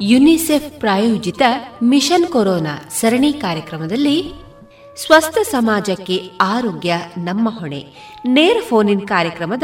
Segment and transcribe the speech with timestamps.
[0.00, 1.42] UNICEF ಪ್ರಾಯೋಜಿತ
[1.82, 4.32] mission corona ಸರಣಿ ಕಾರ್ಯಕ್ರಮದಲ್ಲಿ
[4.96, 7.86] ಸ್ವಸ್ಥ ಸಮಾಜಕ್ಕೆ ಆರೋಗ್ಯ ನಮ್ಮ ಹೊಣೆ.
[8.26, 9.62] ನೇರ ಫೋನ್ ಇನ್ ಕಾರ್ಯಕ್ರಮದ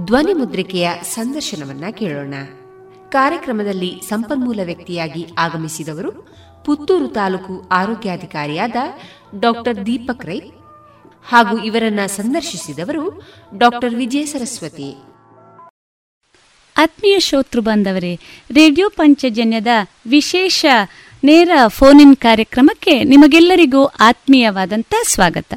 [0.00, 2.34] ಧ್ವನಿ ಮುದ್ರಿಕೆಯ ಸಂದರ್ಶನವನ್ನ ಕೇಳೋಣ.
[3.10, 6.12] ಕಾರ್ಯಕ್ರಮದಲ್ಲಿ ಸಂಪನ್ಮೂಲ ವ್ಯಕ್ತಿಯಾಗಿ ಆಗಮಿಸಿದವರು
[6.64, 8.76] ಪುತ್ತೂರು ತಾಲೂಕು ಆರೋಗ್ಯಾಧಿಕಾರಿಯಾದ
[9.40, 10.40] ಡಾಕ್ಟರ್ ದೀಪಕ್ ರೈ
[11.24, 13.22] ಹಾಗೂ ಇವರನ್ನ ಸಂದರ್ಶಿಸಿದವರು
[13.58, 15.11] ಡಾಕ್ಟರ್ ವಿಜಯ ಸರಸ್ವತಿ.
[16.82, 18.14] ಆತ್ಮೀಯ ಶ್ರೋತೃ ಬಾಂಧವರೇ,
[18.50, 19.66] ರೇಡಿಯೋ ಪಂಚಜನ್ಯದ
[20.06, 20.66] ವಿಶೇಷ
[21.24, 25.54] ನೇರ ಫೋನ್ ಇನ್ ಕಾರ್ಯಕ್ರಮಕ್ಕೆ ನಿಮಗೆಲ್ಲರಿಗೂ ಆತ್ಮೀಯವಾದಂತಹ ಸ್ವಾಗತ.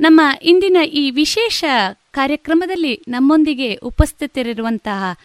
[0.00, 1.64] ನಮ್ಮ ಇಂದಿನ ಈ ವಿಶೇಷ
[2.10, 5.18] ಕಾರ್ಯಕ್ರಮದಲ್ಲಿ ನಮ್ಮೊಂದಿಗೆ ಉಪಸ್ಥಿತರಿರುವಂತಹ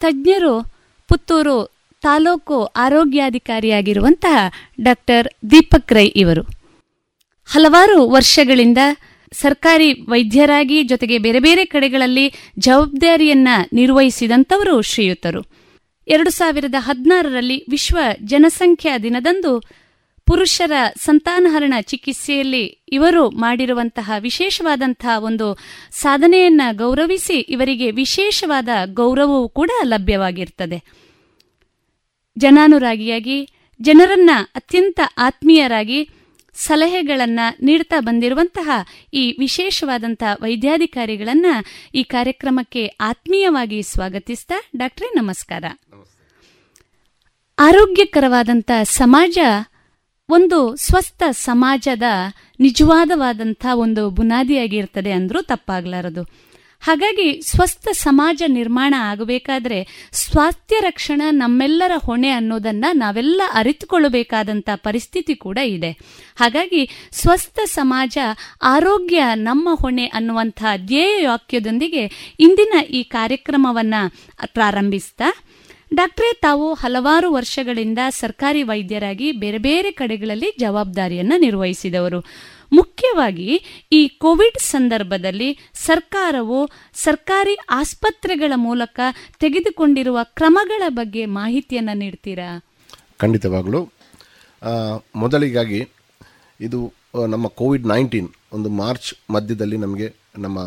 [0.00, 0.54] ತಜ್ಞರು,
[1.08, 1.58] ಪುತ್ತೂರು
[2.02, 6.42] ತಾಲೂಕು ಆರೋಗ್ಯಾಧಿಕಾರಿಯಾಗಿರುವಂತಹ ಡಾಕ್ಟರ್ ದೀಪಕ್ ರೈ ಇವರು.
[7.46, 8.78] ಹಲವಾರು ವರ್ಷಗಳಿಂದ
[9.32, 15.42] ಸರ್ಕಾರಿ ವೈದ್ಯರಾಗಿ ಜೊತೆಗೆ ಬೇರೆ ಬೇರೆ ಕಡೆಗಳಲ್ಲಿ ಜವಾಬ್ದಾರಿಯನ್ನ ನಿರ್ವಹಿಸಿದಂತವರು ಶ್ರೀಯುತರು.
[16.08, 19.60] ಎರಡು ಸಾವಿರದ ಹದಿನಾರರಲ್ಲಿ ವಿಶ್ವ ಜನಸಂಖ್ಯಾ ದಿನದಂದು
[20.26, 25.58] ಪುರುಷರ ಸಂತಾನಹರಣ ಚಿಕಿತ್ಸೆಯಲ್ಲಿ ಇವರು ಮಾಡಿರುವಂತಹ ವಿಶೇಷವಾದಂತಹ ಒಂದು
[25.90, 30.82] ಸಾಧನೆಯನ್ನ ಗೌರವಿಸಿ ಇವರಿಗೆ ವಿಶೇಷವಾದ ಗೌರವವೂ ಕೂಡ ಲಭ್ಯವಾಗಿರ್ತದೆ.
[32.38, 33.48] ಜನಾನುರಾಗಿಯಾಗಿ,
[33.82, 36.08] ಜನರನ್ನ ಅತ್ಯಂತ ಆತ್ಮೀಯರಾಗಿ
[36.56, 38.70] ಸಲಹೆಗಳನ್ನ ನೀಡ್ತಾ ಬಂದಿರುವಂತಹ
[39.14, 41.46] ಈ ವಿಶೇಷವಾದಂತಹ ವೈದ್ಯಾಧಿಕಾರಿಗಳನ್ನ
[41.94, 45.64] ಈ ಕಾರ್ಯಕ್ರಮಕ್ಕೆ ಆತ್ಮೀಯವಾಗಿ ಸ್ವಾಗತಿಸ್ತಾ ಡಾಕ್ಟ್ರೇ, ನಮಸ್ಕಾರ.
[47.58, 49.38] ಆರೋಗ್ಯಕರವಾದಂಥ ಸಮಾಜ
[50.28, 52.02] ಒಂದು ಸ್ವಸ್ಥ ಸಮಾಜದ
[52.60, 56.45] ನಿಜವಾದವಾದಂಥ ಒಂದು ಬುನಾದಿಯಾಗಿರ್ತದೆ ಅಂದ್ರೂ ತಪ್ಪಾಗಲಾರದು.
[56.86, 65.90] ಹಾಗಾಗಿ ಸ್ವಸ್ಥ ಸಮಾಜ ನಿರ್ಮಾಣ ಆಗಬೇಕಾದ್ರೆ ಸ್ವಾಸ್ಥ್ಯ ರಕ್ಷಣಾ ನಮ್ಮೆಲ್ಲರ ಹೊಣೆ ಅನ್ನೋದನ್ನ ನಾವೆಲ್ಲ ಅರಿತುಕೊಳ್ಳಬೇಕಾದಂತ ಪರಿಸ್ಥಿತಿ ಕೂಡ ಇದೆ.
[66.36, 68.18] ಹಾಗಾಗಿ ಸ್ವಸ್ಥ ಸಮಾಜ
[68.62, 73.94] ಆರೋಗ್ಯ ನಮ್ಮ ಹೊಣೆ ಅನ್ನುವಂತಹ ಧ್ಯೇಯ ವಾಕ್ಯದೊಂದಿಗೆ ಇಂದಿನ ಈ ಕಾರ್ಯಕ್ರಮವನ್ನ
[74.46, 75.28] ಪ್ರಾರಂಭಿಸ್ತಾ,
[75.94, 82.20] ಡಾಕ್ಟ್ರೇ, ತಾವು ಹಲವಾರು ವರ್ಷಗಳಿಂದ ಸರ್ಕಾರಿ ವೈದ್ಯರಾಗಿ ಬೇರೆ ಬೇರೆ ಕಡೆಗಳಲ್ಲಿ ಜವಾಬ್ದಾರಿಯನ್ನು ನಿರ್ವಹಿಸಿದವರು.
[82.72, 83.50] ಮುಖ್ಯವಾಗಿ
[83.92, 89.00] ಈ ಕೋವಿಡ್ ಸಂದರ್ಭದಲ್ಲಿ ಸರ್ಕಾರವು ಸರ್ಕಾರಿ ಆಸ್ಪತ್ರೆಗಳ ಮೂಲಕ
[89.40, 92.64] ತೆಗೆದುಕೊಂಡಿರುವ ಕ್ರಮಗಳ ಬಗ್ಗೆ ಮಾಹಿತಿಯನ್ನು ನೀಡ್ತೀರಾ?
[93.18, 93.92] ಖಂಡಿತವಾಗಲು.
[95.16, 95.88] ಮೊದಲಿಗಾಗಿ
[96.60, 96.92] ಇದು
[97.26, 100.58] ನಮ್ಮ ಕೋವಿಡ್ ನೈನ್ಟೀನ್ ಒಂದು ಮಾರ್ಚ್ ಮಧ್ಯದಲ್ಲಿ ನಮಗೆ ನಮ್ಮ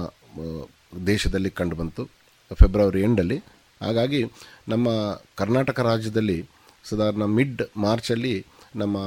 [1.07, 2.09] ದೇಶದಲ್ಲಿ ಕಂಡುಬಂತು,
[2.53, 3.38] ಫೆಬ್ರವರಿ ಎಂಡಲ್ಲಿ.
[3.81, 4.25] ಹಾಗಾಗಿ
[4.67, 4.89] ನಮ್ಮ
[5.35, 6.45] ಕರ್ನಾಟಕ ರಾಜ್ಯದಲ್ಲಿ
[6.89, 8.45] ಸಾಧಾರಣ ಮಿಡ್ ಮಾರ್ಚಲ್ಲಿ
[8.75, 8.97] ನಮ್ಮ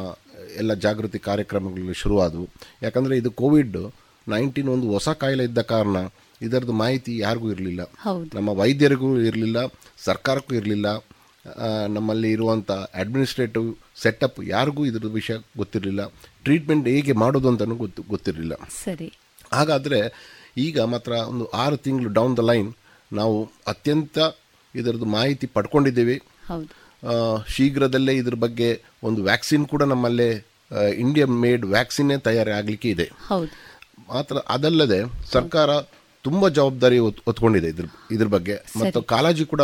[0.59, 2.49] ಎಲ್ಲ ಜಾಗೃತಿ ಕಾರ್ಯಕ್ರಮಗಳು ಶುರುವಾದವು.
[2.83, 3.77] ಯಾಕಂದರೆ ಇದು ಕೋವಿಡ್
[4.29, 5.97] ನೈನ್ಟೀನ್ ಒಂದು ಹೊಸ ಕಾಯಿಲೆ ಇದ್ದ ಕಾರಣ
[6.43, 7.83] ಇದರದ್ದು ಮಾಹಿತಿ ಯಾರಿಗೂ ಇರಲಿಲ್ಲ.
[8.35, 9.57] ನಮ್ಮ ವೈದ್ಯರಿಗೂ ಇರಲಿಲ್ಲ
[9.99, 10.87] ಸರ್ಕಾರಕ್ಕೂ ಇರಲಿಲ್ಲ.
[11.89, 16.07] ನಮ್ಮಲ್ಲಿ ಇರುವಂಥ ಅಡ್ಮಿನಿಸ್ಟ್ರೇಟಿವ್ ಸೆಟಪ್ ಯಾರಿಗೂ ಇದ್ರ ವಿಷಯ ಗೊತ್ತಿರಲಿಲ್ಲ.
[16.43, 18.55] ಟ್ರೀಟ್ಮೆಂಟ್ ಹೇಗೆ ಮಾಡೋದು ಅಂತಲೂ ಗೊತ್ತು ಗೊತ್ತಿರಲಿಲ್ಲ.
[18.85, 19.09] ಸರಿ.
[19.53, 20.01] ಹಾಗಾದರೆ
[20.57, 22.75] ಈಗ ಮಾತ್ರ ಒಂದು ಆರು ತಿಂಗಳು ಡೌನ್ ದ ಲೈನ್
[23.13, 24.19] ನಾವು ಅತ್ಯಂತ
[24.75, 26.17] ಇದರದ್ದು ಮಾಹಿತಿ ಪಡ್ಕೊಂಡಿದ್ದೇವೆ.
[27.55, 28.69] ಶೀಘ್ರದಲ್ಲೇ ಇದ್ರ ಬಗ್ಗೆ
[29.09, 30.31] ಒಂದು ವ್ಯಾಕ್ಸಿನ್ ಕೂಡ ನಮ್ಮಲ್ಲೇ
[31.05, 33.07] ಇಂಡಿಯಾ ಮೇಡ್ ವ್ಯಾಕ್ಸಿನ್ನೇ ತಯಾರಿ ಆಗಲಿಕ್ಕೆ ಇದೆ.
[34.13, 35.01] ಮಾತ್ರ ಅದಲ್ಲದೆ
[35.35, 35.71] ಸರ್ಕಾರ
[36.25, 38.57] ತುಂಬ ಜವಾಬ್ದಾರಿ ಹೊತ್ಕೊಂಡಿದೆ ಇದ್ರ ಇದ್ರ ಬಗ್ಗೆ.
[38.81, 39.63] ಮತ್ತು ಕಾಳಜಿ ಕೂಡ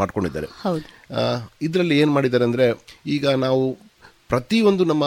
[0.00, 0.48] ಮಾಡ್ಕೊಂಡಿದ್ದಾರೆ.
[1.66, 2.66] ಇದರಲ್ಲಿ ಏನು ಮಾಡಿದ್ದಾರೆ ಅಂದರೆ
[3.16, 3.62] ಈಗ ನಾವು
[4.32, 5.04] ಪ್ರತಿಯೊಂದು ನಮ್ಮ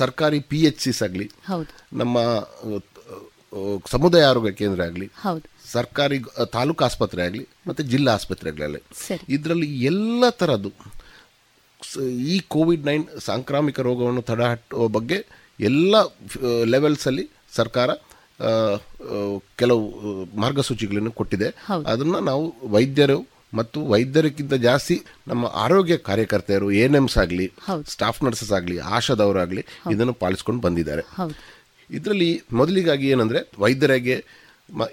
[0.00, 1.26] ಸರ್ಕಾರಿ ಪಿ ಎಚ್ ಸಿಸ್ ಆಗಲಿ
[2.00, 2.18] ನಮ್ಮ
[3.94, 5.06] ಸಮುದಾಯ ಆರೋಗ್ಯ ಕೇಂದ್ರ ಆಗಲಿ
[5.72, 6.18] ಸರ್ಕಾರಿ
[6.52, 8.80] ತಾಲೂಕು ಆಸ್ಪತ್ರೆ ಆಗಲಿ ಮತ್ತು ಜಿಲ್ಲಾ ಆಸ್ಪತ್ರೆಗಳಲ್ಲಿ
[9.36, 10.70] ಇದರಲ್ಲಿ ಎಲ್ಲ ಥರದ್ದು
[12.34, 15.18] ಈ ಕೋವಿಡ್ ನೈನ್ ಸಾಂಕ್ರಾಮಿಕ ರೋಗವನ್ನು ತಡೆಹಟ್ಟುವ ಬಗ್ಗೆ
[15.60, 15.94] ಎಲ್ಲ
[16.74, 17.90] ಲೆವೆಲ್ಸಲ್ಲಿ ಸರ್ಕಾರ
[19.60, 19.84] ಕೆಲವು
[20.42, 21.48] ಮಾರ್ಗಸೂಚಿಗಳನ್ನು ಕೊಟ್ಟಿದೆ.
[21.92, 23.18] ಅದನ್ನು ನಾವು ವೈದ್ಯರು
[23.58, 24.96] ಮತ್ತು ವೈದ್ಯರಿಗಿಂತ ಜಾಸ್ತಿ
[25.28, 27.46] ನಮ್ಮ ಆರೋಗ್ಯ ಕಾರ್ಯಕರ್ತೆಯರು ಎನ್ ಎಮ್ಸ್ ಆಗಲಿ
[27.88, 29.64] ಸ್ಟಾಫ್ ನರ್ಸಸ್ ಆಗಲಿ ಆಶಾದವರಾಗಲಿ
[29.94, 31.02] ಇದನ್ನು ಪಾಲಿಸ್ಕೊಂಡು ಬಂದಿದ್ದಾರೆ.
[31.90, 34.16] ಇದರಲ್ಲಿ ಮೊದಲಿಗಾಗಿ ಏನಂದರೆ ವೈದ್ಯರಿಗೆ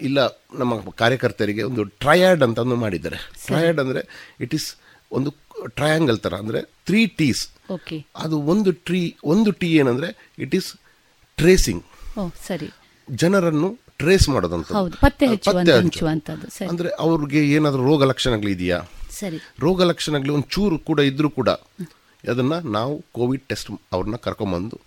[0.08, 0.20] ಇಲ್ಲ
[0.54, 3.20] ನಮ್ಮ ಕಾರ್ಯಕರ್ತರಿಗೆ ಒಂದು ಟ್ರಯಾಡ್ ಅಂತ ಮಾಡಿದ್ದಾರೆ.
[3.48, 4.04] ಟ್ರಯಾಡ್ ಅಂದರೆ
[4.46, 4.68] ಇಟ್ ಈಸ್
[5.12, 5.30] ಒಂದು
[5.70, 7.44] ಟ್ರಯಾಂಗಲ್ ಥರ ಅಂದರೆ ತ್ರೀ ಟೀಸ್
[8.16, 10.10] ಅದು ಒಂದು ಟ್ರೀ ಒಂದು ಟೀ ಏನಂದ್ರೆ
[10.40, 10.70] ಇಟ್ ಈಸ್
[11.38, 11.84] ಟ್ರೇಸಿಂಗ್
[12.48, 12.70] ಸರಿ.
[13.08, 14.70] ಜನರನ್ನು ಟ್ರೇಸ್ ಮಾಡೋದಂತ
[16.70, 18.80] ಅಂದ್ರೆ ಅವ್ರಿಗೆ ಏನಾದರೂ ರೋಗ ಲಕ್ಷಣಗಳು ಇದೆಯಾ
[19.60, 21.50] ರೋಗ ಲಕ್ಷಣಗಳು ಒಂದು ಚೂರು ಕೂಡ ಇದ್ರೂ ಕೂಡ
[22.24, 24.78] ಅದನ್ನ ನಾವು ಕೋವಿಡ್ ಟೆಸ್ಟ್ ಅವ್ರನ್ನ ಕರ್ಕೊಂಬಂದು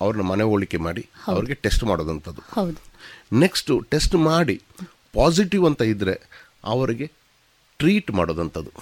[0.00, 2.42] ಅವ್ರನ್ನ ಮನೆ ಹೋಲಿಕೆ ಮಾಡಿ ಅವ್ರಿಗೆ ಟೆಸ್ಟ್ ಮಾಡೋದಂಥದ್ದು
[3.36, 4.56] ನೆಕ್ಸ್ಟ್ ಟೆಸ್ಟ್ ಮಾಡಿ
[5.14, 6.14] ಪಾಸಿಟಿವ್ ಅಂತ ಇದ್ರೆ
[6.64, 7.06] ಅವರಿಗೆ
[7.80, 8.72] ಟ್ರೀಟ್ ಮಾಡೋದಂಥದ್ದು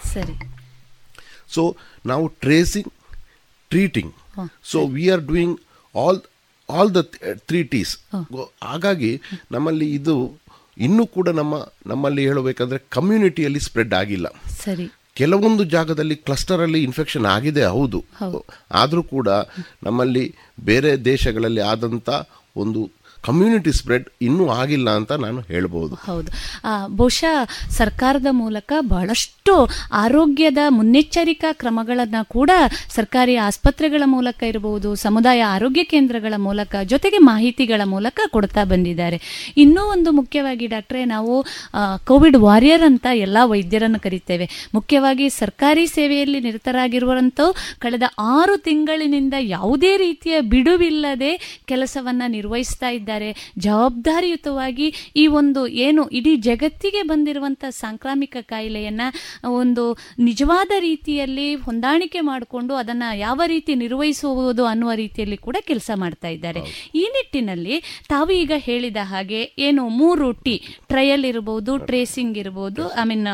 [1.53, 1.63] ಸೊ
[2.07, 2.91] ನಾವು tracing
[3.71, 4.13] treating
[4.65, 5.57] so we are doing
[5.95, 6.21] all
[6.69, 7.01] all the
[7.47, 7.93] three Ts
[8.63, 9.13] ಹಾಗಾಗಿ
[9.53, 10.15] ನಮ್ಮಲ್ಲಿ ಇದು
[10.79, 11.55] ಇನ್ನೂ ಕೂಡ ನಮ್ಮ
[11.87, 14.27] ನಮ್ಮಲ್ಲಿ ಹೇಳಬೇಕಂದ್ರೆ ಕಮ್ಯುನಿಟಿಯಲ್ಲಿ ಸ್ಪ್ರೆಡ್ ಆಗಿಲ್ಲ.
[14.59, 14.87] ಸರಿ.
[15.15, 17.99] ಕೆಲವೊಂದು ಜಾಗದಲ್ಲಿ ಕ್ಲಸ್ಟರಲ್ಲಿ ಇನ್ಫೆಕ್ಷನ್ ಆಗಿದೆ ಹೌದು.
[18.73, 19.29] ಆದರೂ ಕೂಡ
[19.83, 20.25] ನಮ್ಮಲ್ಲಿ
[20.61, 22.09] ಬೇರೆ ದೇಶಗಳಲ್ಲಿ ಆದಂಥ
[22.57, 22.81] ಒಂದು
[23.27, 25.95] ಕಮ್ಯುನಿಟಿ ಸ್ಪ್ರೆಡ್ ಇನ್ನೂ ಆಗಿಲ್ಲ ಅಂತ ನಾನು ಹೇಳ್ಬೋದು.
[25.95, 26.31] ಹೌದು.
[26.97, 27.37] ಬಹುಶಃ
[27.71, 29.55] ಸರ್ಕಾರದ ಮೂಲಕ ಬಹಳಷ್ಟು
[29.93, 32.51] ಆರೋಗ್ಯದ ಮುನ್ನೆಚ್ಚರಿಕಾ ಕ್ರಮಗಳನ್ನು ಕೂಡ
[32.91, 39.19] ಸರ್ಕಾರಿ ಆಸ್ಪತ್ರೆಗಳ ಮೂಲಕ ಇರಬಹುದು ಸಮುದಾಯ ಆರೋಗ್ಯ ಕೇಂದ್ರಗಳ ಮೂಲಕ, ಜೊತೆಗೆ ಮಾಹಿತಿಗಳ ಮೂಲಕ ಕೊಡ್ತಾ ಬಂದಿದ್ದಾರೆ.
[39.57, 41.35] ಇನ್ನೂ ಒಂದು ಮುಖ್ಯವಾಗಿ ಡಾಕ್ಟ್ರೆ, ನಾವು
[42.05, 44.49] ಕೋವಿಡ್ ವಾರಿಯರ್ ಅಂತ ಎಲ್ಲ ವೈದ್ಯರನ್ನು ಕರಿತೇವೆ.
[44.75, 47.47] ಮುಖ್ಯವಾಗಿ ಸರ್ಕಾರಿ ಸೇವೆಯಲ್ಲಿ ನಿರತರಾಗಿರುವಂತೂ
[47.79, 53.11] ಕಳೆದ ಆರು ತಿಂಗಳಿನಿಂದ ಯಾವುದೇ ರೀತಿಯ ಬಿಡುವಿಲ್ಲದೆ ಕೆಲಸವನ್ನ ನಿರ್ವಹಿಸ್ತಾ ಇದ್ದಾರೆ.
[53.59, 59.01] ಜವಾಬ್ದಾರಿಯುತವಾಗಿ ಈ ಒಂದು ಏನು ಇಡೀ ಜಗತ್ತಿಗೆ ಬಂದಿರುವಂತಹ ಸಾಂಕ್ರಾಮಿಕ ಕಾಯಿಲೆಯನ್ನ
[59.45, 66.61] ಒಂದು ನಿಜವಾದ ರೀತಿಯಲ್ಲಿ ಹೊಂದಾಣಿಕೆ ಮಾಡಿಕೊಂಡು ಅದನ್ನ ಯಾವ ರೀತಿ ನಿರ್ವಹಿಸುವುದು ಅನ್ನುವ ರೀತಿಯಲ್ಲಿ ಕೂಡ ಕೆಲಸ ಮಾಡ್ತಾ ಇದ್ದಾರೆ.
[66.95, 73.27] ಈ ನಿಟ್ಟಿನಲ್ಲಿ ತಾವು ಈಗ ಹೇಳಿದ ಹಾಗೆ ಏನು ಮೂರು ಟಿ ಟ್ರಯಲ್ ಇರಬಹುದು ಟ್ರೇಸಿಂಗ್ ಇರಬಹುದು ಐ ಮೀನ್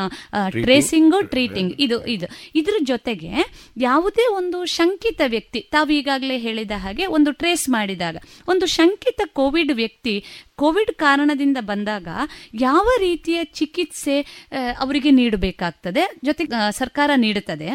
[0.63, 2.27] ಟ್ರೇಸಿಂಗ್ ಟ್ರೀಟಿಂಗ್ ಇದು ಇದು.
[2.55, 3.31] ಇದ್ರ ಜೊತೆಗೆ
[3.77, 8.17] ಯಾವುದೇ ಒಂದು ಶಂಕಿತ ವ್ಯಕ್ತಿ ತಾವು ಈಗಾಗಲೇ ಹೇಳಿದ ಹಾಗೆ ಒಂದು ಟ್ರೇಸ್ ಮಾಡಿದಾಗ
[8.47, 10.23] ಒಂದು ಶಂಕಿತ ಕೋವಿಡ್ ವ್ಯಕ್ತಿ,
[10.55, 12.07] ಕೋವಿಡ್ ಕಾರಣದಿಂದ ಬಂದಾಗ
[12.53, 14.47] ಯಾವ ರೀತಿಯ ಚಿಕಿತ್ಸೆ
[14.79, 17.69] ಅವರಿಗೆ ನೀಡಬೇಕಾಗ್ತದೆ ಜೊತೆಗೆ ಸರ್ಕಾರ ನೀಡುತ್ತದೆ.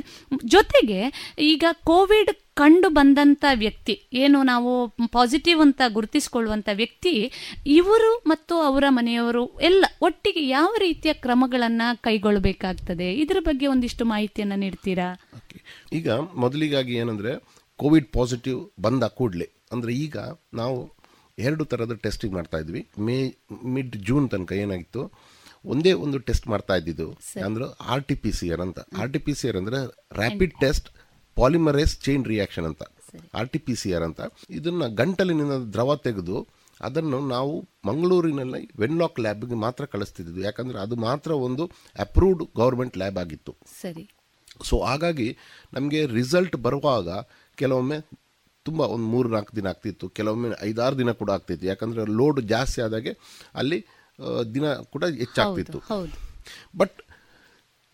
[0.44, 7.32] ಜೊತೆಗೆ ಈಗ ಕೋವಿಡ್ ಕಂಡು ಬಂದಂಥ ವ್ಯಕ್ತಿ, ಏನು ನಾವು ಪಾಸಿಟಿವ್ ಅಂತ ಗುರುತಿಸಿಕೊಳ್ಳುವಂತ ವ್ಯಕ್ತಿ,
[7.66, 13.14] ಇವರು ಮತ್ತು ಅವರ ಮನೆಯವರು ಎಲ್ಲ ಒಟ್ಟಿಗೆ ಯಾವ ರೀತಿಯ ಕ್ರಮಗಳನ್ನ ಕೈಗೊಳ್ಳಬೇಕಾಗ್ತದೆ?
[13.14, 15.30] ಇದರ ಬಗ್ಗೆ ಒಂದಿಷ್ಟು ಮಾಹಿತಿಯನ್ನ ನೀಡ್ತೀರಾ?
[15.92, 20.16] ಈಗ ಮೊದಲಿಗಾಗಿ ಏನಂದ್ರೆ, ಕೋವಿಡ್ ಪಾಸಿಟಿವ್ ಬಂದ ಕೂಡಲೇ, ಅಂದ್ರೆ ಈಗ
[20.54, 20.94] ನಾವು
[21.38, 22.82] ಎರಡು ಥರದ ಟೆಸ್ಟಿಂಗ್ ಮಾಡ್ತಾ ಇದ್ವಿ.
[23.06, 23.16] ಮೇ
[23.74, 25.02] ಮಿಡ್ ಜೂನ್ ತನಕ ಏನಾಗಿತ್ತು
[25.72, 27.06] ಒಂದೇ ಒಂದು ಟೆಸ್ಟ್ ಮಾಡ್ತಾ ಇದ್ದಿದ್ದು.
[27.46, 28.80] ಅಂದ್ರೆ R T P C R ಅಂತ.
[29.00, 29.78] R T P C R ಅಂದ್ರೆ
[30.20, 30.88] rapid test
[31.36, 32.82] polymerase chain reaction ಅಂತ.
[33.38, 34.20] R T P C R ಅಂತ.
[34.58, 36.36] ಇದನ್ನ ಗಂಟಲಿನಿಂದ ದ್ರವ ತೆಗೆದು
[36.80, 37.54] ಅದನ್ನು ನಾವು
[37.88, 41.64] ಮಂಗಳೂರಿನಲ್ಲಿ ವೆನ್ಲಾಕ್ ಲ್ಯಾಬ್ಗೆ ಮಾತ್ರ ಕಳಿಸ್ತಿದ್ದು ಯಾಕಂದ್ರೆ ಅದು ಮಾತ್ರ ಒಂದು
[42.04, 43.52] ಅಪ್ರೂವ್ಡ್ ಗೌರ್ಮೆಂಟ್ ಲ್ಯಾಬ್ ಆಗಿತ್ತು.
[43.82, 44.04] ಸರಿ.
[44.68, 45.28] ಸೊ ಹಾಗಾಗಿ
[45.76, 47.08] ನಮಗೆ ರಿಸಲ್ಟ್ ಬರುವಾಗ
[47.58, 47.98] ಕೆಲವೊಮ್ಮೆ
[48.68, 50.08] ತುಂಬ ಒಂದು ಮೂರು ನಾಲ್ಕು ದಿನ ಆಗ್ತಿತ್ತು.
[50.18, 51.66] ಕೆಲವೊಮ್ಮೆ ಐದಾರು ದಿನ ಕೂಡ ಆಗ್ತಿತ್ತು.
[51.72, 53.12] ಯಾಕಂದರೆ ಲೋಡ್ ಜಾಸ್ತಿ ಆದಾಗೆ
[53.60, 53.78] ಅಲ್ಲಿ
[54.54, 55.80] ದಿನ ಕೂಡ ಹೆಚ್ಚಾಗ್ತಿತ್ತು.
[56.80, 56.96] ಬಟ್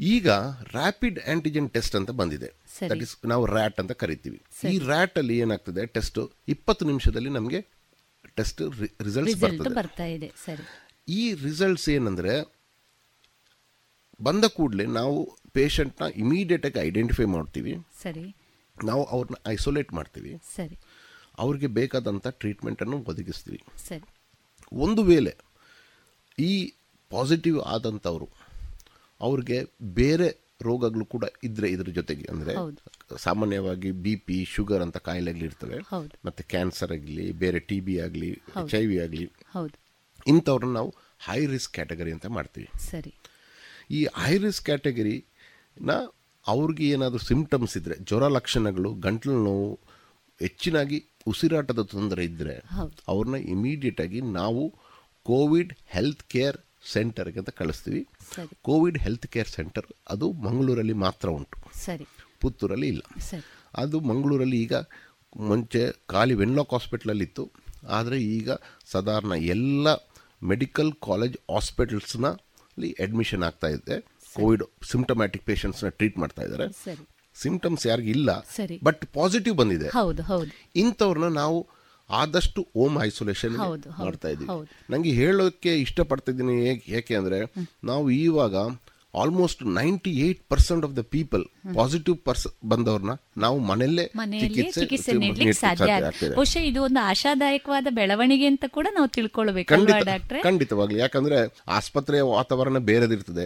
[0.00, 0.28] ಈಗ
[0.76, 2.49] ರ್ಯಾಪಿಡ್ ಆಂಟಿಜೆನ್ ಟೆಸ್ಟ್ ಅಂತ ಬಂದಿದೆ.
[2.90, 4.38] ದಟ್ ಇಸ್ ನಾವು ರ್ಯಾಟ್ ಅಂತ ಕರಿತೀವಿ.
[4.72, 5.82] ಈ ರ್ಯಾಟ್ ಅಲ್ಲಿ ಏನಾಗ್ತದೆ?
[5.96, 6.20] ಟೆಸ್ಟ್
[6.55, 7.61] ಇಪ್ಪತ್ತು ನಿಮಿಷದಲ್ಲಿ ನಮಗೆ
[8.38, 8.62] ಟೆಸ್ಟ್
[9.06, 9.37] ರಿಸಲ್ಟ್ಸ್
[9.78, 10.61] ಬರ್ತದೆ.
[11.08, 12.34] ಈ ರಿಸಲ್ಟ್ಸ್ ಏನಂದ್ರೆ
[14.22, 15.17] ಬಂದ ಕೂಡಲೇ ನಾವು
[15.56, 17.72] ಪೇಷಂಟ್ನ ಇಮಿಡಿಯೇಟ್ ಆಗಿ ಐಡೆಂಟಿಫೈ ಮಾಡ್ತೀವಿ.
[18.02, 18.25] ಸರಿ.
[18.85, 20.41] ನಾವು ಅವ್ರನ್ನ ಐಸೋಲೇಟ್ ಮಾಡ್ತೀವಿ.
[20.56, 20.77] ಸರಿ.
[21.38, 23.61] ಅವ್ರಿಗೆ ಬೇಕಾದಂಥ ಟ್ರೀಟ್ಮೆಂಟನ್ನು ಒದಗಿಸ್ತೀವಿ.
[23.88, 24.06] ಸರಿ.
[24.73, 25.32] ಒಂದು ವೇಳೆ
[26.38, 26.53] ಈ
[27.11, 28.29] ಪಾಸಿಟಿವ್ ಆದಂಥವರು
[29.21, 30.29] ಅವ್ರಿಗೆ ಬೇರೆ
[30.62, 32.55] ರೋಗಗಳು ಕೂಡ ಇದ್ರೆ ಇದ್ರ ಜೊತೆಗೆ ಅಂದರೆ
[33.17, 35.79] ಸಾಮಾನ್ಯವಾಗಿ ಬಿ ಪಿ ಶುಗರ್ ಅಂತ ಕಾಯಿಲೆಗಳಿರ್ತವೆ
[36.25, 38.31] ಮತ್ತೆ ಕ್ಯಾನ್ಸರ್ ಆಗಲಿ ಬೇರೆ ಟಿ ಬಿ ಆಗಲಿ
[38.62, 39.27] ಎಚ್ ಐ ವಿ ಆಗಲಿ
[40.27, 40.94] ಇಂಥವ್ರನ್ನ ನಾವು
[41.29, 42.69] ಹೈ ರಿಸ್ಕ್ ಕ್ಯಾಟಗರಿ ಅಂತ ಮಾಡ್ತೀವಿ.
[42.91, 43.12] ಸರಿ.
[43.91, 45.91] ಈ ಹೈ ರಿಸ್ಕ್ ಕ್ಯಾಟಗರಿನ
[46.47, 49.81] ಅವ್ರಿಗೆ ಏನಾದರೂ ಸಿಂಪ್ಟಮ್ಸ್ ಇದ್ದರೆ ಜ್ವರ ಲಕ್ಷಣಗಳು ಗಂಟಲು ನೋವು
[50.41, 52.63] ಹೆಚ್ಚಿನಾಗಿ ಉಸಿರಾಟದ ತೊಂದರೆ ಇದ್ದರೆ
[53.09, 54.75] ಅವ್ರನ್ನ ಇಮಿಡಿಯೇಟ್ ಆಗಿ ನಾವು
[55.23, 56.57] ಕೋವಿಡ್ ಹೆಲ್ತ್ ಕೇರ್
[56.93, 58.09] ಸೆಂಟರ್ಗೆ ಅಂತ ಕಳಿಸ್ತೀವಿ.
[58.63, 61.79] ಕೋವಿಡ್ ಹೆಲ್ತ್ ಕೇರ್ ಸೆಂಟರ್ ಅದು ಮಂಗಳೂರಲ್ಲಿ ಮಾತ್ರ ಉಂಟು.
[61.79, 62.07] ಸರಿ.
[62.41, 63.01] ಪುತ್ತೂರಲ್ಲಿ ಇಲ್ಲ.
[63.75, 64.75] ಅದು ಮಂಗಳೂರಲ್ಲಿ ಈಗ
[65.37, 67.51] ಮುಂಚೆ ಖಾಲಿ ವೆನ್ಲಾಕ್ ಹಾಸ್ಪಿಟ್ಲಲ್ಲಿ ಇತ್ತು
[67.89, 68.51] ಆದರೆ ಈಗ
[68.87, 69.89] ಸಾಧಾರಣ ಎಲ್ಲ
[70.43, 74.19] ಮೆಡಿಕಲ್ ಕಾಲೇಜ್ ಹಾಸ್ಪಿಟಲ್ಸ್ನಲ್ಲಿ ಅಡ್ಮಿಷನ್ ಆಗ್ತಾ ಇದೆ.
[74.37, 76.65] ಕೋವಿಡ್ ಸಿಂಪ್ಟಮ್ಯಾಟಿಕ್ನ ಟ್ರೀಟ್ ಮಾಡ್ತಾ ಇದ್ದಾರೆ.
[77.35, 78.31] ಸಿಂಪ್ಟಮ್ಸ್ ಯಾರಿಗಿಲ್ಲ
[78.82, 79.88] ಬಟ್ ಪಾಸಿಟಿವ್ ಬಂದಿದೆ.
[80.77, 81.69] ಇಂಥವ್ರನ್ನ ನಾವು
[82.11, 83.56] ಆದಷ್ಟು ಓಮ್ ಐಸೋಲೇಷನ್
[83.99, 84.50] ಮಾಡ್ತಾ ಇದ್ದೀವಿ
[84.91, 86.55] ನಂಗೆ ಹೇಳೋಕೆ ಇಷ್ಟಪಡ್ತಿದ್ದೀನಿ
[86.88, 87.53] ಏಕೆ ಅಂದ್ರೆ
[87.85, 88.56] ನಾವು ಇವಾಗ
[89.15, 94.07] almost ninety eight percent of the people positive purse ಬಂದವ್ರನ್ನ ನಾವು ಮನೆಯಲ್ಲೇ
[94.71, 99.69] ಚಿಕಿತ್ಸೆ ನೀಡಲಿಕ್ಕೆ ಸಾಧ್ಯ ಬಹುಶಃ ಇದು ಒಂದು ಆಶಾದಾಯಕವಾದ ಬೆಳವಣಿಗೆ ಅಂತ ಕೂಡ ನಾವು ತಿಳ್ಕೊಳ್ಬೇಕು
[100.43, 100.99] ಖಂಡಿತವಾಗ್ಲಿ.
[100.99, 103.44] ಯಾಕಂದ್ರೆ ಆಸ್ಪತ್ರೆಯ ವಾತಾವರಣ ಬೇರೆದಿರ್ತದೆ.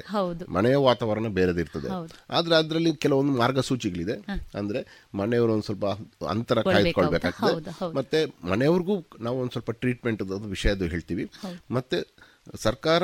[0.49, 1.89] ಮನೆಯ ವಾತಾವರಣ ಬೇರೆದಿರ್ತದೆ.
[2.31, 4.17] ಆದ್ರೆ ಅದರಲ್ಲಿ ಕೆಲವೊಂದು ಮಾರ್ಗಸೂಚಿಗಳಿದೆ.
[4.59, 5.87] ಅಂದ್ರೆ ಮನೆಯವರು ಒಂದ್ ಸ್ವಲ್ಪ
[6.25, 7.95] ಅಂತರ ಕಾಯ್ದುಕೊಳ್ಬೇಕಾಗ್ತದೆ.
[7.95, 11.31] ಮತ್ತೆ ಮನೆಯವ್ರಿಗೂ ನಾವು ಒಂದ್ ಸ್ವಲ್ಪ ಟ್ರೀಟ್ಮೆಂಟ್ ವಿಷಯದ ಹೇಳ್ತೀವಿ.
[11.71, 12.17] ಮತ್ತೆ
[12.63, 13.03] ಸರ್ಕಾರ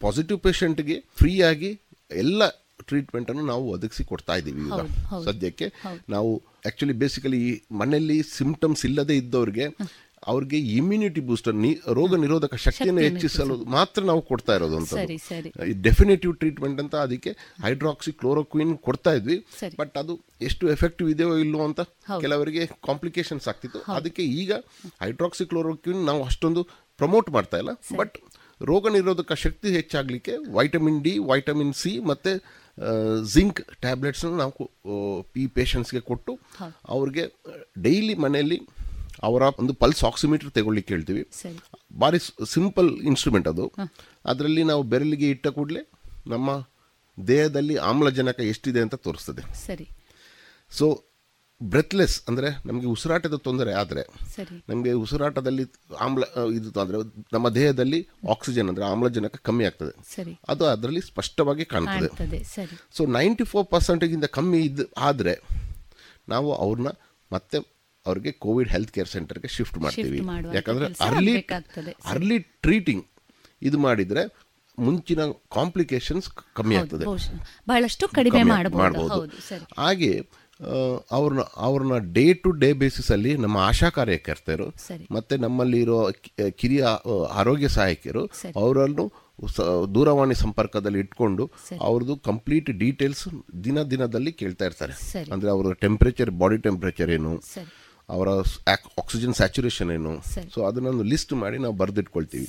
[0.00, 1.80] ಪಾಸಿಟಿವ್ ಪೇಷಂಟ್ಗೆ ಫ್ರೀ ಆಗಿ
[2.22, 2.48] ಎಲ್ಲ
[2.88, 4.80] ಟ್ರೀಟ್ಮೆಂಟ್ ಅನ್ನು ನಾವು ಒದಗಿಸಿ ಕೊಡ್ತಾ ಇದ್ದೀವಿ ಈಗ
[5.26, 5.66] ಸದ್ಯಕ್ಕೆ.
[6.14, 6.30] ನಾವು
[6.64, 7.42] ಆ್ಯಕ್ಚುಲಿ ಬೇಸಿಕಲಿ
[7.82, 9.66] ಮನೆಯಲ್ಲಿ ಸಿಂಪ್ಟಮ್ಸ್ ಇಲ್ಲದೆ ಇದ್ದವ್ರಿಗೆ
[10.32, 11.56] ಅವ್ರಿಗೆ ಇಮ್ಯುನಿಟಿ ಬೂಸ್ಟರ್
[11.98, 14.94] ರೋಗ ನಿರೋಧಕ ಶಕ್ತಿಯನ್ನು ಹೆಚ್ಚಿಸಲು ಮಾತ್ರ ನಾವು ಕೊಡ್ತಾ ಇರೋದು ಅಂತ
[15.86, 17.32] ಡೆಫಿನೇಟಿವ್ ಟ್ರೀಟ್ಮೆಂಟ್ ಅಂತ ಅದಕ್ಕೆ
[17.64, 19.36] ಹೈಡ್ರಾಕ್ಸಿ ಕ್ಲೋರೋಕ್ವಿನ್ ಕೊಡ್ತಾ ಇದ್ವಿ.
[19.80, 20.14] ಬಟ್ ಅದು
[20.48, 21.80] ಎಷ್ಟು ಎಫೆಕ್ಟಿವ್ ಇದೆಯೋ ಇಲ್ಲೋ ಅಂತ
[22.24, 23.82] ಕೆಲವರಿಗೆ ಕಾಂಪ್ಲಿಕೇಶನ್ಸ್ ಆಗ್ತಿತ್ತು.
[23.98, 24.52] ಅದಕ್ಕೆ ಈಗ
[25.02, 26.62] ಹೈಡ್ರಾಕ್ಸಿ ಕ್ಲೋರೋಕ್ವಿನ್ ನಾವು ಅಷ್ಟೊಂದು
[27.00, 27.74] ಪ್ರಮೋಟ್ ಮಾಡ್ತಾ ಇಲ್ಲ.
[28.00, 28.16] ಬಟ್
[28.70, 32.32] ರೋಗ ನಿರೋಧಕ ಶಕ್ತಿ ಹೆಚ್ಚಾಗಲಿಕ್ಕೆ ವೈಟಮಿನ್ ಡಿ ವೈಟಮಿನ್ ಸಿ ಮತ್ತು
[33.34, 34.66] ಜಿಂಕ್ ಟ್ಯಾಬ್ಲೆಟ್ಸ್ನ ನಾವು
[35.36, 36.32] ಈ ಪೇಷಂಟ್ಸ್ಗೆ ಕೊಟ್ಟು
[36.88, 37.24] ಅವ್ರಿಗೆ
[37.82, 38.58] ಡೈಲಿ ಮನೆಯಲ್ಲಿ
[39.22, 41.22] ಅವರ ಒಂದು ಪಲ್ಸ್ ಆಕ್ಸಿಮೀಟರ್ ತಗೊಳ್ಳಿಕ್ಕೆ ಹೇಳ್ತೀವಿ.
[42.00, 42.18] ಭಾರಿ
[42.54, 43.66] ಸಿಂಪಲ್ ಇನ್ಸ್ಟ್ರೂಮೆಂಟ್ ಅದು.
[44.24, 45.82] ಅದರಲ್ಲಿ ನಾವು ಬೆರಳಿಗೆ ಇಟ್ಟ ಕೂಡಲೇ
[46.26, 46.50] ನಮ್ಮ
[47.18, 49.42] ದೇಹದಲ್ಲಿ ಆಮ್ಲಜನಕ ಎಷ್ಟಿದೆ ಅಂತ ತೋರಿಸ್ತದೆ.
[49.66, 49.86] ಸರಿ.
[50.78, 50.86] ಸೊ
[51.72, 54.02] ಬ್ರೆತ್ಲೆಸ್ ಅಂದರೆ ನಮಗೆ ಉಸಿರಾಟದ ತೊಂದರೆ ಆದರೆ
[54.70, 55.64] ನಮಗೆ ಉಸಿರಾಟದಲ್ಲಿ
[56.06, 56.24] ಆಮ್ಲ
[56.58, 56.98] ಇದು ಅಂದರೆ
[57.34, 58.00] ನಮ್ಮ ದೇಹದಲ್ಲಿ
[58.34, 59.92] ಆಕ್ಸಿಜನ್ ಅಂದರೆ ಆಮ್ಲಜನಕ ಕಮ್ಮಿ ಆಗ್ತದೆ.
[60.52, 62.40] ಅದು ಅದರಲ್ಲಿ ಸ್ಪಷ್ಟವಾಗಿ ಕಾಣ್ತದೆ.
[62.98, 65.34] ಸೊ ನೈಂಟಿ ಫೋರ್ ಪರ್ಸೆಂಟಿಗಿಂತ ಕಮ್ಮಿ ಇದ್ದು ಆದರೆ
[66.34, 66.92] ನಾವು ಅವ್ರನ್ನ
[67.30, 67.58] ಮತ್ತೆ
[68.06, 70.22] ಅವ್ರಿಗೆ ಕೋವಿಡ್ ಹೆಲ್ತ್ ಕೇರ್ ಸೆಂಟರ್ಗೆ ಶಿಫ್ಟ್ ಮಾಡ್ತೀವಿ.
[70.58, 71.36] ಯಾಕಂದರೆ ಅರ್ಲಿ
[72.14, 73.04] ಅರ್ಲಿ ಟ್ರೀಟಿಂಗ್
[73.68, 74.24] ಇದು ಮಾಡಿದರೆ
[74.78, 75.22] ಮುಂಚಿನ
[75.56, 76.26] ಕಾಂಪ್ಲಿಕೇಶನ್ಸ್
[76.58, 77.04] ಕಮ್ಮಿ ಆಗ್ತದೆ.
[77.70, 79.18] ಬಹಳಷ್ಟು ಕಡಿಮೆ ಮಾಡಬಹುದು
[79.82, 80.10] ಹಾಗೆ
[81.10, 84.66] ಅವ್ರನ್ನ ಅವ್ರನ್ನ ಡೇ ಟು ಡೇ ಬೇಸಿಸಲ್ಲಿ ನಮ್ಮ ಆಶಾ ಕಾರ್ಯಕರ್ತರು
[85.10, 85.98] ಮತ್ತು ಮತ್ತೆ ನಮ್ಮಲ್ಲಿ ಇರೋ
[86.50, 86.84] ಕಿರಿಯ
[87.32, 88.22] ಆರೋಗ್ಯ ಸಹಾಯಕರು
[88.56, 89.04] ಅವರನ್ನು
[89.94, 91.44] ದೂರವಾಣಿ ಸಂಪರ್ಕದಲ್ಲಿ ಇಟ್ಕೊಂಡು.
[91.80, 93.22] ಅವ್ರದ್ದು ಕಂಪ್ಲೀಟ್ ಡೀಟೇಲ್ಸ್
[93.64, 94.94] ದಿನ ದಿನದಲ್ಲಿ ಕೇಳ್ತಾ ಇರ್ತಾರೆ.
[95.32, 97.32] ಅಂದರೆ ಅವರ ಟೆಂಪ್ರೇಚರ್ ಬಾಡಿ ಟೆಂಪ್ರೇಚರ್ ಏನು
[98.08, 98.28] ಅವರ
[98.98, 100.12] ಆಕ್ಸಿಜನ್ ಸ್ಯಾಚುರೇಷನ್ ಏನು.
[100.54, 102.46] ಸೊ ಅದನ್ನೊಂದು ಲಿಸ್ಟ್ ಮಾಡಿ ನಾವು ಬರೆದಿಟ್ಕೊಳ್ತೀವಿ.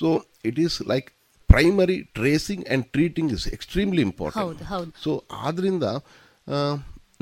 [0.00, 0.08] So
[0.44, 1.08] it is like
[1.48, 4.62] primary tracing and treating is extremely important
[5.04, 5.84] so ಆದ್ರಿಂದ
[6.46, 6.58] ಆ,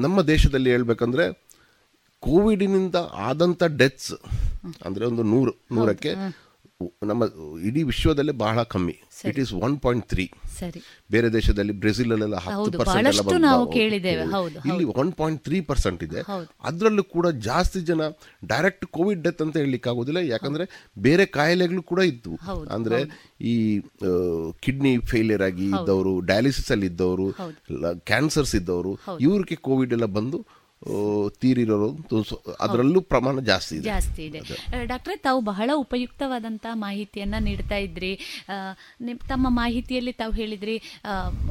[0.01, 1.25] ನಮ್ಮ ದೇಶದಲ್ಲಿ ಹೇಳ್ಬೇಕಂದ್ರೆ
[2.23, 4.15] ಕೋವಿಡಿನಿಂದ ಆದಂಥ ಡೆತ್ಸ್
[4.85, 6.13] ಅಂದರೆ ಒಂದು ನೂರು ನೂರಕ್ಕೆ
[7.09, 7.23] ನಮ್ಮ
[7.69, 8.95] ಇಡೀ ವಿಶ್ವದಲ್ಲೇ ಬಹಳ ಕಮ್ಮಿ.
[9.31, 10.25] It is one point three
[11.15, 13.09] ಬೇರೆ ದೇಶದಲ್ಲಿ ಬ್ರೆಜಿಲಲ್ಲೆಲ್ಲ ಹತ್ತು ಹೌದು, ಪರ್ಸೆಂಟ್
[14.71, 16.21] ಇಲ್ಲಿ ಒನ್ ಪಾಯಿಂಟ್ ತ್ರೀ ಪರ್ಸೆಂಟ್ ಇದೆ.
[16.71, 18.09] ಅದರಲ್ಲೂ ಕೂಡ ಜಾಸ್ತಿ ಜನ
[18.53, 20.67] ಡೈರೆಕ್ಟ್ ಕೋವಿಡ್ ಡೆತ್ ಅಂತ ಹೇಳಲಿಕ್ಕೆ ಆಗೋದಿಲ್ಲ ಯಾಕಂದ್ರೆ
[21.09, 22.33] ಬೇರೆ ಕಾಯಿಲೆಗಳು ಕೂಡ ಇತ್ತು
[22.77, 23.01] ಅಂದ್ರೆ
[23.53, 23.55] ಈ
[24.67, 27.29] ಕಿಡ್ನಿ ಫೇಲಿಯರ್ ಆಗಿ ಇದ್ದವರು ಡಯಾಲಿಸಿಸ್ ಅಲ್ಲಿ ಇದ್ದವರು
[28.13, 28.95] ಕ್ಯಾನ್ಸರ್ಸ್ ಇದ್ದವರು
[29.27, 30.41] ಇವ್ರಿಗೆ ಕೋವಿಡ್ ಎಲ್ಲ ಬಂದು
[30.81, 32.25] ಆ, ತೀರಿರೋರು.
[32.61, 33.85] ಅದರಲ್ಲೂ ಪ್ರಮಾಣ ಜಾಸ್ತಿ ಇದೆ.
[33.85, 34.41] ಜಾಸ್ತಿ ಇದೆ.
[34.85, 38.15] ಡಾಕ್ಟ್ರೆ ತಾವು ಬಹಳ ಉಪಯುಕ್ತವಾದಂತಹ ಮಾಹಿತಿಯನ್ನ ನೀಡ್ತಾ ಇದ್ರಿ.
[38.49, 38.53] ಆ,
[39.29, 40.83] ತಮ್ಮ ಮಾಹಿತಿಯಲ್ಲಿ ತಾವು ಹೇಳಿದ್ರಿ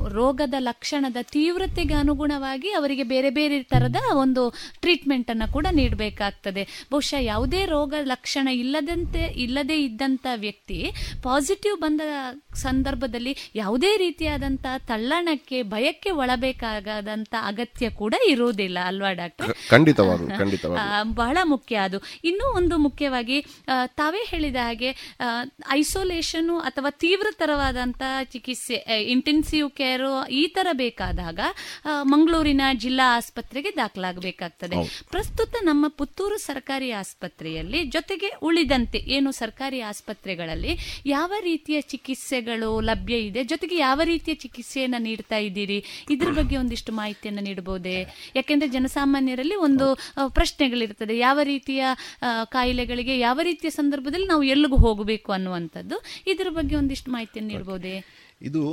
[0.07, 6.87] ರೋಗದ ಲಕ್ಷಣದ ತೀವ್ರತೆಗೆ ಅನುಗುಣವಾಗಿ ಅವರಿಗೆ ಬೇರೆ ಬೇರೆ ತರದ ಒಂದು ಟ್ರೀಟ್ಮೆಂಟ್ ಅನ್ನ ಕೂಡ ನೀಡಬೇಕಾಗ್ತದೆ.
[6.91, 10.91] ಬಹುಶಃ ಯಾವುದೇ ರೋಗ ಲಕ್ಷಣ ಇಲ್ಲದಂತೆ ಇಲ್ಲದೆ ಇದ್ದಂತ ವ್ಯಕ್ತಿ
[11.23, 12.01] ಪಾಸಿಟಿವ್ ಬಂದ
[12.53, 19.51] ಸಂದರ್ಭದಲ್ಲಿ ಯಾವುದೇ ರೀತಿಯಾದಂತಹ ತಳ್ಳಣಕ್ಕೆ ಭಯಕ್ಕೆ ಒಳಬೇಕಾಗದಂತ ಅಗತ್ಯ ಕೂಡ ಇರುವುದಿಲ್ಲ ಅಲ್ವಾ ಡಾಕ್ಟರ್.
[19.73, 21.13] ಖಂಡಿತವಾಗ್ಲು ಖಂಡಿತವಾಗ್ಲು.
[21.21, 21.97] ಬಹಳ ಮುಖ್ಯ ಅದು.
[22.29, 23.37] ಇನ್ನೂ ಒಂದು ಮುಖ್ಯವಾಗಿ
[23.99, 24.89] ತಾವೇ ಹೇಳಿದ ಹಾಗೆ
[25.79, 28.77] ಐಸೋಲೇಷನ್ ಅಥವಾ ತೀವ್ರತರವಾದಂತಹ ಚಿಕಿತ್ಸೆ
[29.13, 30.05] ಇಂಟೆನ್ಸಿವ್ ಕೇರ್
[30.41, 31.39] ಈ ತರ ಬೇಕಾದಾಗ
[32.13, 34.75] ಮಂಗಳೂರಿನ ಜಿಲ್ಲಾ ಆಸ್ಪತ್ರೆಗೆ ದಾಖಲಾಗಬೇಕಾಗ್ತದೆ.
[35.13, 40.73] ಪ್ರಸ್ತುತ ನಮ್ಮ ಪುತ್ತೂರು ಸರ್ಕಾರಿ ಆಸ್ಪತ್ರೆಯಲ್ಲಿ ಜೊತೆಗೆ ಉಳಿದಂತೆ ಏನು ಸರ್ಕಾರಿ ಆಸ್ಪತ್ರೆಗಳಲ್ಲಿ
[41.05, 45.77] ಯಾವ ರೀತಿಯ ಚಿಕಿತ್ಸೆಗಳು ಲಭ್ಯ ಇದೆ ಜೊತೆಗೆ ಯಾವ ರೀತಿಯ ಚಿಕಿತ್ಸೆಯನ್ನು ನೀಡ್ತಾ ಇದ್ದೀರಿ
[46.15, 47.95] ಇದ್ರ ಬಗ್ಗೆ ಒಂದಿಷ್ಟು ಮಾಹಿತಿಯನ್ನು ನೀಡಬಹುದೇ
[48.35, 48.69] ಯಾಕೆಂದ್ರೆ
[49.09, 49.85] ಜನಸಾಮಾನ್ಯರಲ್ಲಿ ಒಂದು
[50.29, 51.13] ಪ್ರಶ್ನೆಗಳಿರ್ತದೆ.
[51.17, 51.81] ಯಾವ ರೀತಿಯ
[52.55, 55.95] ಕಾಯಿಲೆಗಳಿಗೆ ಯಾವ ರೀತಿಯ ಸಂದರ್ಭದಲ್ಲಿ ನಾವು ಎಲ್ಲಿಗೂ ಹೋಗಬೇಕು ಅನ್ನುವಂಥದ್ದು.
[56.31, 57.95] ಇದರ ಬಗ್ಗೆ ಒಂದಿಷ್ಟು ಮಾಹಿತಿಯನ್ನು ನೀಡಬಹುದೇ
[58.49, 58.63] ಇದು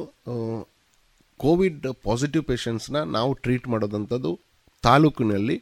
[1.40, 4.31] ಕೋವಿಡ್ ಪಾಸಿಟಿವ್ ಪೇಷಂಟ್ಸ್ನ ನಾವು ಟ್ರೀಟ್ ಮಾಡೋದಂಥದ್ದು
[4.85, 5.57] ತಾಲೂಕಿನಲ್ಲಿ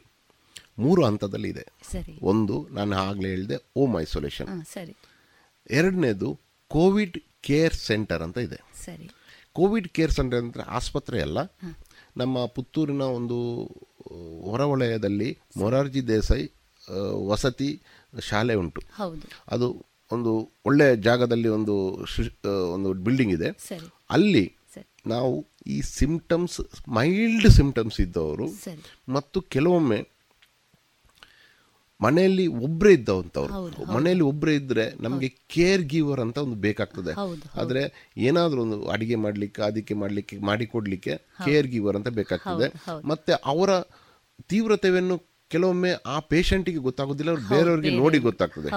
[0.83, 1.65] ಮೂರು ಹಂತದಲ್ಲಿ ಇದೆ.
[1.91, 2.13] ಸರಿ.
[2.31, 4.49] ಒಂದು ನಾನು ಆಗಲೇ ಹೇಳಿದೆ ಓಮ್ ಐಸೋಲೇಷನ್.
[4.73, 4.93] ಸರಿ.
[5.79, 6.29] ಎರಡನೇದು
[6.71, 7.17] ಕೋವಿಡ್
[7.47, 8.59] ಕೇರ್ ಸೆಂಟರ್ ಅಂತ ಇದೆ.
[8.85, 9.07] ಸರಿ.
[9.57, 11.39] ಕೋವಿಡ್ ಕೇರ್ ಸೆಂಟರ್ ಅಂದರೆ ಆಸ್ಪತ್ರೆ ಅಲ್ಲ.
[12.17, 13.37] ನಮ್ಮ ಪುತ್ತೂರಿನ ಒಂದು
[14.43, 16.51] ಹೊರವಲಯದಲ್ಲಿ ಮೊರಾರ್ಜಿ ದೇಸಾಯಿ
[17.27, 17.81] ವಸತಿ
[18.19, 18.81] ಶಾಲೆ ಉಂಟು.
[19.47, 21.75] ಅದು ಒಂದು ಒಳ್ಳೆಯ ಜಾಗದಲ್ಲಿ ಒಂದು
[22.73, 23.49] ಒಂದು ಬಿಲ್ಡಿಂಗ್ ಇದೆ.
[24.09, 24.55] ಅಲ್ಲಿ
[25.07, 28.47] ನಾವು ಈ ಸಿಂಪ್ಟಮ್ಸ್ ಮೈಲ್ಡ್ ಸಿಂಪ್ಟಮ್ಸ್ ಇದ್ದವರು
[29.09, 30.14] ಮತ್ತು ಕೆಲವೊಮ್ಮೆ
[32.01, 37.13] ಮನೆಯಲ್ಲಿ ಒಬ್ಬರೇ ಇದ್ದವಂಥವ್ರು ಮನೆಯಲ್ಲಿ ಒಬ್ಬರೇ ಇದ್ದರೆ ನಮಗೆ ಕೇರ್ ಗಿವರ್ ಅಂತ ಒಂದು ಬೇಕಾಗ್ತದೆ.
[37.61, 42.67] ಆದರೆ ಏನಾದರೂ ಒಂದು ಅಡಿಗೆ ಮಾಡಲಿಕ್ಕೆ ಅದಕ್ಕೆ ಮಾಡಲಿಕ್ಕೆ ಮಾಡಿಕೊಡ್ಲಿಕ್ಕೆ ಕೇರ್ ಗಿವರ್ ಅಂತ ಬೇಕಾಗ್ತದೆ.
[43.05, 43.69] ಮತ್ತೆ ಅವರ
[44.49, 45.17] ತೀವ್ರತೆಯನ್ನು
[45.51, 48.69] ಕೆಲವೊಮ್ಮೆ ಆ ಪೇಷಂಟಿಗೆ ಗೊತ್ತಾಗೋದಿಲ್ಲ ಅವ್ರು ಬೇರೆಯವ್ರಿಗೆ ನೋಡಿ ಗೊತ್ತಾಗ್ತದೆ.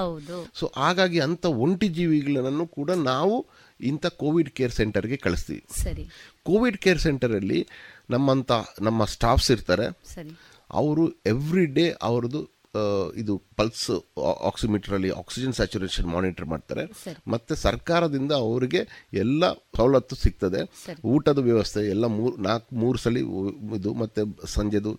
[0.55, 3.47] ಸೊ ಹಾಗಾಗಿ ಅಂಥ ಒಂಟಿ ಜೀವಿಗಳನ್ನು ಕೂಡ ನಾವು
[3.81, 5.63] ಇಂಥ ಕೋವಿಡ್ ಕೇರ್ ಸೆಂಟರ್ಗೆ ಕಳಿಸ್ತೀವಿ.
[5.83, 6.05] ಸರಿ.
[6.43, 7.69] ಕೋವಿಡ್ ಕೇರ್ ಸೆಂಟರಲ್ಲಿ
[8.11, 9.87] ನಮ್ಮಂಥ ನಮ್ಮ ಸ್ಟಾಫ್ಸ್ ಇರ್ತಾರೆ.
[10.71, 12.58] ಅವರು ಎವ್ರಿ ಡೇ ಅವ್ರದ್ದು
[13.17, 13.91] ಇದು ಪಲ್ಸ್
[14.49, 16.83] ಆಕ್ಸಿಮೀಟರಲ್ಲಿ ಆಕ್ಸಿಜನ್ ಸ್ಯಾಚುರೇಷನ್ ಮಾನಿಟರ್ ಮಾಡ್ತಾರೆ.
[17.29, 20.61] ಮತ್ತು ಸರ್ಕಾರದಿಂದ ಅವರಿಗೆ ಎಲ್ಲ ಸವಲತ್ತು ಸಿಗ್ತದೆ.
[21.05, 23.17] ಊಟದ ವ್ಯವಸ್ಥೆ ಎಲ್ಲ ಮೂರು ನಾಲ್ಕು ಮೂರು ಸಲ
[23.79, 24.93] ಇದು ಮತ್ತೆ ಸಂಜೆದು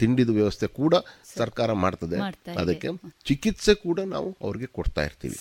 [0.00, 0.94] ತಿಂಡಿದು ವ್ಯವಸ್ಥೆ ಕೂಡ
[1.36, 2.18] ಸರ್ಕಾರ ಮಾಡ್ತದೆ.
[2.62, 2.88] ಅದಕ್ಕೆ
[3.24, 5.38] ಚಿಕಿತ್ಸೆ ಕೂಡ ನಾವು ಅವ್ರಿಗೆ ಕೊಡ್ತಾ ಇರ್ತೀವಿ.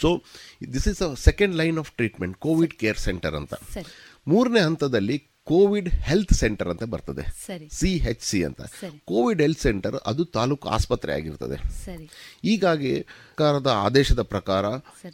[0.00, 0.08] So
[0.72, 3.54] this is a second line of treatment Covid care centre ಅಂತ.
[4.28, 7.24] ಮೂರನೇ ಹಂತದಲ್ಲಿ ಕೋವಿಡ್ ಹೆಲ್ತ್ ಸೆಂಟರ್ ಅಂತ ಬರ್ತದೆ.
[7.74, 8.60] ಸಿ ಹೆಚ್ ಸಿ ಅಂತ.
[9.04, 11.56] ಕೋವಿಡ್ ಹೆಲ್ತ್ ಸೆಂಟರ್ ಅದು ತಾಲೂಕು ಆಸ್ಪತ್ರೆ ಆಗಿರ್ತದೆ.
[12.42, 14.64] ಹೀಗಾಗಿ ಸರ್ಕಾರದ ಆದೇಶದ ಪ್ರಕಾರ.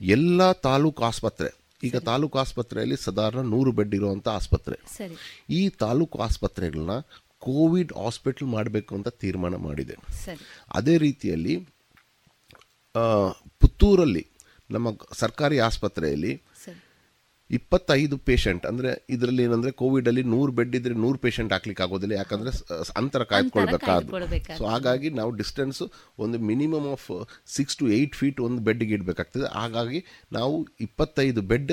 [0.00, 1.50] ಎಲ್ಲ ತಾಲೂಕು ಆಸ್ಪತ್ರೆ
[1.82, 4.76] ಈಗ ತಾಲೂಕು ಆಸ್ಪತ್ರೆಯಲ್ಲಿ ಸಾಧಾರಣ ನೂರು ಬೆಡ್ ಇರುವಂಥ ಆಸ್ಪತ್ರೆ.
[4.96, 5.16] ಸರಿ.
[5.50, 6.98] ಈ ತಾಲೂಕು ಆಸ್ಪತ್ರೆಗಳನ್ನ
[7.38, 9.94] ಕೋವಿಡ್ ಹಾಸ್ಪಿಟಲ್ ಮಾಡಬೇಕು ಅಂತ ತೀರ್ಮಾನ ಮಾಡಿದೆ.
[10.74, 11.56] ಅದೇ ರೀತಿಯಲ್ಲಿ
[13.60, 14.26] ಪುತ್ತೂರಲ್ಲಿ
[14.70, 16.42] ನಮ್ಮ ಸರ್ಕಾರಿ ಆಸ್ಪತ್ರೆಯಲ್ಲಿ
[17.56, 22.50] ಇಪ್ಪತ್ತೈದು ಪೇಷಂಟ್ ಅಂದರೆ ಇದರಲ್ಲಿ ಏನಂದರೆ ಕೋವಿಡಲ್ಲಿ ನೂರು ಬೆಡ್ ಇದ್ರೆ ನೂರು ಪೇಷಂಟ್ ಹಾಕ್ಲಿಕ್ಕೆ ಆಗೋದಿಲ್ಲ ಯಾಕಂದರೆ
[23.00, 24.12] ಅಂತರ ಕಾಯ್ದುಕೊಳ್ಬೇಕಾದ್ರು.
[24.58, 25.86] ಸೊ ಹಾಗಾಗಿ ನಾವು ಡಿಸ್ಟೆನ್ಸು
[26.24, 27.06] ಒಂದು minimum of
[27.56, 29.46] six to eight feet ಒಂದು ಬೆಡ್ಗೆ ಇಡಬೇಕಾಗ್ತದೆ.
[29.58, 30.00] ಹಾಗಾಗಿ
[30.38, 31.72] ನಾವು ಇಪ್ಪತ್ತೈದು ಬೆಡ್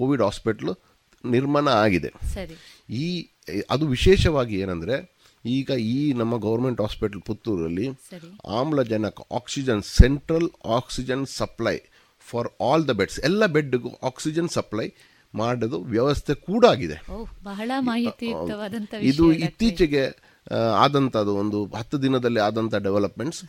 [0.00, 0.72] ಕೋವಿಡ್ ಹಾಸ್ಪಿಟ್ಲ್
[1.24, 2.12] ನಿರ್ಮಾಣ ಆಗಿದೆ.
[3.02, 3.06] ಈ
[3.74, 4.96] ಅದು ವಿಶೇಷವಾಗಿ ಏನಂದ್ರೆ
[5.44, 7.86] ಈಗ ಈ ನಮ್ಮ ಗೌರ್ಮೆಂಟ್ ಹಾಸ್ಪಿಟಲ್ ಪುತ್ತೂರಲ್ಲಿ
[8.58, 11.76] ಆಮ್ಲಜನಕ oxygen central oxygen supply
[12.32, 14.88] for all the beds ಎಲ್ಲ ಬೆಡ್ಗೂ ಆಕ್ಸಿಜನ್ ಸಪ್ಲೈ
[15.34, 16.96] ಮಾಡೋದು ವ್ಯವಸ್ಥೆ ಕೂಡ ಆಗಿದೆ.
[17.50, 18.28] ಬಹಳ ಮಾಹಿತಿ
[19.10, 20.02] ಇದು ಇತ್ತೀಚೆಗೆ
[20.84, 23.40] ಆದಂಥದ್ದು ಒಂದು ಹತ್ತು ದಿನದಲ್ಲಿ ಆದಂಥ ಡೆವಲಪ್ಮೆಂಟ್ಸ್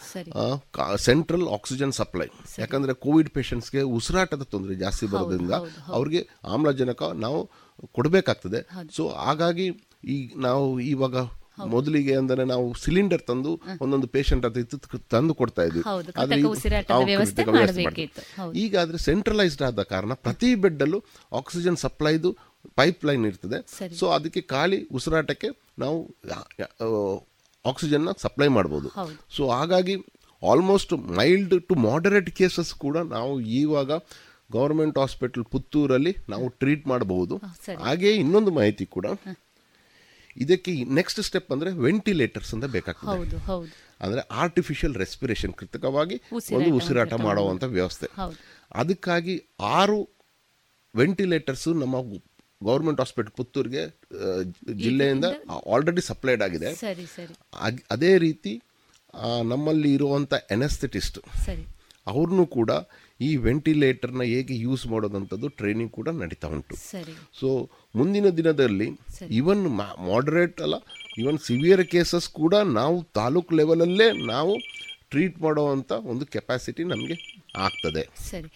[1.06, 2.28] ಸೆಂಟ್ರಲ್ ಆಕ್ಸಿಜನ್ ಸಪ್ಲೈ
[2.62, 5.56] ಯಾಕಂದ್ರೆ ಕೋವಿಡ್ ಪೇಷಂಟ್ಸ್ಗೆ ಉಸಿರಾಟದ ತೊಂದರೆ ಜಾಸ್ತಿ ಬರೋದ್ರಿಂದ
[5.98, 6.22] ಅವ್ರಿಗೆ
[6.56, 7.40] ಆಮ್ಲಜನಕ ನಾವು
[7.98, 8.60] ಕೊಡಬೇಕಾಗ್ತದೆ.
[8.98, 9.68] ಸೊ ಹಾಗಾಗಿ
[10.14, 11.18] ಈ ನಾವು ಇವಾಗ
[11.74, 13.52] ಮೊದಲಿಗೆ ಅಂದರೆ ನಾವು ಸಿಲಿಂಡರ್ ತಂದು
[13.84, 14.76] ಒಂದೊಂದು ಪೇಷಂಟ್ ಅಂತ
[15.14, 15.84] ತಂದು ಕೊಡ್ತಾ ಇದ್ವಿ.
[18.64, 21.00] ಈಗ ಆದ್ರೆ ಸೆಂಟ್ರಲೈಸ್ಡ್ ಆದ ಕಾರಣ ಪ್ರತಿ ಬೆಡ್ ಅಲ್ಲೂ
[21.42, 22.32] ಆಕ್ಸಿಜನ್ ಸಪ್ಲೈದು
[22.80, 23.60] ಪೈಪ್ ಲೈನ್ ಇರ್ತದೆ.
[24.00, 25.52] ಸೊ ಅದಕ್ಕೆ ಖಾಲಿ ಉಸಿರಾಟಕ್ಕೆ
[25.84, 26.00] ನಾವು
[27.66, 28.90] ಆಕ್ಸಿಜನ್ ಸಪ್ಲೈ ಮಾಡ್ಬೋದು.
[29.38, 29.96] ಸೊ ಹಾಗಾಗಿ
[30.52, 33.92] almost mild to moderate cases ಕೂಡ ನಾವು ಇವಾಗ
[34.56, 37.36] ಗೌರ್ಮೆಂಟ್ ಹಾಸ್ಪಿಟಲ್ ಪುತ್ತೂರಲ್ಲಿ ನಾವು ಟ್ರೀಟ್ ಮಾಡಬಹುದು.
[37.86, 39.06] ಹಾಗೆ ಇನ್ನೊಂದು ಮಾಹಿತಿ ಕೂಡ
[40.38, 43.40] ಇದಕ್ಕೆ ನೆಕ್ಸ್ಟ್ ಸ್ಟೆಪ್ ಅಂದ್ರೆ ವೆಂಟಿಲೇಟರ್ಸ್ ಅಂತ ಬೇಕಾಗ್ತದೆ.
[44.02, 46.22] ಅಂದ್ರೆ ಆರ್ಟಿಫಿಷಿಯಲ್ ರೆಸ್ಪಿರೇಷನ್ ಕೃತಕವಾಗಿ
[46.56, 48.08] ಒಂದು ಉಸಿರಾಟ ಮಾಡುವಂತ ವ್ಯವಸ್ಥೆ.
[48.76, 50.00] ಅದಕ್ಕಾಗಿ ಆರು
[50.96, 52.02] ವೆಂಟಿಲೇಟರ್ಸ್ ನಮ್ಮ
[52.64, 53.84] ಗೌರ್ಮೆಂಟ್ ಹಾಸ್ಪಿಟಲ್ ಪುತ್ತೂರಿಗೆ
[54.74, 55.26] ಜಿಲ್ಲೆಯಿಂದ
[55.74, 56.70] ಆಲ್ರೆಡಿ ಸಪ್ಲೈಡ್ ಆಗಿದೆ.
[57.92, 58.54] ಅದೇ ರೀತಿ
[59.44, 61.20] ನಮ್ಮಲ್ಲಿ ಇರುವಂತ ಎನೆಸ್ಥೆಟಿಸ್ಟ್
[62.08, 62.72] ಅವ್ರನ್ನೂ ಕೂಡ
[63.26, 66.76] ಈ ವೆಂಟಿಲೇಟರ್ನ ಹೇಗೆ ಯೂಸ್ ಮಾಡೋದಂಥದ್ದು ಟ್ರೈನಿಂಗ್ ಕೂಡ ನಡೀತಾ ಉಂಟು.
[67.40, 67.50] ಸೊ
[67.96, 68.88] ಮುಂದಿನ ದಿನದಲ್ಲಿ
[69.42, 69.64] ಇವನ್
[70.08, 70.76] ಮಾಡರೇಟ್ ಅಲ್ಲ
[71.18, 74.54] ಇವನ್ ಸಿವಿಯರ್ ಕೇಸಸ್ ಕೂಡ ನಾವು ತಾಲೂಕು ಲೆವೆಲಲ್ಲೇ ನಾವು
[75.12, 77.16] ಟ್ರೀಟ್ ಮಾಡುವಂಥ ಒಂದು ಕೆಪಾಸಿಟಿ ನಮಗೆ
[77.66, 78.04] ಆಗ್ತದೆ.
[78.30, 78.50] ಸರಿ.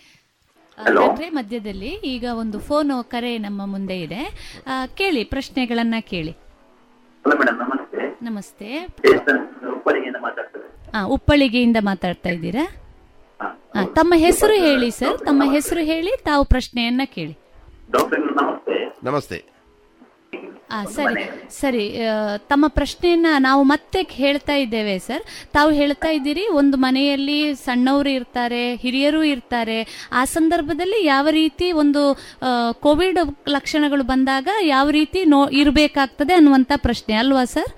[1.39, 4.21] ಮಧ್ಯದಲ್ಲಿ ಈಗ ಒಂದು ಫೋನ್ ಕರೆ ನಮ್ಮ ಮುಂದೆ ಇದೆ.
[4.99, 6.33] ಕೇಳಿ ಪ್ರಶ್ನೆಗಳನ್ನ ಕೇಳಿ.
[8.27, 8.69] ನಮಸ್ತೆ.
[11.15, 12.65] ಉಪ್ಪಳಿಗೆಯಿಂದ ಮಾತಾಡ್ತಾ ಇದ್ದೀರಾ?
[13.85, 17.37] ತಮ್ಮ ಹೆಸರು ಹೇಳಿ ಸರ್ ತಮ್ಮ ಹೆಸರು ಹೇಳಿ ತಾವು ಪ್ರಶ್ನೆಯನ್ನ ಕೇಳಿ.
[19.03, 19.37] ನಮಸ್ತೆ.
[20.85, 21.23] ಸರಿ.
[21.49, 21.99] ಸರಿ
[22.37, 29.23] ತಮ್ಮ ಪ್ರಶ್ನೆಯನ್ನ ನಾವು ಮತ್ತೆ ಹೇಳ್ತಾ ಇದ್ದೇವೆ ಸರ್ ತಾವು ಹೇಳ್ತಾ ಇದ್ದೀರಿ ಒಂದು ಮನೆಯಲ್ಲಿ ಸಣ್ಣವರು ಇರ್ತಾರೆ ಹಿರಿಯರು
[29.23, 30.09] ಇರ್ತಾರೆ.
[30.11, 32.01] ಆ ಸಂದರ್ಭದಲ್ಲಿ ಯಾವ ರೀತಿ ಒಂದು
[32.79, 33.19] ಕೋವಿಡ್
[33.49, 37.71] ಲಕ್ಷಣಗಳು ಬಂದಾಗ ಯಾವ ರೀತಿ ನೋ ಇರಬೇಕಾಗ್ತದೆ ಅನ್ನುವಂತ ಪ್ರಶ್ನೆ ಅಲ್ವಾ ಸರ್.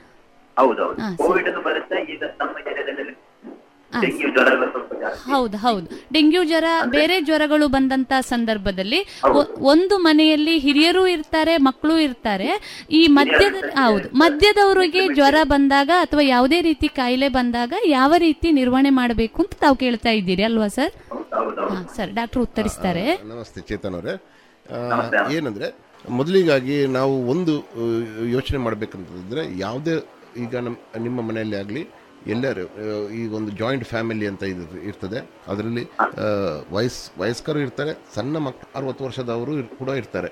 [5.31, 5.85] ಹೌದು ಹೌದು.
[6.13, 8.99] ಡೆಂಗ್ಯೂ ಜ್ವರ ಬೇರೆ ಜ್ವರಗಳು ಬಂದಂತ ಸಂದರ್ಭದಲ್ಲಿ
[9.71, 12.49] ಒಂದು ಮನೆಯಲ್ಲಿ ಹಿರಿಯರು ಇರ್ತಾರೆ ಮಕ್ಕಳು ಇರ್ತಾರೆ.
[12.91, 19.39] ಈ ಮಧ್ಯದ ಹೌದು ಮಧ್ಯದವರಿಗೆ ಜ್ವರ ಬಂದಾಗ ಅಥವಾ ಯಾವುದೇ ರೀತಿ ಕಾಯಿಲೆ ಬಂದಾಗ ಯಾವ ರೀತಿ ನಿರ್ವಹಣೆ ಮಾಡಬೇಕು
[19.43, 20.93] ಅಂತ ತಾವು ಕೇಳ್ತಾ ಇದ್ದೀರಿ ಅಲ್ವಾ ಸರ್?
[21.95, 23.05] Sir doctor ಉತ್ತರಿಸ್ತಾರೆ.
[23.31, 24.15] ನಮಸ್ತೆ ಚೇತನ್ ಅವರೇ.
[25.37, 25.69] ಏನಂದ್ರೆ
[26.19, 27.53] ಮೊದಲಿಗಾಗಿ ನಾವು ಒಂದು
[28.35, 29.95] ಯೋಚನೆ ಮಾಡ್ಬೇಕಂತಂದ್ರೆ ಯಾವುದೇ
[30.43, 31.81] ಈಗ ನಮ್ಮ ನಿಮ್ಮ ಮನೆಯಲ್ಲಿ ಆಗಲಿ
[32.27, 32.65] ಎಲ್ಲರೂ
[33.09, 35.31] ಈ ಒಂದು ಜಾಯಿಂಟ್ ಫ್ಯಾಮಿಲಿ ಅಂತ ಇದು ಇರ್ತದೆ.
[35.47, 35.83] ಅದರಲ್ಲಿ
[36.69, 40.29] ವಯಸ್, ವಯಸ್ಕರು ಇರ್ತಾರೆ, ಸಣ್ಣ ಮಕ್ಕಳು ಅರವತ್ತು ವರ್ಷದವರು ಕೂಡ ಇರ್ತಾರೆ.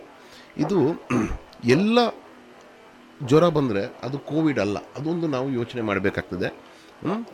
[0.58, 1.04] ಇದು
[1.66, 2.00] ಎಲ್ಲ
[3.26, 4.78] ಜ್ವರ ಬಂದರೆ ಅದು ಕೋವಿಡ್ ಅಲ್ಲ.
[4.78, 6.50] ಅದೊಂದು ನಾವು ಯೋಚನೆ ಮಾಡಬೇಕಾಗ್ತದೆ.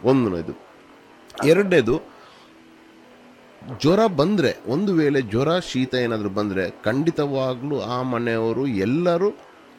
[0.03, 0.53] ಒಂದು ಇದು.
[1.45, 2.01] ಎರಡನೇದು,
[3.81, 9.29] ಜ್ವರ ಬಂದರೆ, ಒಂದು ವೇಳೆ ಜ್ವರ, ಶೀತ ಏನಾದರೂ ಬಂದರೆ, ಖಂಡಿತವಾಗಲೂ ಆ ಮನೆಯವರು ಎಲ್ಲರೂ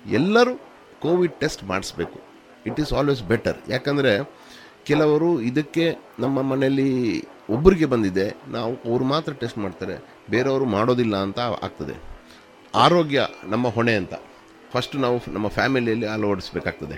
[0.07, 0.55] ಎಲ್ಲರೂ
[1.01, 2.21] ಕೋವಿಡ್ ಟೆಸ್ಟ್ ಮಾಡಿಸ್ಬೇಕು.
[2.67, 4.13] ಇಟ್ ಈಸ್ ಆಲ್ವೇಸ್ ಬೆಟರ್ ಯಾಕಂದರೆ
[4.91, 5.85] ಕೆಲವರು ಇದಕ್ಕೆ
[6.25, 6.91] ನಮ್ಮ ಮನೆಯಲ್ಲಿ
[7.55, 9.97] ಒಬ್ಬರಿಗೆ ಬಂದಿದೆ, ನಾವು ಅವರು ಮಾತ್ರ ಟೆಸ್ಟ್ ಮಾಡ್ತಾರೆ,
[10.35, 11.95] ಬೇರೆಯವರು ಮಾಡೋದಿಲ್ಲ ಅಂತ ಆಗ್ತದೆ.
[12.75, 13.21] ಆರೋಗ್ಯ
[13.53, 14.15] ನಮ್ಮ ಹೊಣೆ ಅಂತ.
[14.73, 16.97] ಫಸ್ಟ್ ನಾವು ನಮ್ಮ ಫ್ಯಾಮಿಲಿಯಲ್ಲಿ ಅಳವಡಿಸ್ಬೇಕಾಗ್ತದೆ.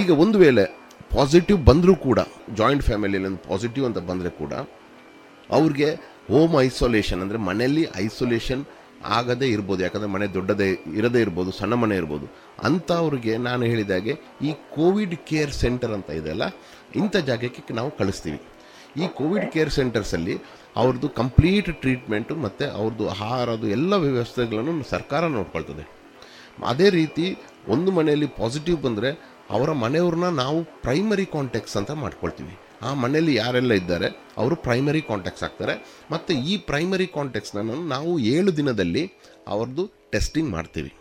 [0.00, 0.64] ಈಗ ಒಂದು ವೇಳೆ
[1.16, 2.20] ಪಾಸಿಟಿವ್ ಬಂದರೂ ಕೂಡ
[2.60, 4.52] ಜಾಯಿಂಟ್ ಫ್ಯಾಮಿಲಿಯಲ್ಲಿ ಒಂದು ಪಾಸಿಟಿವ್ ಅಂತ ಬಂದರೆ ಕೂಡ,
[5.58, 5.88] ಅವ್ರಿಗೆ
[6.30, 8.62] ಹೋಮ್ ಐಸೋಲೇಷನ್ ಅಂದರೆ ಮನೆಯಲ್ಲಿ ಐಸೋಲೇಷನ್
[9.18, 10.68] ಆಗದೇ ಇರ್ಬೋದು, ಯಾಕಂದರೆ ಮನೆ ದೊಡ್ಡದೇ
[11.00, 12.26] ಇರದೇ ಇರ್ಬೋದು, ಸಣ್ಣ ಮನೆ ಇರ್ಬೋದು.
[12.68, 14.14] ಅಂಥವ್ರಿಗೆ ನಾನು ಹೇಳಿದಾಗೆ
[14.48, 16.46] ಈ ಕೋವಿಡ್ ಕೇರ್ ಸೆಂಟರ್ ಅಂತ ಇದೆಯಲ್ಲ
[17.00, 18.40] ಇಂಥ ಜಾಗಕ್ಕೆ ನಾವು ಕಳಿಸ್ತೀವಿ.
[19.02, 20.34] ಈ ಕೋವಿಡ್ ಕೇರ್ ಸೆಂಟರ್ಸಲ್ಲಿ
[20.80, 25.84] ಅವ್ರದ್ದು ಕಂಪ್ಲೀಟ್ ಟ್ರೀಟ್ಮೆಂಟು ಮತ್ತು ಅವ್ರದ್ದು ಆಹಾರದ್ದು ಎಲ್ಲ ವ್ಯವಸ್ಥೆಗಳನ್ನು ಸರ್ಕಾರ ನೋಡ್ಕೊಳ್ತದೆ.
[26.70, 27.26] ಅದೇ ರೀತಿ
[27.74, 29.10] ಒಂದು ಮನೆಯಲ್ಲಿ ಪಾಸಿಟಿವ್ ಬಂದರೆ
[29.56, 32.54] ಅವರ ಮನೆಯವ್ರನ್ನ ನಾವು ಪ್ರೈಮರಿ ಕಾಂಟ್ಯಾಕ್ಟ್ಸ್ ಅಂತ ಮಾಡ್ಕೊಳ್ತೀವಿ.
[32.88, 34.08] ಆ ಮನೆಯಲ್ಲಿ ಯಾರೆಲ್ಲ ಇದ್ದಾರೆ,
[34.40, 35.74] ಅವರು ಪ್ರೈಮರಿ ಕಾಂಟ್ಯಾಕ್ಟ್ಸ್ ಆಗ್ತಾರೆ.
[36.14, 37.62] ಮತ್ತು ಈ ಪ್ರೈಮರಿ ಕಾಂಟ್ಯಾಕ್ಟ್ಸ್ನ
[37.94, 39.02] ನಾವು ಏಳು ದಿನದಲ್ಲಿ
[39.54, 40.92] ಅವ್ರದ್ದು ಟೆಸ್ಟಿಂಗ್ ಮಾಡ್ತೀವಿ.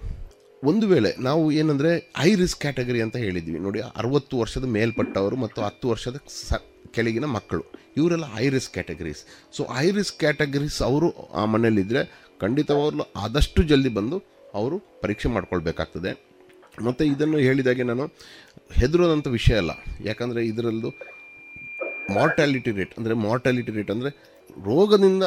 [0.64, 1.92] ಒಂದು ವೇಳೆ ನಾವು ಏನಂದರೆ
[2.22, 3.60] ಹೈ ರಿಸ್ಕ್ ಕ್ಯಾಟಗರಿ ಅಂತ ಹೇಳಿದ್ವಿ.
[3.60, 6.18] ನೋಡಿ, ಅರವತ್ತು ವರ್ಷದ ಮೇಲ್ಪಟ್ಟವರು ಮತ್ತು ಹತ್ತು ವರ್ಷದ
[6.50, 6.60] ಸ,
[6.96, 7.64] ಕೆಳಗಿನ ಮಕ್ಕಳು.
[8.00, 9.22] ಇವರೆಲ್ಲ high risk categories
[9.56, 11.08] so high risk categories ಅವರು
[11.42, 12.02] ಆ ಮನೆಯಲ್ಲಿದ್ದರೆ
[12.44, 14.18] ಖಂಡಿತವಾಗ್ಲೂ ಆದಷ್ಟು ಜಲ್ದಿ ಬಂದು
[14.60, 16.12] ಅವರು ಪರೀಕ್ಷೆ ಮಾಡ್ಕೊಳ್ಬೇಕಾಗ್ತದೆ.
[16.88, 18.06] ಮತ್ತು ಇದನ್ನು ಹೇಳಿದಾಗೆ ನಾನು
[18.80, 19.74] ಹೆದರೋದಂಥ ವಿಷಯ ಅಲ್ಲ.
[20.10, 20.92] ಯಾಕಂದರೆ ಇದರಲ್ಲೂ
[22.18, 24.12] ಮಾರ್ಟಾಲಿಟಿ ರೇಟ್ ಅಂದರೆ ಮಾರ್ಟಾಲಿಟಿ ರೇಟ್ ಅಂದರೆ
[24.68, 25.24] ರೋಗದಿಂದ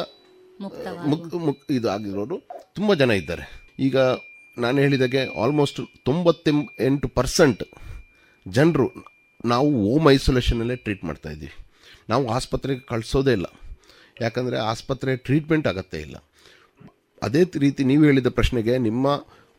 [1.47, 2.37] ಮುಕ್ ಇದು ಆಗಿರೋರು
[2.77, 3.45] ತುಂಬ ಜನ ಇದ್ದಾರೆ.
[3.87, 3.97] ಈಗ
[4.57, 6.51] ನಾನು ಹೇಳಿದಾಗೆ ಆಲ್ಮೋಸ್ಟ್ ತೊಂಬತ್ತೆ
[6.87, 7.63] ಎಂಟು ಪರ್ಸೆಂಟ್
[8.45, 8.87] ಜನರು
[9.51, 11.55] ನಾವು ಓಮ್ ಐಸೋಲೇಷನಲ್ಲೇ ಟ್ರೀಟ್ ಮಾಡ್ತಾ ಇದ್ದೀವಿ.
[12.11, 13.47] ನಾವು ಆಸ್ಪತ್ರೆಗೆ ಕಳಿಸೋದೇ ಇಲ್ಲ.
[14.25, 16.17] ಯಾಕಂದರೆ ಆಸ್ಪತ್ರೆ ಟ್ರೀಟ್ಮೆಂಟ್ ಆಗತ್ತೇ ಇಲ್ಲ.
[17.21, 19.05] ಅದೇ ರೀತಿ ನೀವು ಹೇಳಿದ ಪ್ರಶ್ನೆಗೆ ನಿಮ್ಮ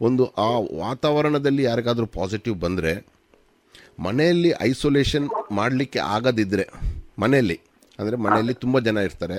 [0.07, 0.51] ಒಂದು ಆ
[0.85, 2.93] ವಾತಾವರಣದಲ್ಲಿ ಯಾರಿಗಾದರೂ ಪಾಸಿಟಿವ್ ಬಂದರೆ
[4.07, 5.27] ಮನೆಯಲ್ಲಿ ಐಸೋಲೇಷನ್
[5.59, 6.65] ಮಾಡಲಿಕ್ಕೆ ಆಗದಿದ್ದರೆ
[7.19, 7.61] ಮನೆಯಲ್ಲಿ.
[7.99, 9.39] ಅಂದರೆ ಮನೆಯಲ್ಲಿ ತುಂಬ ಜನ ಇರ್ತಾರೆ.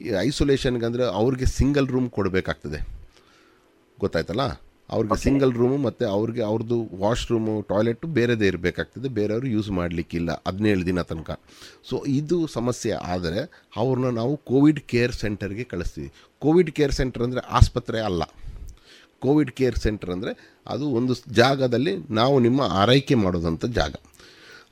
[0.00, 2.80] ಈ ಐಸೋಲೇಷನ್ಗೆ ಅಂದರೆ ಅವ್ರಿಗೆ ಸಿಂಗಲ್ ರೂಮ್ ಕೊಡಬೇಕಾಗ್ತದೆ.
[4.00, 4.60] ಗೊತ್ತಾಯ್ತಲ್ಲ?
[4.90, 9.08] ಅವ್ರಿಗೆ ಸಿಂಗಲ್ ರೂಮು ಮತ್ತು ಅವ್ರಿಗೆ ಅವ್ರದ್ದು ವಾಶ್ರೂಮು ಟಾಯ್ಲೆಟು ಬೇರೆದೇ ಇರಬೇಕಾಗ್ತದೆ.
[9.08, 11.30] ಬೇರೆಯವರು ಯೂಸ್ ಮಾಡಲಿಕ್ಕಿಲ್ಲ ಹದಿನೇಳು ದಿನ ತನಕ.
[11.90, 12.92] ಸೊ ಇದು ಸಮಸ್ಯೆ.
[12.92, 13.40] ಆದರೆ
[13.76, 16.12] ಅವ್ರನ್ನ ನಾವು ಕೋವಿಡ್ ಕೇರ್ ಸೆಂಟರ್ಗೆ ಕಳಿಸ್ತೀವಿ.
[16.38, 18.22] ಕೋವಿಡ್ ಕೇರ್ ಸೆಂಟರ್ ಅಂದರೆ ಆಸ್ಪತ್ರೆ ಅಲ್ಲ.
[19.22, 20.32] ಕೋವಿಡ್ ಕೇರ್ ಸೆಂಟರ್ ಅಂದರೆ
[20.66, 23.94] ಅದು ಒಂದು ಜಾಗದಲ್ಲಿ ನಾವು ನಿಮ್ಮ ಆರೈಕೆ ಮಾಡೋದಂಥ ಜಾಗ.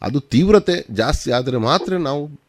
[0.02, 2.41] ಅದು ತೀವ್ರತೆ ಜಾಸ್ತಿ ಆದರೆ ಮಾತ್ರ ನಾವು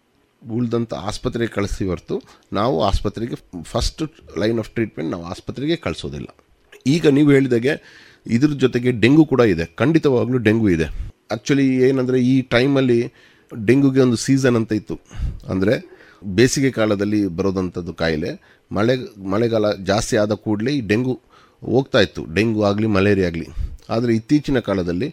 [0.58, 2.15] ಉಳಿದಂಥ ಆಸ್ಪತ್ರೆಗೆ ಕಳಿಸಿ ಹೊರತು
[2.53, 3.38] ನಾವು ಆಸ್ಪತ್ರೆಗೆ
[3.71, 4.03] ಫಸ್ಟ್
[4.41, 6.29] ಲೈನ್ ಆಫ್ ಟ್ರೀಟ್ಮೆಂಟ್ ನಾವು ಆಸ್ಪತ್ರೆಗೆ ಕಳಿಸೋದಿಲ್ಲ.
[6.88, 7.73] ಈಗ ನೀವು ಹೇಳಿದಾಗೆ
[8.25, 9.65] ಇದ್ರ ಜೊತೆಗೆ ಡೆಂಗು ಕೂಡ ಇದೆ.
[9.82, 10.88] ಖಂಡಿತವಾಗ್ಲೂ ಡೆಂಗು ಇದೆ.
[11.32, 12.99] ಆ್ಯಕ್ಚುಲಿ ಏನಂದರೆ ಈ ಟೈಮಲ್ಲಿ
[13.51, 14.95] ಡೆಂಗುಗೆ ಒಂದು ಸೀಸನ್ ಅಂತ ಇತ್ತು.
[15.49, 15.73] ಅಂದರೆ
[16.38, 18.32] ಬೇಸಿಗೆ ಕಾಲದಲ್ಲಿ ಬರೋದಂಥದ್ದು ಕಾಯಿಲೆ.
[18.71, 18.95] ಮಳೆ,
[19.34, 21.19] ಮಳೆಗಾಲ ಜಾಸ್ತಿ ಆದ ಕೂಡಲೇ ಈ ಡೆಂಗು
[21.62, 22.34] ಹೋಗ್ತಾ ಇತ್ತು.
[22.36, 23.47] ಡೆಂಗು ಆಗಲಿ, ಮಲೇರಿಯಾ ಆಗಲಿ.
[23.89, 25.10] ಆದರೆ ಇತ್ತೀಚಿನ ಕಾಲದಲ್ಲಿ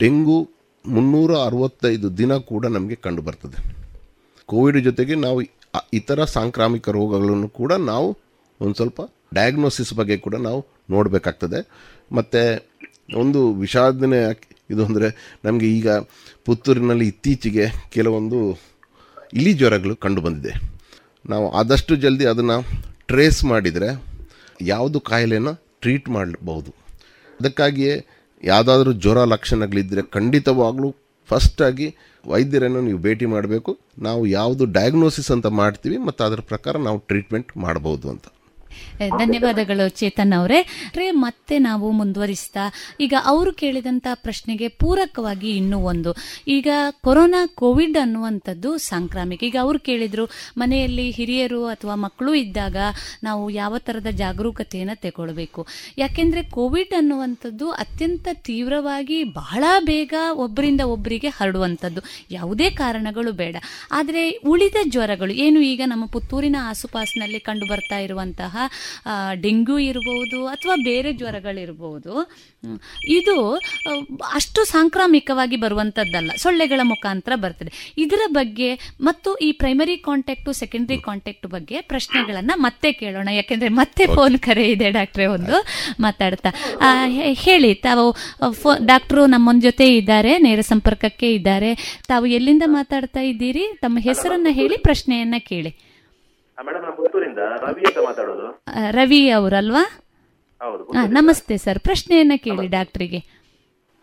[0.00, 0.38] ಡೆಂಗು
[0.84, 3.79] ಮುನ್ನೂರ ಅರವತ್ತೈದು ದಿನ ಕೂಡ ನಮಗೆ ಕಂಡು ಬರ್ತದೆ.
[4.52, 5.38] ಕೋವಿಡ್ ಜೊತೆಗೆ ನಾವು
[5.94, 8.08] ಇತರ ಸಾಂಕ್ರಾಮಿಕ ರೋಗಗಳನ್ನು ಕೂಡ ನಾವು
[8.60, 9.00] ಒಂದು ಸ್ವಲ್ಪ
[9.34, 10.60] ಡಯಾಗ್ನೋಸಿಸ್ ಬಗ್ಗೆ ಕೂಡ ನಾವು
[10.90, 11.60] ನೋಡಬೇಕಾಗ್ತದೆ.
[12.12, 12.42] ಮತ್ತು
[13.18, 14.20] ಒಂದು ವಿಷಾದನೆ
[14.72, 15.08] ಇದು ಅಂದರೆ
[15.44, 15.88] ನಮಗೆ ಈಗ
[16.46, 18.38] ಪುತ್ತೂರಿನಲ್ಲಿ ಇತ್ತೀಚೆಗೆ ಕೆಲವೊಂದು
[19.34, 20.52] ಇಲಿ ಜ್ವರಗಳು ಕಂಡು ಬಂದಿದೆ.
[21.32, 22.56] ನಾವು ಆದಷ್ಟು ಜಲ್ದಿ ಅದನ್ನು
[23.06, 23.88] ಟ್ರೇಸ್ ಮಾಡಿದರೆ
[24.64, 25.50] ಯಾವುದು ಕಾಯಿಲೆನ
[25.82, 26.70] ಟ್ರೀಟ್ ಮಾಡಬಹುದು.
[27.40, 27.94] ಅದಕ್ಕಾಗಿಯೇ
[28.44, 30.88] ಯಾವುದಾದ್ರೂ ಜ್ವರ ಲಕ್ಷಣಗಳಿದ್ದರೆ ಖಂಡಿತವಾಗಲೂ
[31.28, 31.88] ಫಸ್ಟಾಗಿ
[32.26, 33.78] ವೈದ್ಯರನ್ನು ನೀವು ಭೇಟಿ ಮಾಡಬೇಕು.
[33.98, 38.24] ನಾವು ಯಾವುದು ಡಯಾಗ್ನೋಸಿಸ್ ಅಂತ ಮಾಡ್ತೀವಿ ಮತ್ತು ಅದರ ಪ್ರಕಾರ ನಾವು ಟ್ರೀಟ್ಮೆಂಟ್ ಮಾಡ್ಬೋದು ಅಂತ.
[39.18, 40.90] ಧನ್ಯವಾದಗಳು, ಚೇತನ್ ಅವರೇ.
[40.94, 42.60] ರೇ, ಮತ್ತೆ ನಾವು ಮುಂದುವರಿಸ್ತಾ,
[43.00, 46.14] ಈಗ ಅವರು ಕೇಳಿದಂತ ಪ್ರಶ್ನೆಗೆ ಪೂರಕವಾಗಿ ಇನ್ನೂ ಒಂದು.
[46.48, 49.44] ಈಗ ಕೊರೋನಾ ಕೋವಿಡ್ ಅನ್ನುವಂಥದ್ದು ಸಾಂಕ್ರಾಮಿಕ.
[49.44, 50.28] ಈಗ ಅವ್ರು ಕೇಳಿದ್ರು,
[50.58, 52.76] ಮನೆಯಲ್ಲಿ ಹಿರಿಯರು ಅಥವಾ ಮಕ್ಕಳು ಇದ್ದಾಗ
[53.22, 55.66] ನಾವು ಯಾವ ತರದ ಜಾಗರೂಕತೆಯನ್ನು ತಗೊಳ್ಬೇಕು?
[55.98, 62.00] ಯಾಕೆಂದ್ರೆ ಕೋವಿಡ್ ಅನ್ನುವಂಥದ್ದು ಅತ್ಯಂತ ತೀವ್ರವಾಗಿ ಬಹಳ ಬೇಗ ಒಬ್ಬರಿಂದ ಒಬ್ಬರಿಗೆ ಹರಡುವಂಥದ್ದು.
[62.30, 63.56] ಯಾವುದೇ ಕಾರಣಗಳು ಬೇಡ.
[63.92, 68.56] ಆದರೆ ಉಳಿದ ಜ್ವರಗಳು, ಏನು ಈಗ ನಮ್ಮ ಪುತ್ತೂರಿನ ಆಸುಪಾಸಿನಲ್ಲಿ ಕಂಡು ಬರ್ತಾ ಇರುವಂತಹ
[69.34, 72.32] ಡೆಂಗ್ಯೂ ಇರಬಹುದು ಅಥವಾ ಬೇರೆ ಜ್ವರಗಳಿರ್ಬೋದು.
[73.08, 73.60] ಇದು
[74.34, 76.30] ಅಷ್ಟು ಸಾಂಕ್ರಾಮಿಕವಾಗಿ ಬರುವಂತದ್ದಲ್ಲ.
[76.36, 77.94] ಸೊಳ್ಳೆಗಳ ಮುಖಾಂತರ ಬರ್ತದೆ.
[77.98, 83.28] ಇದರ ಬಗ್ಗೆ ಮತ್ತು ಈ ಪ್ರೈಮರಿ ಕಾಂಟ್ಯಾಕ್ಟ್ ಸೆಕೆಂಡರಿ ಕಾಂಟ್ಯಾಕ್ಟ್ ಬಗ್ಗೆ ಪ್ರಶ್ನೆಗಳನ್ನ ಮತ್ತೆ ಕೇಳೋಣ.
[83.28, 85.64] ಯಾಕೆಂದ್ರೆ ಮತ್ತೆ ಫೋನ್ ಕರೆ ಇದೆ ಡಾಕ್ಟ್ರೆ ಒಂದು
[86.00, 86.48] ಮಾತಾಡ್ತಾ.
[86.80, 88.16] ಆ, ಹೇಳಿ ತಾವು
[88.52, 92.00] ಫೋ ಡಾಕ್ಟ್ರು ನಮ್ಮೊಂದ್ ಜೊತೆ ಇದ್ದಾರೆ ನೇರ ಸಂಪರ್ಕಕ್ಕೆ ಇದ್ದಾರೆ.
[92.08, 93.78] ತಾವು ಎಲ್ಲಿಂದ ಮಾತಾಡ್ತಾ ಇದ್ದೀರಿ?
[93.80, 95.76] ತಮ್ಮ ಹೆಸರನ್ನ ಹೇಳಿ ಪ್ರಶ್ನೆಯನ್ನ ಕೇಳಿ.
[96.64, 96.99] ಮೇಡಮ್
[97.40, 98.46] ರವಿ ಅಂತ ಮಾತಾಡೋದು?
[98.46, 100.00] ಆ, ರವಿ ಅವರಲ್ವಾ?
[100.62, 103.18] ಹೌದು ನಮಸ್ತೆ ಸರ್ ಪ್ರಶ್ನೆಯನ್ನ ಕೇಳಿ ಡಾಕ್ಟ್ರಿಗೆ.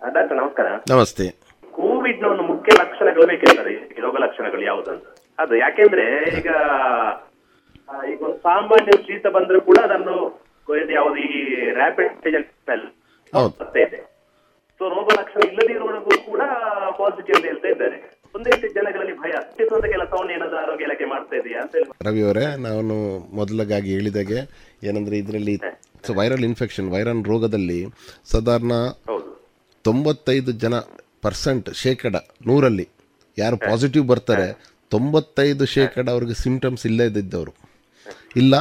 [0.09, 0.67] ಡಾಕ್ಟರ್ ನಮಸ್ಕಾರ.
[0.89, 1.29] ನಮಸ್ತೆ.
[1.71, 5.03] ಕೋವಿಡ್ನ ಒಂದು ಮುಖ್ಯ ಲಕ್ಷಣಗಳು ಬೇಕಿರ್ತಾರೆ ಈ ರೋಗ ಲಕ್ಷಣಗಳು ಯಾವುದಂತ.
[5.39, 6.47] ಅದು ಯಾಕೆಂದ್ರೆ ಈಗ
[8.11, 10.47] ಈಗ ಒಂದು ಸಾಮಾನ್ಯ ಶೀತ ಬಂದ್ರೆ ಕೂಡ ಅದನ್ನು
[10.93, 12.27] ಯಾವುದು ಈ ರಾಪಿಡ್
[13.77, 13.97] ಇದೆ.
[14.79, 16.41] ಸೊ ರೋಗ ಲಕ್ಷಣ ಇಲ್ಲದಿರುವವರೆಗೂ ಕೂಡ
[16.97, 18.16] ಪಾಸಿಟಿವ್ ಹೇಳ್ತಾ ಇದ್ದಾರೆ.
[18.35, 19.31] ಒಂದೇ ರೀತಿ ಜನಗಳಲ್ಲಿ ಭಯ.
[19.67, 22.95] ಸ್ವಂತ ಕೆಲಸವನ್ನು ಏನಾದ್ರು ಆರೋಗ್ಯ ಇಲಾಖೆ ಮಾಡ್ತಾ ಇದೆಯಾ ಅಂತ ಹೇಳಿ ರವಿ ಅವರೇ ನಾನು
[23.35, 24.39] ಮೊದಲಾಗಿ ಹೇಳಿದಾಗೆ
[24.83, 25.55] ಏನಂದ್ರೆ ಇದರಲ್ಲಿ
[26.15, 27.79] ವೈರಲ್ ಇನ್ಫೆಕ್ಷನ್ ವೈರಲ್ ರೋಗದಲ್ಲಿ
[28.31, 28.73] ಸಾಧಾರಣ
[29.85, 30.75] ತೊಂಬತ್ತೈದು ಜನ
[31.21, 32.15] ಪರ್ಸೆಂಟ್ ಶೇಕಡ
[32.47, 32.87] ನೂರಲ್ಲಿ
[33.37, 34.47] ಯಾರು ಪಾಸಿಟಿವ್ ಬರ್ತಾರೆ
[34.91, 37.53] ತೊಂಬತ್ತೈದು ಶೇಕಡ ಅವ್ರಿಗೆ ಸಿಂಪ್ಟಮ್ಸ್ ಇಲ್ಲದಿದ್ದವರು
[38.35, 38.55] ಇಲ್ಲ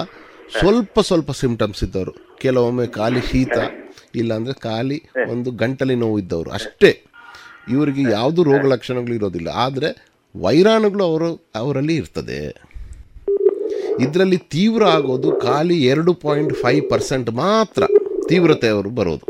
[0.61, 2.13] ಸ್ವಲ್ಪ ಸ್ವಲ್ಪ ಸಿಂಪ್ಟಮ್ಸ್ ಇದ್ದವರು.
[2.39, 3.57] ಕೆಲವೊಮ್ಮೆ ಖಾಲಿ ಶೀತ
[4.15, 6.51] ಇಲ್ಲಾಂದರೆ ಖಾಲಿ ಒಂದು ಗಂಟಲಿ ನೋವು ಇದ್ದವರು.
[6.51, 6.91] ಅಷ್ಟೇ.
[7.73, 9.49] ಇವರಿಗೆ ಯಾವುದು ರೋಗ ಲಕ್ಷಣಗಳು ಇರೋದಿಲ್ಲ.
[9.49, 9.89] ಆದರೆ
[10.35, 12.41] ವೈರಾಣುಗಳು ಅವರು, ಅವರಲ್ಲಿ ಇರ್ತದೆ.
[14.01, 17.85] ಇದರಲ್ಲಿ ತೀವ್ರ ಆಗೋದು ಖಾಲಿ ಎರಡು ಪಾಯಿಂಟ್ ಫೈವ್ ಪರ್ಸೆಂಟ್ ಮಾತ್ರ
[18.29, 19.25] ತೀವ್ರತೆ ಅವರು ಬರೋದು.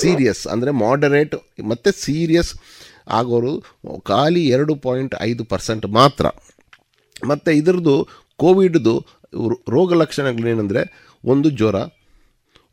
[0.00, 1.36] ಸೀರಿಯಸ್ ಅಂದರೆ ಮಾಡರೇಟ್
[1.68, 2.52] ಮತ್ತು ಸೀರಿಯಸ್
[3.08, 3.52] ಆಗೋರು
[4.00, 6.26] ಖಾಲಿ ಎರಡು ಪಾಯಿಂಟ್ ಐದು ಪರ್ಸೆಂಟ್ ಮಾತ್ರ.
[7.28, 8.94] ಮತ್ತು ಇದರದ್ದು ಕೋವಿಡ್ದು
[9.68, 10.82] ರೋಗ ಲಕ್ಷಣಗಳೇನೆಂದರೆ
[11.24, 11.76] ಒಂದು ಜ್ವರ,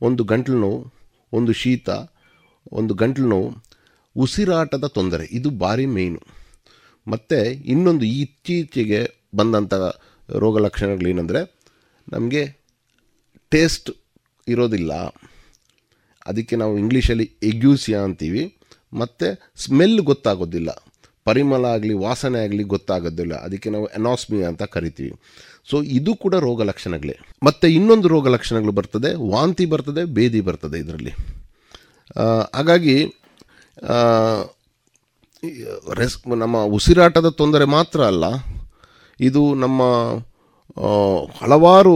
[0.01, 0.79] ಒಂದು ಗಂಟ್ಲು ನೋವು,
[1.33, 1.89] ಒಂದು ಶೀತ,
[2.71, 3.49] ಒಂದು ಗಂಟ್ಲು ನೋವು
[4.17, 5.27] ಉಸಿರಾಟದ ತೊಂದರೆ.
[5.31, 6.21] ಇದು ಭಾರಿ ಮೇಯ್ನು
[7.07, 9.73] ಮತ್ತು ಇನ್ನೊಂದು ಇತ್ತೀಚೆಗೆ ಬಂದಂಥ
[10.29, 11.59] ರೋಗ ಲಕ್ಷಣಗಳೇನೆಂದರೆ
[12.11, 12.55] ನಮಗೆ
[13.49, 13.91] ಟೇಸ್ಟ್
[14.47, 14.93] ಇರೋದಿಲ್ಲ.
[16.27, 18.57] ಅದಕ್ಕೆ ನಾವು ಇಂಗ್ಲೀಷಲ್ಲಿ ಎಗ್ಯೂಸಿಯಾ ಅಂತೀವಿ.
[18.93, 20.69] ಮತ್ತು ಸ್ಮೆಲ್ ಗೊತ್ತಾಗೋದಿಲ್ಲ.
[21.23, 23.33] ಪರಿಮಳ ಆಗಲಿ, ವಾಸನೆ ಆಗಲಿ ಗೊತ್ತಾಗೋದಿಲ್ಲ.
[23.33, 25.13] ಅದಕ್ಕೆ ನಾವು ಎನಾಸ್ಮಿಯಾ ಅಂತ ಕರಿತೀವಿ.
[25.69, 27.17] ಸೊ ಇದು ಕೂಡ ರೋಗ ಲಕ್ಷಣಗಳೇ.
[27.43, 29.29] ಮತ್ತು ಇನ್ನೊಂದು ರೋಗ ಲಕ್ಷಣಗಳು ಬರ್ತದೆ.
[29.29, 31.11] ವಾಂತಿ ಬರ್ತದೆ, ಬೇದಿ ಬರ್ತದೆ ಇದರಲ್ಲಿ.
[32.53, 33.13] ಹಾಗಾಗಿ
[35.99, 38.25] ರೆಸ್, ನಮ್ಮ ಉಸಿರಾಟದ ತೊಂದರೆ ಮಾತ್ರ ಅಲ್ಲ,
[39.19, 39.81] ಇದು ನಮ್ಮ
[41.39, 41.95] ಹಲವಾರು,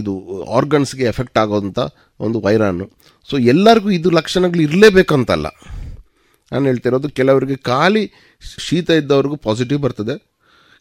[0.00, 0.12] ಇದು
[0.58, 1.78] ಆರ್ಗನ್ಸ್ಗೆ ಎಫೆಕ್ಟ್ ಆಗೋಂಥ
[2.20, 2.86] ಒಂದು ವೈರಾಣು.
[3.30, 5.46] ಸೊ ಎಲ್ಲರಿಗೂ ಇದು ಲಕ್ಷಣಗಳು ಇರಲೇಬೇಕಂತಲ್ಲ.
[6.52, 8.04] ನಾನು ಹೇಳ್ತಿರೋದು, ಕೆಲವರಿಗೆ ಖಾಲಿ
[8.66, 10.14] ಶೀತ ಇದ್ದವ್ರಿಗೂ ಪಾಸಿಟಿವ್ ಬರ್ತದೆ,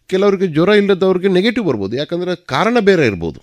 [0.10, 1.94] ಕೆಲವರಿಗೆ ಜ್ವರ ಇಲ್ಲದವ್ರಿಗೆ ನೆಗೆಟಿವ್ ಬರ್ಬೋದು.
[2.02, 3.40] ಯಾಕಂದರೆ ಕಾರಣ ಬೇರೆ ಇರ್ಬೋದು.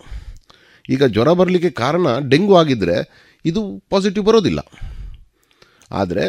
[0.89, 2.97] ಈಗ ಜ್ವರ ಬರಲಿಕ್ಕೆ ಕಾರಣ ಡೆಂಗು ಆಗಿದ್ದರೆ
[3.45, 4.61] ಇದು ಪಾಸಿಟಿವ್ ಬರೋದಿಲ್ಲ.
[6.01, 6.25] ಆದರೆ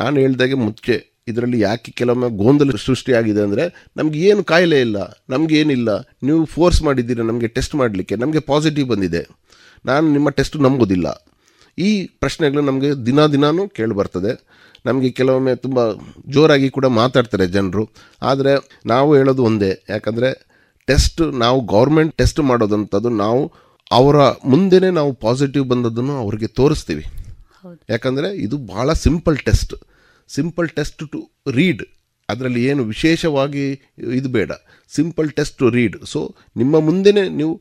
[0.00, 0.96] ನಾನು ಹೇಳಿದಾಗೆ ಮುಚ್ಚೆ.
[1.30, 3.64] ಇದರಲ್ಲಿ ಯಾಕೆ ಕೆಲವೊಮ್ಮೆ ಗೊಂದಲ ಸೃಷ್ಟಿಯಾಗಿದೆ ಅಂದರೆ
[3.98, 4.98] ನಮಗೆ ಏನು ಕಾಯಿಲೆ ಇಲ್ಲ
[5.32, 5.90] ನಮಗೇನಿಲ್ಲ
[6.26, 9.22] ನೀವು ಫೋರ್ಸ್ ಮಾಡಿದ್ದೀರಿ ನಮಗೆ ಟೆಸ್ಟ್ ಮಾಡಲಿಕ್ಕೆ, ನಮಗೆ ಪಾಸಿಟಿವ್ ಬಂದಿದೆ.
[9.90, 11.06] ನಾನು ನಿಮ್ಮ ಟೆಸ್ಟ್ ನಂಬೋದಿಲ್ಲ.
[11.78, 11.90] ಈ
[12.22, 14.32] ಪ್ರಶ್ನೆಗಳು ನಮಗೆ ದಿನ ದಿನಾನೂ ಕೇಳಿ ಬರ್ತದೆ.
[14.88, 15.78] ನಮಗೆ ಕೆಲವೊಮ್ಮೆ ತುಂಬ
[16.34, 17.84] ಜೋರಾಗಿ ಕೂಡ ಮಾತಾಡ್ತಾರೆ ಜನರು.
[18.30, 18.52] ಆದರೆ
[18.92, 20.30] ನಾವು ಹೇಳೋದು ಒಂದೇ, ಯಾಕಂದರೆ
[20.88, 23.42] ಟೆಸ್ಟ್ ನಾವು ಗೌರ್ಮೆಂಟ್ ಟೆಸ್ಟ್ ಮಾಡೋದಂಥದ್ದು ನಾವು
[23.90, 24.16] ಅವರ
[24.52, 27.04] ಮುಂದೆನೇ ನಾವು ಪಾಸಿಟಿವ್ ಬಂದದ್ದನ್ನು ಅವರಿಗೆ ತೋರಿಸ್ತೀವಿ.
[27.90, 29.74] ಯಾಕಂದರೆ ಇದು ಭಾಳ simple test
[30.28, 31.82] simple test to read
[32.28, 33.64] ಅದರಲ್ಲಿ ಏನು ವಿಶೇಷವಾಗಿ
[34.18, 34.52] ಇದು ಬೇಡ.
[34.88, 36.20] Simple test to read so
[36.56, 37.54] ನಿಮ್ಮ ಮುಂದೆನೇ ನೀವು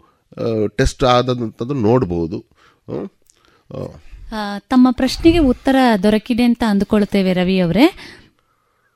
[0.78, 2.40] ಟೆಸ್ಟ್ ಆದಂಥದ್ದು ನೋಡ್ಬೋದು.
[4.70, 7.86] ತಮ್ಮ ಪ್ರಶ್ನೆಗೆ ಉತ್ತರ ದೊರಕಿದೆ ಅಂತ ಅಂದುಕೊಳ್ತೇವೆ ರವಿ ಅವರೇ.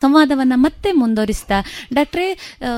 [0.01, 1.57] ಸಂವಾದವನ್ನ ಮತ್ತೆ ಮುಂದುವರಿಸ್ತಾ
[1.93, 2.25] ಡಾಕ್ಟ್ರೆ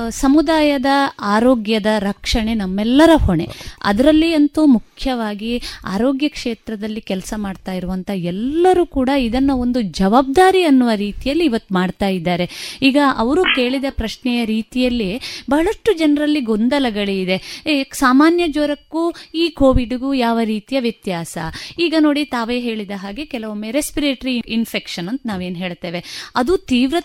[0.08, 0.90] ಸಮುದಾಯದ
[1.34, 3.46] ಆರೋಗ್ಯದ ರಕ್ಷಣೆ ನಮ್ಮೆಲ್ಲರ ಹೊಣೆ.
[3.82, 5.50] ಅದರಲ್ಲಿ ಅಂತೂ ಮುಖ್ಯವಾಗಿ
[5.84, 12.46] ಆರೋಗ್ಯ ಕ್ಷೇತ್ರದಲ್ಲಿ ಕೆಲಸ ಮಾಡ್ತಾ ಇರುವಂತ ಎಲ್ಲರೂ ಕೂಡ ಇದನ್ನ ಒಂದು ಜವಾಬ್ದಾರಿ ಅನ್ನುವ ರೀತಿಯಲ್ಲಿ ಇವತ್ತು ಮಾಡ್ತಾ ಇದ್ದಾರೆ.
[12.82, 15.10] ಈಗ ಅವರು ಕೇಳಿದ ಪ್ರಶ್ನೆಯ ರೀತಿಯಲ್ಲಿ
[15.50, 17.38] ಬಹಳಷ್ಟು ಜನರಲ್ಲಿ ಗೊಂದಲಗಳಿದೆ.
[17.92, 19.04] ಸಾಮಾನ್ಯ ಜ್ವರಕ್ಕೂ
[19.34, 21.36] ಈ ಕೋವಿಡ್ಗೂ ಯಾವ ರೀತಿಯ ವ್ಯತ್ಯಾಸ?
[21.78, 26.02] ಈಗ ನೋಡಿ ತಾವೇ ಹೇಳಿದ ಹಾಗೆ ಕೆಲವೊಮ್ಮೆ ರೆಸ್ಪಿರೇಟರಿ ಇನ್ಫೆಕ್ಷನ್ ಅಂತ ನಾವೇನು ಹೇಳ್ತೇವೆ.
[26.36, 26.56] ಅದು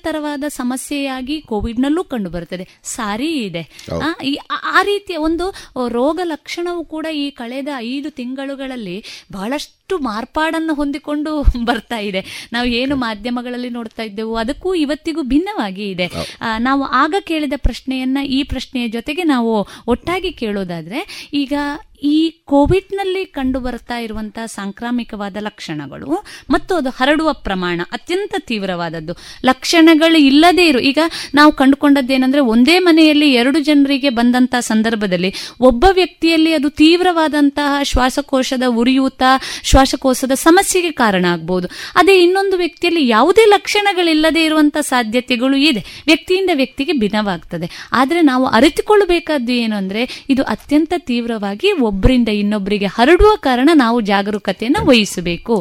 [0.05, 3.61] ತೀವ್ರತರವಾದ ಸಮಸ್ಯೆಯಾಗಿ ಕೋವಿಡ್ನಲ್ಲೂ ಕಂಡು ಬರುತ್ತದೆ ಸಾರಿ ಇದೆ.
[4.01, 5.45] ಆ, ಈ- ಆ- ಆ ರೀತಿಯ ಒಂದು
[5.89, 8.97] ರೋಗ ಲಕ್ಷಣವು ಕೂಡ ಈ ಕಳೆದ ಐದು ತಿಂಗಳುಗಳಲ್ಲಿ
[9.31, 11.31] ಬಹಳಷ್ಟು ಮಾರ್ಪಾಡನ್ನು ಹೊಂದಿಕೊಂಡು
[11.65, 12.21] ಬರ್ತಾ ಇದೆ.
[12.53, 16.07] ನಾವು ಏನು ಮಾಧ್ಯಮಗಳಲ್ಲಿ ನೋಡ್ತಾ ಇದ್ದೆವು ಅದಕ್ಕೂ ಇವತ್ತಿಗೂ ಭಿನ್ನವಾಗಿ ಇದೆ.
[16.41, 19.53] ಆ, ನಾವು ಆಗ ಕೇಳಿದ ಪ್ರಶ್ನೆಯನ್ನ ಈ ಪ್ರಶ್ನೆಯ ಜೊತೆಗೆ ನಾವು
[19.87, 21.01] ಒಟ್ಟಾಗಿ ಕೇಳೋದಾದ್ರೆ
[21.33, 21.53] ಈಗ
[22.03, 29.13] ಈ ಕೋವಿಡ್ನಲ್ಲಿ ಕಂಡು ಬರ್ತಾ ಇರುವಂತಹ ಸಾಂಕ್ರಾಮಿಕವಾದ ಲಕ್ಷಣಗಳು ಮತ್ತು ಅದು ಹರಡುವ ಪ್ರಮಾಣ ಅತ್ಯಂತ ತೀವ್ರವಾದದ್ದು.
[29.45, 30.97] ಲಕ್ಷಣಗಳು ಇಲ್ಲದೇ ಇರು ಈಗ
[31.33, 39.23] ನಾವು ಕಂಡುಕೊಂಡದ್ದೇನೆಂದ್ರೆ ಒಂದೇ ಮನೆಯಲ್ಲಿ ಎರಡು ಜನರಿಗೆ ಬಂದಂತ ಸಂದರ್ಭದಲ್ಲಿ ಒಬ್ಬ ವ್ಯಕ್ತಿಯಲ್ಲಿ ಅದು ತೀವ್ರವಾದಂತಹ ಶ್ವಾಸಕೋಶದ ಉರಿಯೂತ,
[39.63, 46.03] ಶ್ವಾಸಕೋಶದ ಸಮಸ್ಯೆಗೆ ಕಾರಣ ಆಗ್ಬಹುದು ಅದೇ ಇನ್ನೊಂದು ವ್ಯಕ್ತಿಯಲ್ಲಿ ಯಾವುದೇ ಲಕ್ಷಣಗಳಿಲ್ಲದೆ ಇರುವಂತಹ ಸಾಧ್ಯತೆಗಳು ಇದೆ.
[46.05, 47.89] ವ್ಯಕ್ತಿಯಿಂದ ವ್ಯಕ್ತಿಗೆ ಭಿನ್ನವಾಗ್ತದೆ.
[47.91, 55.55] ಆದರೆ ನಾವು ಅರಿತುಕೊಳ್ಳಬೇಕಾದ್ದು ಏನು ಅಂದ್ರೆ ಇದು ಅತ್ಯಂತ ತೀವ್ರವಾಗಿ ಒಬ್ಬರಿಂದ ಇನ್ನೊಬ್ಬರಿಗೆ ಹರಡುವ ಕಾರಣ ನಾವು ಜಾಗರೂಕತೆಯನ್ನು ವಹಿಸಬೇಕು.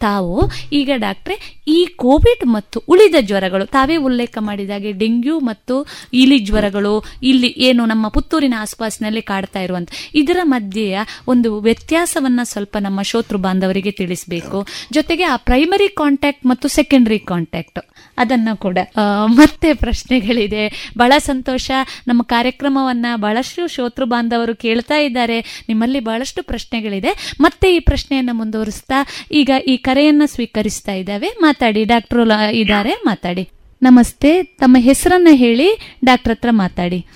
[0.00, 0.34] ತಾವು
[0.72, 1.36] ಈಗ ಡಾಕ್ಟ್ರೆ,
[1.68, 5.74] ಈ ಕೋವಿಡ್ ಮತ್ತು ಉಳಿದ ಜ್ವರಗಳು, ತಾವೇ ಉಲ್ಲೇಖ ಮಾಡಿದಾಗೆ ಡೆಂಗ್ಯೂ ಮತ್ತು
[6.14, 13.02] ಇಲಿ ಜ್ವರಗಳು, ಇಲ್ಲಿ ಏನು ನಮ್ಮ ಪುತ್ತೂರಿನ ಆಸ್ಪಾಸಿನಲ್ಲಿ ಕಾಡ್ತಾ ಇರುವಂತ, ಇದರ ಮಧ್ಯೆಯ ಒಂದು ವ್ಯತ್ಯಾಸವನ್ನ ಸ್ವಲ್ಪ ನಮ್ಮ
[13.02, 14.58] ಶೋತೃ ಬಾಂಧವರಿಗೆ ತಿಳಿಸಬೇಕು.
[14.92, 17.80] ಜೊತೆಗೆ ಆ ಪ್ರೈಮರಿ ಕಾಂಟ್ಯಾಕ್ಟ್ ಮತ್ತು ಸೆಕೆಂಡರಿ ಕಾಂಟ್ಯಾಕ್ಟ್
[18.20, 18.78] ಅದನ್ನ ಕೂಡ.
[19.26, 20.92] ಮತ್ತೆ ಪ್ರಶ್ನೆಗಳಿದೆ.
[20.98, 21.70] ಬಹಳ ಸಂತೋಷ.
[22.08, 25.64] ನಮ್ಮ ಕಾರ್ಯಕ್ರಮವನ್ನ ಬಹಳಷ್ಟು ಶ್ರೋತೃ ಬಾಂಧವರು ಕೇಳ್ತಾ ಇದ್ದಾರೆ.
[25.68, 27.32] ನಿಮ್ಮಲ್ಲಿ ಬಹಳಷ್ಟು ಪ್ರಶ್ನೆಗಳಿದೆ.
[27.40, 31.28] ಮತ್ತೆ ಈ ಪ್ರಶ್ನೆಯನ್ನು ಮುಂದುವರಿಸ್ತಾ ಈಗ ಈ ಕರೆಯನ್ನ ಸ್ವೀಕರಿಸ್ತಾ ಇದ್ದಾವೆ.
[31.40, 31.84] ಮಾತಾಡಿ.
[31.84, 32.90] ಡಾಕ್ಟರ್ ಇದ್ದಾರೆ.
[32.90, 33.48] ಮಾತಾಡಿ.
[33.82, 34.42] ನಮಸ್ತೆ.
[34.42, 35.96] ತಮ್ಮ ಹೆಸರನ್ನ ಹೇಳಿ.
[36.04, 37.06] ಡಾಕ್ಟರ್ ಹತ್ರ ಮಾತಾಡಿ.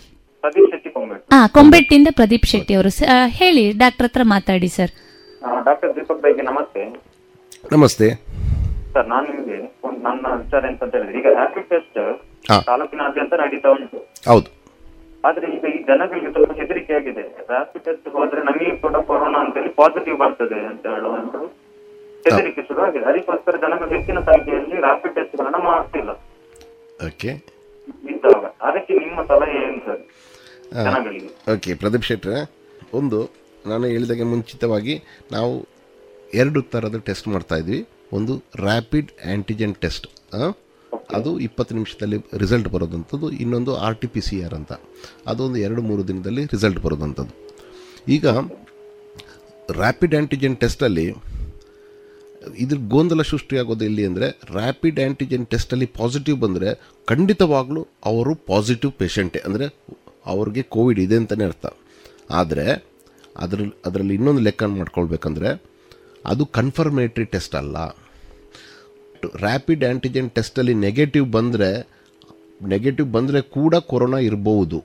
[0.40, 1.26] ಪ್ರದೀಪ್ ಶೆಟ್ಟಿ ಕೊಂಬೆ.
[1.32, 3.04] ಆ ಕೊಂಬೆಟ್ಟಿಂದ ಪ್ರದೀಪ್ ಶೆಟ್ಟಿ ಅವರು.
[3.26, 3.72] ಹೇಳಿ.
[3.72, 4.90] ಡಾಕ್ಟರ್ ಹತ್ರ ಮಾತಾಡಿ ಸರ್.
[5.64, 7.02] ಡಾಕ್ಟರ್ ದೀಪಕ್ ನಮಸ್ತೆ.
[7.72, 8.33] ನಮಸ್ತೆ.
[8.94, 11.98] ಸರ್ ನಾನು ನಿಮಗೆ ಒಂದು ನನ್ನ ವಿಚಾರ ಎಂತ ಅಂತ ಹೇಳಿದ್ರೆ ಈಗ ರ್ಯಾಪಿಡ್ ಟೆಸ್ಟ್
[12.66, 13.98] ತಾಲೂಕಿನಾದ್ಯಂತ ನಡೀತಾ ಉಂಟು.
[14.30, 14.48] ಹೌದು.
[15.24, 19.70] ಆದ್ರೆ ಈಗ ಈ ಜನಗಳಿಗೆ ಸ್ವಲ್ಪ ಹೆದರಿಕೆ ಆಗಿದೆ ರ್ಯಾಪಿಡ್ ಟೆಸ್ಟ್ ಹೋದ್ರೆ ನಮಗೆ ಕೂಡ ಕೊರೋನಾ ಅಂತ ಹೇಳಿ
[19.80, 21.36] ಪಾಸಿಟಿವ್ ಬರ್ತದೆ ಅಂತ ಹೇಳುವಂತ
[22.26, 26.10] ಹೆದರಿಕೆ ಶುರು ಆಗಿದೆ ಅದಕ್ಕೋಸ್ಕರ ಜನಗಳು ಹೆಚ್ಚಿನ ಸಂಖ್ಯೆಯಲ್ಲಿ ರ್ಯಾಪಿಡ್ ಟೆಸ್ಟ್ ಗಳನ್ನ ಮಾಡ್ತಿಲ್ಲ.
[28.12, 28.44] ಇದ್ದಾಗ.
[28.68, 30.02] ಅದಕ್ಕೆ ನಿಮ್ಮ ಸಲಹೆ ಏನು ಸರ್?
[30.86, 31.30] ಜನಗಳಿಗೆ.
[31.54, 32.26] ಓಕೆ ಪ್ರದೀಪ್ ಶೆಟ್ಟ
[32.94, 33.18] ಒಂದು
[33.64, 34.94] ನಾನು ಹೇಳಿದಾಗೆ ಮುಂಚಿತವಾಗಿ
[35.32, 35.52] ನಾವು
[36.34, 37.80] ಎರಡು ಥರದ ಟೆಸ್ಟ್ ಮಾಡ್ತಾ ಇದ್ವಿ.
[38.16, 38.34] ಒಂದು
[38.66, 40.06] ರ್ಯಾಪಿಡ್ ಆ್ಯಂಟಿಜೆನ್ ಟೆಸ್ಟ್
[41.16, 44.72] ಅದು ಇಪ್ಪತ್ತು ನಿಮಿಷದಲ್ಲಿ ರಿಸಲ್ಟ್ ಬರೋದಂಥದ್ದು ಇನ್ನೊಂದು R T P C R ಅಂತ.
[45.30, 47.34] ಅದೊಂದು ಎರಡು ಮೂರು ದಿನದಲ್ಲಿ ರಿಸಲ್ಟ್ ಬರೋದಂಥದ್ದು.
[48.16, 48.26] ಈಗ
[49.80, 51.06] ರ್ಯಾಪಿಡ್ ಆ್ಯಂಟಿಜೆನ್ ಟೆಸ್ಟಲ್ಲಿ
[52.62, 56.70] ಇದ್ರ ಗೊಂದಲ ಸೃಷ್ಟಿಯಾಗೋದು ಎಲ್ಲಿ ಅಂದರೆ ರ್ಯಾಪಿಡ್ ಆ್ಯಂಟಿಜೆನ್ ಟೆಸ್ಟಲ್ಲಿ ಪಾಸಿಟಿವ್ ಬಂದರೆ
[57.08, 59.66] ಖಂಡಿತವಾಗಲೂ ಅವರು ಪಾಸಿಟಿವ್ ಪೇಷಂಟೇ ಅಂದರೆ
[60.32, 61.66] ಅವ್ರಿಗೆ ಕೋವಿಡ್ ಇದೆ ಅಂತಲೇ ಅರ್ಥ.
[62.40, 62.66] ಆದರೆ
[63.44, 65.50] ಅದರಲ್ಲಿ ಅದರಲ್ಲಿ ಇನ್ನೊಂದು ಲೆಕ್ಕ ಮಾಡ್ಕೊಳ್ಬೇಕಂದ್ರೆ
[66.32, 67.76] ಅದು ಕನ್ಫರ್ಮೇಟ್ರಿ ಟೆಸ್ಟ್ ಅಲ್ಲ.
[69.44, 71.70] ರ್ಯಾಪಿಡ್ ಆ್ಯಂಟಿಜೆನ್ ಟೆಸ್ಟಲ್ಲಿ ನೆಗೆಟಿವ್ ಬಂದರೆ
[72.72, 74.78] ನೆಗೆಟಿವ್ ಬಂದರೆ ಕೂಡ ಕೊರೋನಾ ಇರಬಹುದು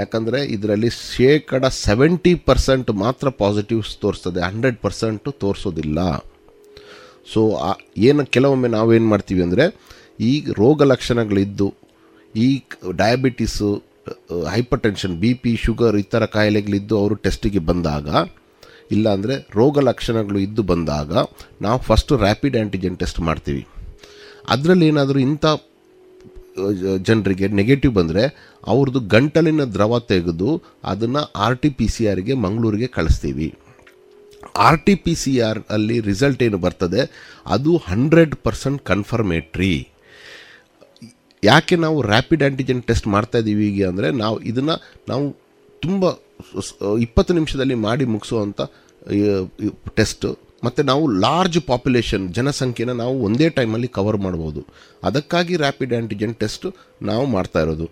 [0.00, 5.98] ಯಾಕಂದರೆ ಇದರಲ್ಲಿ ಶೇಕಡ ಸೆವೆಂಟಿ ಪರ್ಸೆಂಟ್ ಮಾತ್ರ ಪಾಸಿಟಿವ್ಸ್ ತೋರಿಸ್ತದೆ ಹಂಡ್ರೆಡ್ ಪರ್ಸೆಂಟು ತೋರಿಸೋದಿಲ್ಲ.
[7.32, 7.40] ಸೊ
[8.08, 9.64] ಏನು, ಕೆಲವೊಮ್ಮೆ ನಾವೇನು ಮಾಡ್ತೀವಿ ಅಂದರೆ,
[10.28, 11.68] ಈ ರೋಗ ಲಕ್ಷಣಗಳಿದ್ದು,
[12.34, 12.48] ಈ
[13.02, 13.70] diabetes
[14.86, 18.08] hypertension B P sugar ಈ ಥರ ಕಾಯಿಲೆಗಳಿದ್ದು ಅವರು ಟೆಸ್ಟಿಗೆ ಬಂದಾಗ
[18.94, 21.12] ಇಲ್ಲಾಂದರೆ ರೋಗ ಲಕ್ಷಣಗಳು ಇದ್ದು ಬಂದಾಗ
[21.66, 23.62] ನಾವು ಫಸ್ಟು ರ್ಯಾಪಿಡ್ ಆ್ಯಂಟಿಜೆನ್ ಟೆಸ್ಟ್ ಮಾಡ್ತೀವಿ.
[24.54, 25.44] ಅದರಲ್ಲಿ ಏನಾದರೂ ಇಂಥ
[27.08, 28.24] ಜನರಿಗೆ ನೆಗೆಟಿವ್ ಬಂದರೆ
[28.72, 30.50] ಅವ್ರದ್ದು ಗಂಟಲಿನ ದ್ರವ ತೆಗೆದು
[30.90, 33.48] ಅದನ್ನು ಆರ್ ಟಿ ಪಿ ಸಿ ಆರ್ಗೆ ಮಂಗಳೂರಿಗೆ ಕಳಿಸ್ತೀವಿ.
[34.66, 37.02] R T P C R ಅಲ್ಲಿ ರಿಸಲ್ಟ್ ಏನು ಬರ್ತದೆ?
[37.54, 39.74] ಅದು ಹಂಡ್ರೆಡ್ ಪರ್ಸೆಂಟ್ ಕನ್ಫರ್ಮೇಟ್ರಿ
[41.42, 44.76] ಯಾಕೆ ನಾವು ರ್ಯಾಪಿಡ್ ಆ್ಯಂಟಿಜೆನ್ ಟೆಸ್ಟ್ ಮಾಡ್ತಾ ಇದ್ದೀವಿ ಈಗ ಅಂದರೆ ನಾವು ಇದನ್ನು,
[45.10, 45.24] ನಾವು
[45.82, 46.04] ತುಂಬ
[47.04, 48.60] ಇಪ್ಪತ್ತು ನಿಮಿಷದಲ್ಲಿ ಮಾಡಿ ಮುಗಿಸುವಂಥ
[49.98, 50.26] ಟೆಸ್ಟ್
[50.66, 54.60] ಮತ್ತು ನಾವು ಲಾರ್ಜ್ ಪಾಪ್ಯುಲೇಷನ್ ಜನಸಂಖ್ಯೆನ ನಾವು ಒಂದೇ ಟೈಮಲ್ಲಿ ಕವರ್ ಮಾಡ್ಬೋದು.
[55.08, 56.66] ಅದಕ್ಕಾಗಿ ರ್ಯಾಪಿಡ್ ಆ್ಯಂಟಿಜೆನ್ ಟೆಸ್ಟ್
[57.10, 57.86] ನಾವು ಮಾಡ್ತಾ ಇರೋದು.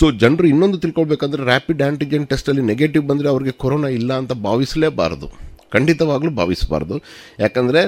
[0.00, 5.28] ಸೊ ಜನರು ಇನ್ನೊಂದು ತಿಳ್ಕೊಳ್ಬೇಕಂದ್ರೆ ರ್ಯಾಪಿಡ್ ಆ್ಯಂಟಿಜೆನ್ ಟೆಸ್ಟಲ್ಲಿ ನೆಗೆಟಿವ್ ಬಂದರೆ ಅವ್ರಿಗೆ ಕೊರೋನಾ ಇಲ್ಲ ಅಂತ ಭಾವಿಸಲೇಬಾರ್ದು.
[5.74, 6.96] ಖಂಡಿತವಾಗ್ಲೂ ಭಾವಿಸಬಾರ್ದು.
[7.44, 7.82] ಯಾಕಂದರೆ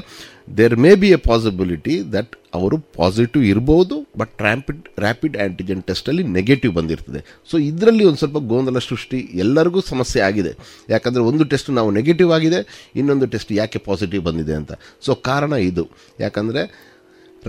[0.59, 6.73] there may be a possibility that ಅವರು ಪಾಸಿಟಿವ್ ಇರ್ಬೋದು ಬಟ್ ರ್ಯಾಪಿಡ್ ರ್ಯಾಪಿಡ್ ಆ್ಯಂಟಿಜೆನ್ ಟೆಸ್ಟಲ್ಲಿ ನೆಗೆಟಿವ್
[6.79, 7.21] ಬಂದಿರ್ತದೆ.
[7.51, 10.53] ಸೊ ಇದರಲ್ಲಿ ಒಂದು ಸ್ವಲ್ಪ ಗೊಂದಲ ಸೃಷ್ಟಿ ಎಲ್ಲರಿಗೂ ಸಮಸ್ಯೆ ಆಗಿದೆ.
[10.95, 12.61] ಯಾಕಂದರೆ ಒಂದು ಟೆಸ್ಟ್ ನಾವು ನೆಗೆಟಿವ್ ಆಗಿದೆ,
[13.01, 14.73] ಇನ್ನೊಂದು ಟೆಸ್ಟ್ ಯಾಕೆ ಪಾಸಿಟಿವ್ ಬಂದಿದೆ ಅಂತ.
[15.09, 15.85] ಸೊ ಕಾರಣ ಇದು.
[16.25, 16.65] ಯಾಕಂದರೆ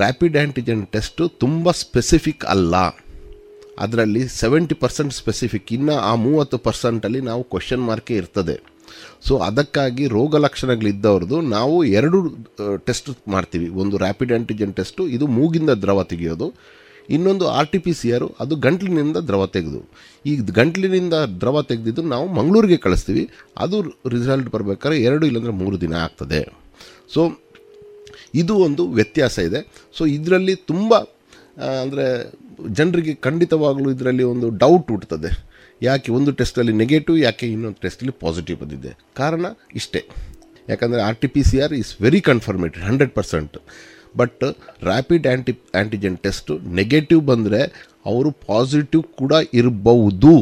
[0.02, 2.76] ರ್ಯಾಪಿಡ್ ಆ್ಯಂಟಿಜೆನ್ ಟೆಸ್ಟು ತುಂಬ ಸ್ಪೆಸಿಫಿಕ್ ಅಲ್ಲ.
[3.84, 8.56] ಅದರಲ್ಲಿ ಸೆವೆಂಟಿ ಪರ್ಸೆಂಟ್ ಸ್ಪೆಸಿಫಿಕ್ ಇನ್ನು ಆ ಮೂವತ್ತು ಪರ್ಸೆಂಟಲ್ಲಿ ನಾವು ಕ್ವಶನ್ ಮಾರ್ಕೇ ಇರ್ತದೆ.
[9.28, 12.20] ಸೊ ಅದಕ್ಕಾಗಿ ರೋಗ ಲಕ್ಷಣಗಳಿದ್ದವ್ರದ್ದು ನಾವು ಎರಡು
[12.88, 13.70] ಟೆಸ್ಟ್ ಮಾಡ್ತೀವಿ.
[13.82, 16.48] ಒಂದು ರ್ಯಾಪಿಡ್ ಆ್ಯಂಟಿಜೆನ್ ಟೆಸ್ಟು ಇದು ಮೂಗಿಂದ ದ್ರವ ತೆಗೆಯೋದು.
[17.10, 19.80] ಇನ್ನೊಂದು ಆರ್ ಟಿ ಪಿ ಸಿ ಆರು ಅದು ಗಂಟ್ಲಿನಿಂದ ದ್ರವ ತೆಗೆದು.
[20.26, 23.24] ಈ ಗಂಟ್ಲಿನಿಂದ ದ್ರವ ತೆಗೆದಿದ್ದು ನಾವು ಮಂಗಳೂರಿಗೆ ಕಳಿಸ್ತೀವಿ.
[23.58, 26.42] ಅದು ರಿಸಲ್ಟ್ ಬರಬೇಕಾದ್ರೆ ಎರಡು ಇಲ್ಲಾಂದರೆ ಮೂರು ದಿನ ಆಗ್ತದೆ.
[27.14, 27.22] ಸೊ
[28.36, 29.60] ಇದು ಒಂದು ವ್ಯತ್ಯಾಸ ಇದೆ.
[29.98, 30.94] ಸೊ ಇದರಲ್ಲಿ ತುಂಬ
[31.82, 32.06] ಅಂದರೆ,
[32.70, 35.51] ಜನರಿಗೆ ಖಂಡಿತವಾಗಲೂ ಇದರಲ್ಲಿ ಒಂದು ಡೌಟ್ ಹುಟ್ಟುತ್ತದೆ
[35.88, 38.92] ಯಾಕೆ ಒಂದು ಟೆಸ್ಟಲ್ಲಿ ನೆಗೆಟಿವ್ ಯಾಕೆ ಇನ್ನೊಂದು ಟೆಸ್ಟಲ್ಲಿ ಪಾಸಿಟಿವ್ ಬಂದಿದೆ?
[39.20, 39.46] ಕಾರಣ
[39.80, 40.02] ಇಷ್ಟೇ.
[40.72, 43.56] ಯಾಕಂದರೆ R T P C R is very confirmated hundred percent
[44.20, 44.44] but
[44.90, 47.62] rapid anti antigen test negative ಬಂದರೆ
[48.12, 50.36] ಅವರು ಪಾಸಿಟಿವ್ ಕೂಡ ಇರಬಹುದು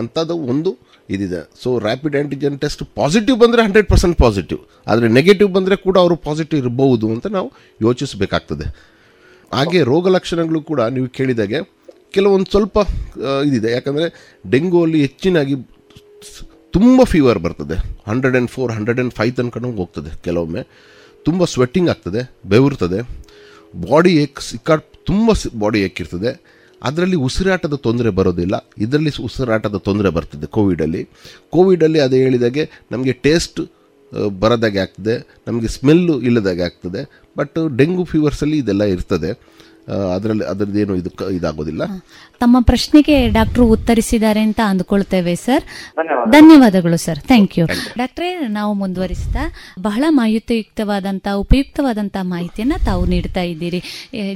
[0.00, 0.70] ಅಂಥದ್ದು ಒಂದು
[1.14, 1.40] ಇದಿದೆ.
[1.62, 6.58] So rapid antigen test positive ಬಂದರೆ ಹಂಡ್ರೆಡ್ ಪರ್ಸೆಂಟ್ ಪಾಸಿಟಿವ್ ಆದರೆ ನೆಗೆಟಿವ್ ಬಂದರೆ ಕೂಡ ಅವರು ಪಾಸಿಟಿವ್
[6.62, 7.48] ಇರಬಹುದು ಅಂತ ನಾವು
[7.86, 8.66] ಯೋಚಿಸಬೇಕಾಗ್ತದೆ.
[9.52, 11.60] ಹಾಗೆ ರೋಗ ಲಕ್ಷಣಗಳು ಕೂಡ ನೀವು ಕೇಳಿದಾಗೆ
[12.16, 12.78] ಕೆಲವೊಂದು ಸ್ವಲ್ಪ
[13.48, 13.70] ಇದಿದೆ.
[13.76, 14.06] ಯಾಕಂದರೆ
[14.52, 15.54] ಡೆಂಗು ಅಲ್ಲಿ ಹೆಚ್ಚಿನಾಗಿ
[16.74, 17.76] ತುಂಬ ಫೀವರ್ ಬರ್ತದೆ.
[18.10, 20.62] Hundred and four hundred and five ತನಕ ಹೋಗ್ತದೆ ಕೆಲವೊಮ್ಮೆ.
[21.26, 22.20] ತುಂಬ ಸ್ವೆಟ್ಟಿಂಗ್ ಆಗ್ತದೆ,
[22.52, 23.00] ಬೆವರ್ತದೆ.
[23.74, 25.30] ಬಾಡಿ ಏಕ್ ಸಿಕ್ಕಾಡ್ ತುಂಬ
[25.62, 26.30] ಬಾಡಿ ಏಕಿರ್ತದೆ
[26.88, 28.56] ಅದರಲ್ಲಿ ಉಸಿರಾಟದ ತೊಂದರೆ ಬರೋದಿಲ್ಲ.
[28.84, 31.02] ಇದರಲ್ಲಿ ಉಸಿರಾಟದ ತೊಂದರೆ ಬರ್ತದೆ ಕೋವಿಡಲ್ಲಿ
[31.54, 33.60] ಕೋವಿಡಲ್ಲಿ ಅದು ಹೇಳಿದಾಗೆ ನಮಗೆ ಟೇಸ್ಟ್
[34.42, 35.14] ಬರೋದಾಗೆ ಆಗ್ತದೆ.
[35.48, 37.02] ನಮಗೆ ಸ್ಮೆಲ್ಲು ಇಲ್ಲದಾಗೆ ಆಗ್ತದೆ.
[37.38, 39.30] ಬಟ್ ಡೆಂಗು ಫೀವರ್ಸಲ್ಲಿ ಇದೆಲ್ಲ ಇರ್ತದೆ.
[40.14, 41.82] ಅದರಲ್ಲಿ ಅದರದ್ದೇನು ಇದು ಇದಾಗೋದಿಲ್ಲ.
[42.40, 45.64] ತಮ್ಮ ಪ್ರಶ್ನೆಗೆ ಡಾಕ್ಟರ್ ಉತ್ತರಿಸಿದ್ದಾರೆ ಅಂತ ಅಂದ್ಕೊಳ್ತೇವೆ ಸರ್.
[46.30, 47.20] ಧನ್ಯವಾದಗಳು ಸರ್.
[47.30, 47.64] ಥ್ಯಾಂಕ್ ಯು
[47.98, 49.42] ಡಾಕ್ಟ್ರೇ ನಾವು ಮುಂದುವರಿಸ್ತಾ
[49.82, 53.80] ಬಹಳ ಮಾಹಿತಿಯುಕ್ತವಾದಂತ ಉಪಯುಕ್ತವಾದಂತ ಮಾಹಿತಿಯನ್ನ ತಾವು ನೀಡ್ತಾ ಇದ್ದೀರಿ.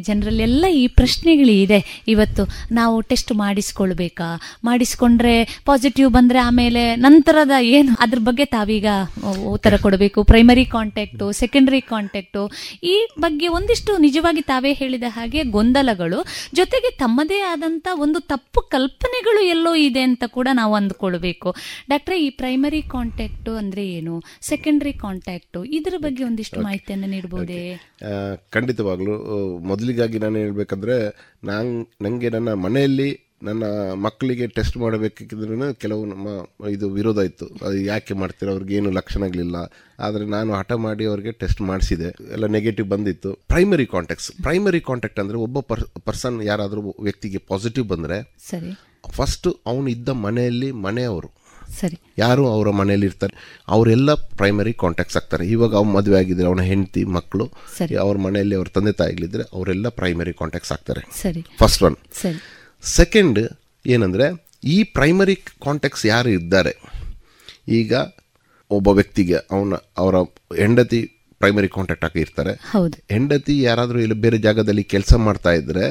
[0.08, 1.80] ಜನರಲ್ಲೆಲ್ಲ ಈ ಪ್ರಶ್ನೆಗಳು ಇದೆ.
[2.08, 4.28] ಇವತ್ತು ನಾವು ಟೆಸ್ಟ್ ಮಾಡಿಸ್ಕೊಳ್ಬೇಕಾ?
[4.64, 5.36] ಮಾಡಿಸ್ಕೊಂಡ್ರೆ
[5.66, 7.92] ಪಾಸಿಟಿವ್ ಬಂದ್ರೆ ಆಮೇಲೆ ನಂತರದ ಏನು?
[8.00, 8.86] ಅದ್ರ ಬಗ್ಗೆ ತಾವೀಗ
[9.54, 10.24] ಉತ್ತರ ಕೊಡಬೇಕು.
[10.24, 12.42] ಪ್ರೈಮರಿ ಕಾಂಟ್ಯಾಕ್ಟು ಸೆಕೆಂಡರಿ ಕಾಂಟ್ಯಾಕ್ಟು
[12.82, 19.74] ಈ ಬಗ್ಗೆ ಒಂದಿಷ್ಟು ನಿಜವಾಗಿ ತಾವೇ ಹೇಳಿದ ಹಾಗೆ ಗೊಂದಲಗಳು ಜೊತೆಗೆ ತಮ್ಮದೇ ಆದಂತ ಒಂದು ತಪ್ಪು ಕಲ್ಪನೆಗಳು ಎಲ್ಲೋ
[19.74, 21.54] ಇದೆ ಅಂತ ಕೂಡ ನಾವು ಅಂದ್ಕೊಳ್ಬೇಕು.
[21.88, 24.22] ಡಾಕ್ಟ್ರೆ ಈ ಪ್ರೈಮರಿ ಕಾಂಟ್ಯಾಕ್ಟ್ ಅಂದ್ರೆ ಏನು?
[24.40, 27.80] ಸೆಕೆಂಡರಿ ಕಾಂಟ್ಯಾಕ್ಟ್ ಇದ್ರ ಬಗ್ಗೆ ಒಂದಿಷ್ಟು ಮಾಹಿತಿಯನ್ನು ನೀಡಬಹುದೇ
[28.50, 29.14] ಖಂಡಿತವಾಗ್ಲು
[29.58, 30.96] ಮೊದಲಿಗಾಗಿ ನಾನು ಹೇಳ್ಬೇಕಂದ್ರೆ
[31.44, 33.64] ನಾನ್ ನಂಗೆ ನನ್ನ ಮನೆಯಲ್ಲಿ ನನ್ನ
[34.04, 36.26] ಮಕ್ಕಳಿಗೆ ಟೆಸ್ಟ್ ಮಾಡಬೇಕಿದ್ರೂ ಕೆಲವು ನಮ್ಮ
[36.68, 37.46] ಇದು ವಿರೋಧ ಇತ್ತು.
[37.66, 38.48] ಅದು ಯಾಕೆ ಮಾಡ್ತೀರ?
[38.50, 39.56] ಅವ್ರಿಗೆ ಏನು ಲಕ್ಷಣಗಳಿಲ್ಲ
[39.98, 42.08] ಆದರೆ ನಾನು ಹಠ ಮಾಡಿ ಅವ್ರಿಗೆ ಟೆಸ್ಟ್ ಮಾಡಿಸಿದೆ.
[42.32, 43.32] ಎಲ್ಲ ನೆಗೆಟಿವ್ ಬಂದಿತ್ತು.
[43.48, 48.18] ಪ್ರೈಮರಿ ಕಾಂಟ್ಯಾಕ್ಟ್ಸ್ ಪ್ರೈಮರಿ ಕಾಂಟ್ಯಾಕ್ಟ್ ಅಂದರೆ ಒಬ್ಬ ಪರ್ ಪರ್ಸನ್ ಯಾರಾದರೂ ವ್ಯಕ್ತಿಗೆ ಪಾಸಿಟಿವ್ ಬಂದರೆ
[48.50, 48.72] ಸರಿ.
[49.10, 51.30] ಫಸ್ಟ್ ಅವನು ಇದ್ದ ಮನೆಯಲ್ಲಿ ಮನೆಯವರು.
[51.80, 51.96] ಸರಿ.
[52.18, 53.34] ಯಾರು ಅವರ ಮನೆಯಲ್ಲಿ ಇರ್ತಾರೆ?
[53.68, 55.44] ಅವರೆಲ್ಲ ಪ್ರೈಮರಿ ಕಾಂಟ್ಯಾಕ್ಟ್ಸ್ ಆಗ್ತಾರೆ.
[55.46, 57.44] ಇವಾಗ ಅವ್ನು ಮದುವೆ ಆಗಿದ್ರೆ ಅವನ ಹೆಂಡತಿ ಮಕ್ಕಳು
[58.00, 61.02] ಅವ್ರ ಮನೆಯಲ್ಲಿ ಅವ್ರ ತಂದೆ ತಾಯಿಗಳಿದ್ರೆ ಅವರೆಲ್ಲ ಪ್ರೈಮರಿ ಕಾಂಟ್ಯಾಕ್ಟ್ಸ್ ಆಗ್ತಾರೆ.
[61.22, 61.44] ಸರಿ.
[61.58, 62.40] ಫಸ್ಟ್ ಒನ್ ಸರಿ.
[62.82, 63.40] ಸೆಕೆಂಡ್
[63.84, 64.26] ಏನಂದರೆ
[64.64, 66.72] ಈ ಪ್ರೈಮರಿ ಕಾಂಟ್ಯಾಕ್ಟ್ಸ್ ಯಾರು ಇದ್ದಾರೆ?
[67.68, 67.92] ಈಗ
[68.70, 70.16] ಒಬ್ಬ ವ್ಯಕ್ತಿಗೆ ಅವನ ಅವರ
[70.62, 71.00] ಹೆಂಡತಿ
[71.40, 72.52] ಪ್ರೈಮರಿ ಕಾಂಟ್ಯಾಕ್ಟ್ ಆಗಿ ಇರ್ತಾರೆ.
[73.14, 75.84] ಹೆಂಡತಿ ಯಾರಾದರೂ ಇಲ್ಲಿ ಬೇರೆ ಜಾಗದಲ್ಲಿ ಕೆಲಸ ಮಾಡ್ತಾ ಇದ್ರೆ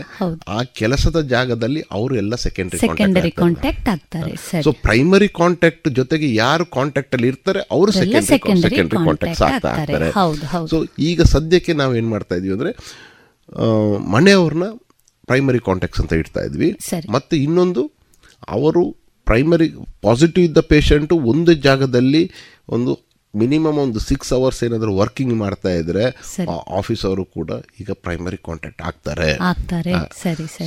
[0.48, 4.32] ಆ ಕೆಲಸದ ಜಾಗದಲ್ಲಿ ಅವರು ಎಲ್ಲ ಸೆಕೆಂಡರಿ ಕಾಂಟ್ಯಾಕ್ಟ್ ಆಗ್ತಾರೆ.
[4.66, 10.12] ಸೊ ಪ್ರೈಮರಿ ಕಾಂಟ್ಯಾಕ್ಟ್ ಜೊತೆಗೆ ಯಾರು ಕಾಂಟ್ಯಾಕ್ಟ್ ಅಲ್ಲಿ ಇರ್ತಾರೆ ಅವರು ಸೆಕೆಂಡರಿ ಸೆಕೆಂಡರಿ ಕಾಂಟ್ಯಾಕ್ಟ್ಸ್ ಆಗ್ತಾ ಇರ್ತಾರೆ
[10.74, 12.74] ಸೊ ಈಗ ಸದ್ಯಕ್ಕೆ ನಾವು ಏನ್ ಮಾಡ್ತಾ ಇದೀವಿ ಅಂದ್ರೆ
[14.16, 14.70] ಮನೆಯವ್ರನ್ನ
[15.32, 16.70] ಪ್ರೈಮರಿ ಕಾಂಟ್ಯಾಕ್ಟ್ಸ್ ಅಂತ ಇಡ್ತಾ ಇದ್ವಿ.
[17.10, 17.84] ಮತ್ತೆ ಇನ್ನೊಂದು
[18.50, 18.84] ಅವರು
[19.28, 19.68] ಪ್ರೈಮರಿ
[20.02, 22.22] ಪಾಸಿಟಿವ್ ಇದ್ದ ಪೇಷಂಟು ಒಂದು ಜಾಗದಲ್ಲಿ
[22.70, 22.94] ಒಂದು
[23.36, 26.04] ಮಿನಿಮಮ್ ಒಂದು ಸಿಕ್ಸ್ ಅವರ್ಸ್ ಏನಾದರೂ ವರ್ಕಿಂಗ್ ಮಾಡ್ತಾ ಇದ್ರೆ
[26.80, 29.30] ಆಫೀಸ್ ಅವರು ಕೂಡ ಈಗ ಪ್ರೈಮರಿ ಕಾಂಟ್ಯಾಕ್ಟ್ ಆಗ್ತಾರೆ.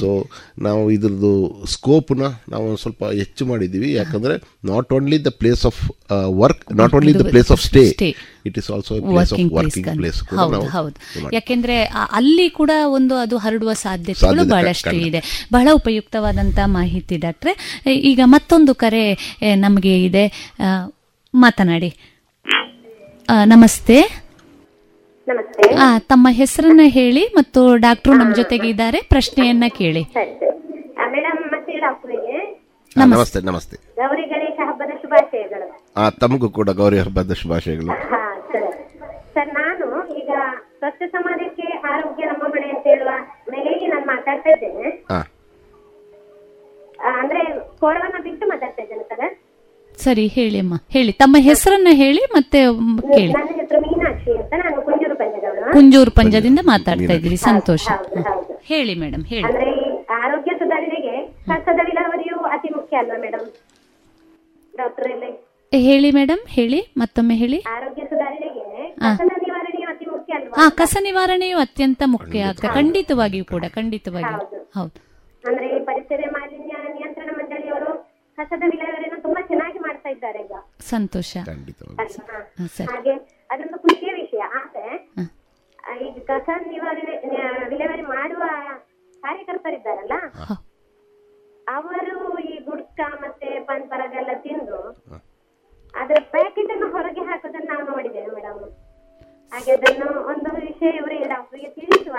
[0.01, 1.33] ಸೊ ನಾವು ಇದ್ರದ್ದು
[1.67, 5.91] ಸ್ಕೋಪ್ನ ನಾವು ಸ್ವಲ್ಪ ಹೆಚ್ಚು ಮಾಡಿದ್ದೀವಿ ಯಾಕಂದ್ರೆ not only the place of
[6.29, 7.85] work not only the place of stay
[8.47, 9.53] it is also working
[9.97, 10.23] place
[10.77, 10.97] ಹೌದು
[11.33, 11.85] ಯಾಕೆಂದ್ರೆ
[12.21, 15.21] ಅಲ್ಲಿ ಕೂಡ ಒಂದು ಅದು ಹರಡುವ ಸಾಧ್ಯತೆಗಳು ಬಹಳಷ್ಟು ಇದೆ.
[15.53, 17.55] ಬಹಳ ಉಪಯುಕ್ತವಾದಂತಹ ಮಾಹಿತಿ ಡಾಕ್ಟ್ರೆ.
[17.91, 19.05] ಈಗ ಮತ್ತೊಂದು ಕರೆ
[19.55, 20.25] ನಮಗೆ ಇದೆ.
[21.35, 21.93] ಮಾತನಾಡಿ.
[23.47, 23.99] ನಮಸ್ತೆ.
[25.99, 28.99] ತಮ್ಮ ಹೆಸರನ್ನ ಹೇಳಿ ಮತ್ತು ಡಾಕ್ಟರ್ ನಮ್ಮ ಜೊತೆಗೆ ಇದ್ದಾರೆ.
[29.09, 30.03] ಪ್ರಶ್ನೆಯನ್ನ ಕೇಳಿ.
[32.97, 33.41] ನಮಸ್ತೆ.
[33.41, 36.21] ನಮಸ್ತೆ ಗೌರಿ ಗಣೇಶ ಹಬ್ಬದ ಶುಭಾಶಯಗಳು.
[36.21, 37.87] ತಮಗೂ ಕೂಡ ಗೌರಿ ಹಬ್ಬದ ಶುಭಾಶಯಗಳು.
[39.35, 39.55] ಸರ್.
[39.55, 40.31] ನಾನು ಈಗ
[40.79, 43.09] ಸ್ವಚ್ಛ ಸಮಾಜಕ್ಕೆ ಆರೋಗ್ಯ ನಮ್ಮ ಮನೆ ಅಂತ ಹೇಳುವ
[43.51, 44.89] ನೆಲೆಗೆ ನಾನು ಮಾತಾಡ್ತಾ ಇದ್ದೇನೆ.
[47.21, 49.44] ಅಂದ್ರೆ ಕೋರವನ್ನ ಬಿಟ್ಟು ಮಾತಾಡ್ತಾ ಇದ್ದೇನೆ ಸರ್.
[49.99, 50.75] ಸರಿ ಹೇಳಿ ಅಮ್ಮ.
[50.91, 51.13] ಹೇಳಿ.
[51.13, 52.61] ತಮ್ಮ ಹೆಸರನ್ನ ಹೇಳಿ ಮತ್ತೆ
[53.13, 53.33] ಕೇಳಿ.
[53.33, 54.33] ನನ್ನ ಹೆಸರು ಮೀನಾಕ್ಷಿ
[55.73, 57.37] ಕುಂಜೂರು ಪಂಜದಿಂದ ಮಾತಾಡ್ತಾ ಇದ್ದೀರಿ.
[57.37, 57.87] ಸಂತೋಷ.
[58.63, 59.45] ಹೇಳಿ ಮೇಡಮ್ ಹೇಳಿ.
[60.21, 61.15] ಆರೋಗ್ಯ ಸುಧಾರಣೆಗೆ
[61.49, 63.47] ಕಸದ ವಿಲಾವರಿಯು ಅತಿ ಮುಖ್ಯ ಅಲ್ವಾ ಮೇಡಮ್
[64.75, 66.11] ಡಾಕ್ಟರ್ ಹೇಳಿ.
[66.11, 66.81] ಮೇಡಮ್ ಹೇಳಿ.
[66.97, 67.59] ಮತ್ತೊಮ್ಮೆ ಹೇಳಿ.
[67.69, 68.65] ಆರೋಗ್ಯ ಸುಧಾರಣೆಗೆ
[68.99, 69.31] ಕಸದ
[69.91, 70.57] ಅತಿ ಮುಖ್ಯ ಅಲ್ವಾ?
[70.63, 74.41] ಹಾ ಕಸ ನಿವಾರಣೆಯು ಅತ್ಯಂತ ಮುಖ್ಯ ಆಗ್ತದೆ ಖಂಡಿತವಾಗಿಯೂ ಕೂಡ ಖಂಡಿತವಾಗಿಯೂ.
[74.79, 74.97] ಹೌದು.
[75.49, 77.91] ಅಂದ್ರೆ ಪರಿಸರ ಮಾಲಿನ್ಯ ನಿಯಂತ್ರಣ ಮಂಡಳಿಯವರು
[78.39, 78.63] ಕಸದ
[79.23, 81.37] ತುಂಬಾ ಚೆನ್ನಾಗಿ ಮಾಡ್ತಾ ಇದ್ದಾರೆ ಈಗ ಸಂತೋಷ.
[82.91, 83.15] ಹಾಗೆ
[83.51, 84.39] ಅದೊಂದು ಖುಷಿಯ ವಿಷಯ.
[84.39, 84.87] ಆದ್ರೆ
[86.07, 87.15] ಈಗ ಕಸ ನಿವಾರಣೆ
[87.69, 88.43] ವಿಲೇವಾರಿ ಮಾಡುವ
[89.21, 90.13] ಕಾರ್ಯಕರ್ತರಿದ್ದಾರಲ್ಲ.
[91.69, 93.89] ಅವರು ಈ ಗುಡ್ಕ ಮತ್ತೆ ಪನ್
[94.43, 94.79] ತಿಂದು
[95.95, 98.61] ಅದರ ಪ್ಯಾಕೆಟ್ ಅನ್ನು ಹೊರಗೆ ಹಾಕೋದನ್ನ ನಾವು ನೋಡಿದ್ದೇವೆ ಮೇಡಮ್
[99.55, 100.91] ಹಾಗೆ ಅದನ್ನು ಒಂದು ವಿಷಯ
[101.29, 102.17] ಡಾಕ್ಟರ್ಗೆ ತಿಳಿಸುವ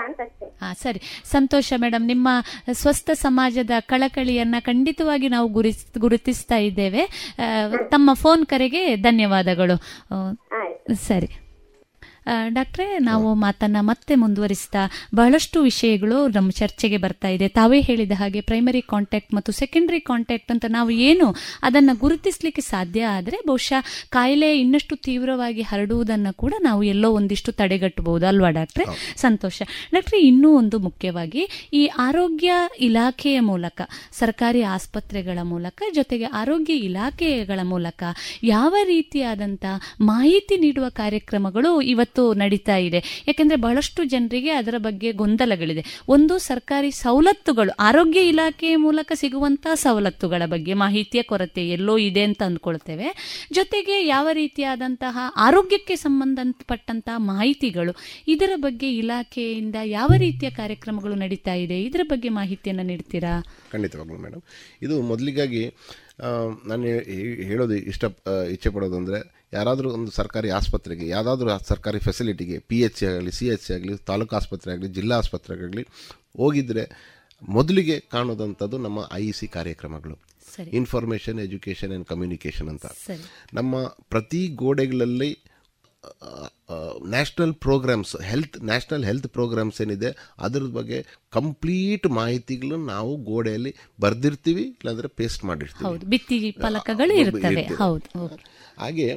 [0.60, 1.00] ಹಾ ಸರಿ.
[1.24, 2.28] ಸಂತೋಷ ಮೇಡಮ್ ನಿಮ್ಮ
[2.72, 5.48] ಸ್ವಸ್ಥ ಸಮಾಜದ ಕಳಕಳಿಯನ್ನ ಖಂಡಿತವಾಗಿ ನಾವು
[5.98, 7.32] ಗುರುತಿಸ್ತಾ ಇದ್ದೇವೆ.
[7.88, 9.76] ತಮ್ಮ ಫೋನ್ ಕರೆಗೆ ಧನ್ಯವಾದಗಳು.
[10.94, 11.45] ಸರಿ.
[12.48, 14.78] ಡಾಕ್ಟ್ರೇ ನಾವು ಮಾತನ್ನ ಮತ್ತೆ ಮುಂದುವರಿಸ್ತಾ
[15.14, 17.48] ಬಹಳಷ್ಟು ವಿಷಯಗಳು ನಮ್ಮ ಚರ್ಚೆಗೆ ಬರ್ತಾ ಇದೆ.
[17.48, 21.26] ತಾವೇ ಹೇಳಿದ ಹಾಗೆ ಪ್ರೈಮರಿ ಕಾಂಟ್ಯಾಕ್ಟ್ ಮತ್ತು ಸೆಕೆಂಡರಿ ಕಾಂಟ್ಯಾಕ್ಟ್ ಅಂತ ನಾವು ಏನು
[21.62, 28.26] ಅದನ್ನ ಗುರುತಿಸಲಿಕ್ಕೆ ಸಾಧ್ಯ ಆದರೆ ಬಹುಶಃ ಕಾಯಿಲೆ ಇನ್ನಷ್ಟು ತೀವ್ರವಾಗಿ ಹರಡುವುದನ್ನು ಕೂಡ ನಾವು ಎಲ್ಲೋ ಒಂದಿಷ್ಟು ತಡೆಗಟ್ಟಬಹುದು.
[28.26, 28.84] ಅಲ್ವಾ ಡಾಕ್ಟ್ರೆ?
[29.16, 29.62] ಸಂತೋಷ.
[29.92, 33.80] ಡಾಕ್ಟ್ರೆ ಇನ್ನೂ ಒಂದು ಮುಖ್ಯವಾಗಿ ಈ ಆರೋಗ್ಯ ಇಲಾಖೆಯ ಮೂಲಕ
[34.12, 38.02] ಸರ್ಕಾರಿ ಆಸ್ಪತ್ರೆಗಳ ಮೂಲಕ ಜೊತೆಗೆ ಆರೋಗ್ಯ ಇಲಾಖೆಗಳ ಮೂಲಕ
[38.42, 39.64] ಯಾವ ರೀತಿಯಾದಂಥ
[40.00, 43.00] ಮಾಹಿತಿ ನೀಡುವ ಕಾರ್ಯಕ್ರಮಗಳು ಇವತ್ತು ನಡೀತಾ ಇದೆ.
[43.28, 45.82] ಯಾಕೆಂದ್ರೆ ಬಹಳಷ್ಟು ಜನರಿಗೆ ಅದರ ಬಗ್ಗೆ ಗೊಂದಲಗಳಿದೆ.
[46.16, 53.08] ಒಂದು ಸರ್ಕಾರಿ ಸವಲತ್ತುಗಳು, ಆರೋಗ್ಯ ಇಲಾಖೆ ಮೂಲಕ ಸಿಗುವಂತಹ ಸವಲತ್ತುಗಳ ಬಗ್ಗೆ ಮಾಹಿತಿಯ ಕೊರತೆ ಎಲ್ಲೋ ಇದೆ ಅಂತ ಅಂದ್ಕೊಳ್ತೇವೆ.
[53.58, 57.94] ಜೊತೆಗೆ ಯಾವ ರೀತಿಯಾದಂತಹ ಆರೋಗ್ಯಕ್ಕೆ ಸಂಬಂಧಪಟ್ಟಂತಹ ಮಾಹಿತಿಗಳು,
[58.34, 63.34] ಇದರ ಬಗ್ಗೆ ಇಲಾಖೆಯಿಂದ ಯಾವ ರೀತಿಯ ಕಾರ್ಯಕ್ರಮಗಳು ನಡೀತಾ ಇದೆ, ಇದರ ಬಗ್ಗೆ ಮಾಹಿತಿಯನ್ನು ನೀಡ್ತೀರಾ?
[63.74, 64.44] ಖಂಡಿತವಾಗ್ಲೂ ಮೇಡಮ್
[64.86, 65.62] ಇದು ಮೊದಲಿಗಾಗಿ
[66.70, 66.84] ನಾನು
[67.48, 68.04] ಹೇಳೋದು ಇಷ್ಟ
[68.52, 69.18] ಇಚ್ಛೆ ಪಡೋದು ಅಂದರೆ
[69.58, 73.94] ಯಾರಾದರೂ ಒಂದು ಸರ್ಕಾರಿ ಆಸ್ಪತ್ರೆಗೆ ಯಾವುದಾದ್ರೂ ಸರ್ಕಾರಿ ಫೆಸಿಲಿಟಿಗೆ ಪಿ ಎಚ್ ಸಿ ಆಗಲಿ ಸಿ ಎಚ್ ಸಿ ಆಗಲಿ
[74.10, 75.84] ತಾಲೂಕು ಆಸ್ಪತ್ರೆ ಆಗಲಿ ಜಿಲ್ಲಾ ಆಸ್ಪತ್ರೆ ಆಗಲಿ
[76.42, 76.84] ಹೋಗಿದ್ರೆ
[77.56, 80.16] ಮೊದಲಿಗೆ ಕಾಣೋದಂಥದ್ದು ನಮ್ಮ ಐ ಇ ಸಿ ಕಾರ್ಯಕ್ರಮಗಳು.
[80.54, 80.70] ಸರಿ.
[80.80, 82.86] ಇನ್ಫಾರ್ಮೇಷನ್ ಎಜುಕೇಷನ್ ಆ್ಯಂಡ್ ಕಮ್ಯುನಿಕೇಷನ್ ಅಂತ.
[83.58, 83.82] ನಮ್ಮ
[84.12, 85.30] ಪ್ರತಿ ಗೋಡೆಗಳಲ್ಲಿ
[87.12, 90.10] national programmes health national health programmes ಏನಿದೆ
[90.46, 90.98] ಅದ್ರ ಬಗ್ಗೆ
[91.36, 96.50] ಕಂಪ್ಲೀಟ್ ಮಾಹಿತಿಗಳನ್ನು ನಾವು ಗೋಡೆಯಲ್ಲಿ ಬರೆದಿರ್ತೀವಿ ಇಲ್ಲಾಂದರೆ ಪೇಸ್ಟ್ ಮಾಡಿರ್ತೀವಿ.
[96.64, 97.64] ಫಲಕಗಳು ಇರ್ತವೆ.
[98.78, 99.08] ಹಾಗೆ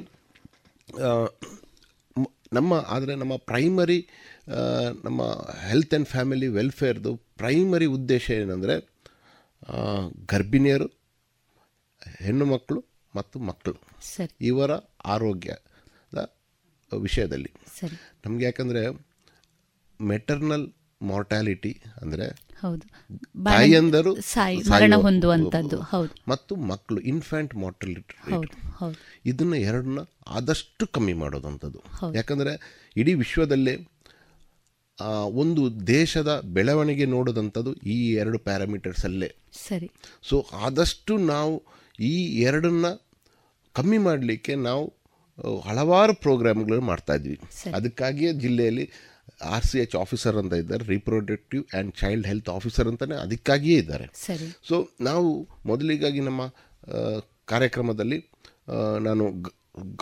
[2.53, 4.09] ನಮ್ಮ ಆದರೆ ನಮ್ಮ ಪ್ರೈಮರಿ
[5.03, 5.23] ನಮ್ಮ
[5.67, 8.75] ಹೆಲ್ತ್ ಆ್ಯಂಡ್ ಫ್ಯಾಮಿಲಿ ವೆಲ್ಫೇರ್ದು ಪ್ರೈಮರಿ ಉದ್ದೇಶ ಏನಂದರೆ
[10.25, 10.87] ಗರ್ಭಿಣಿಯರು
[12.17, 12.85] ಹೆಣ್ಣು ಮಕ್ಕಳು
[13.15, 13.77] ಮತ್ತು ಮಕ್ಕಳು
[14.41, 14.71] ಇವರ
[15.05, 16.31] ಆರೋಗ್ಯದ
[16.97, 17.51] ವಿಷಯದಲ್ಲಿ.
[18.25, 18.81] ನಮಗೆ ಯಾಕಂದರೆ
[20.01, 22.85] ಮೆಟರ್ನಲ್ ಮಾರ್ಟ್ಯಾಲಿಟಿ ಅಂದರೆ ಹೌದು.
[23.43, 24.11] ತಾಯಿಯಂದರು
[24.71, 26.11] ಮರಣ ಹೊಂದುವಂತದ್ದು ಹೌದು.
[26.27, 28.17] ಮತ್ತು ಮಕ್ಕಳು ಇನ್ಫ್ಯಾಂಟ್ ಮಾರ್ಟಲಿಟಿ
[29.25, 31.79] ಇದನ್ನ ಎರಡನ್ನ ಆದಷ್ಟು ಕಮ್ಮಿ ಮಾಡೋದಂಥದ್ದು.
[32.15, 32.53] ಯಾಕಂದ್ರೆ
[32.97, 33.75] ಇಡೀ ವಿಶ್ವದಲ್ಲೇ
[35.33, 39.29] ಒಂದು ದೇಶದ ಬೆಳವಣಿಗೆ ನೋಡೋದಂಥದ್ದು ಈ ಎರಡು ಪ್ಯಾರಾಮೀಟರ್ಸಲ್ಲೇ
[39.67, 39.91] ಸರಿ.
[40.21, 41.53] ಸೊ ಆದಷ್ಟು ನಾವು
[41.99, 42.87] ಈ ಎರಡನ್ನ
[43.75, 44.85] ಕಮ್ಮಿ ಮಾಡಲಿಕ್ಕೆ ನಾವು
[45.59, 47.35] ಹಲವಾರು ಪ್ರೋಗ್ರಾಮ್ಗಳು ಮಾಡ್ತಾ ಇದ್ವಿ.
[47.73, 48.85] ಅದಕ್ಕಾಗಿಯೇ ಜಿಲ್ಲೆಯಲ್ಲಿ
[49.53, 54.07] ಆರ್ ಸಿ ಎಚ್ ಆಫೀಸರ್ ಅಂತ ಇದ್ದಾರೆ reproductive and child health officer ಅಂತಲೇ ಅದಕ್ಕಾಗಿಯೇ ಇದ್ದಾರೆ.
[54.69, 54.75] ಸೊ
[55.09, 55.29] ನಾವು
[55.71, 56.41] ಮೊದಲಿಗಾಗಿ ನಮ್ಮ
[57.53, 58.19] ಕಾರ್ಯಕ್ರಮದಲ್ಲಿ
[59.07, 59.25] ನಾನು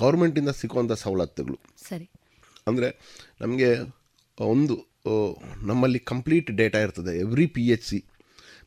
[0.01, 1.57] ಗೌರ್ಮೆಂಟಿಂದ ಸಿಗುವಂಥ ಸವಲತ್ತುಗಳು.
[1.89, 2.07] ಸರಿ.
[2.69, 2.89] ಅಂದರೆ
[3.45, 3.71] ನಮಗೆ
[4.53, 4.75] ಒಂದು
[5.69, 7.99] ನಮ್ಮಲ್ಲಿ ಕಂಪ್ಲೀಟ್ ಡೇಟಾ ಇರ್ತದೆ every P H C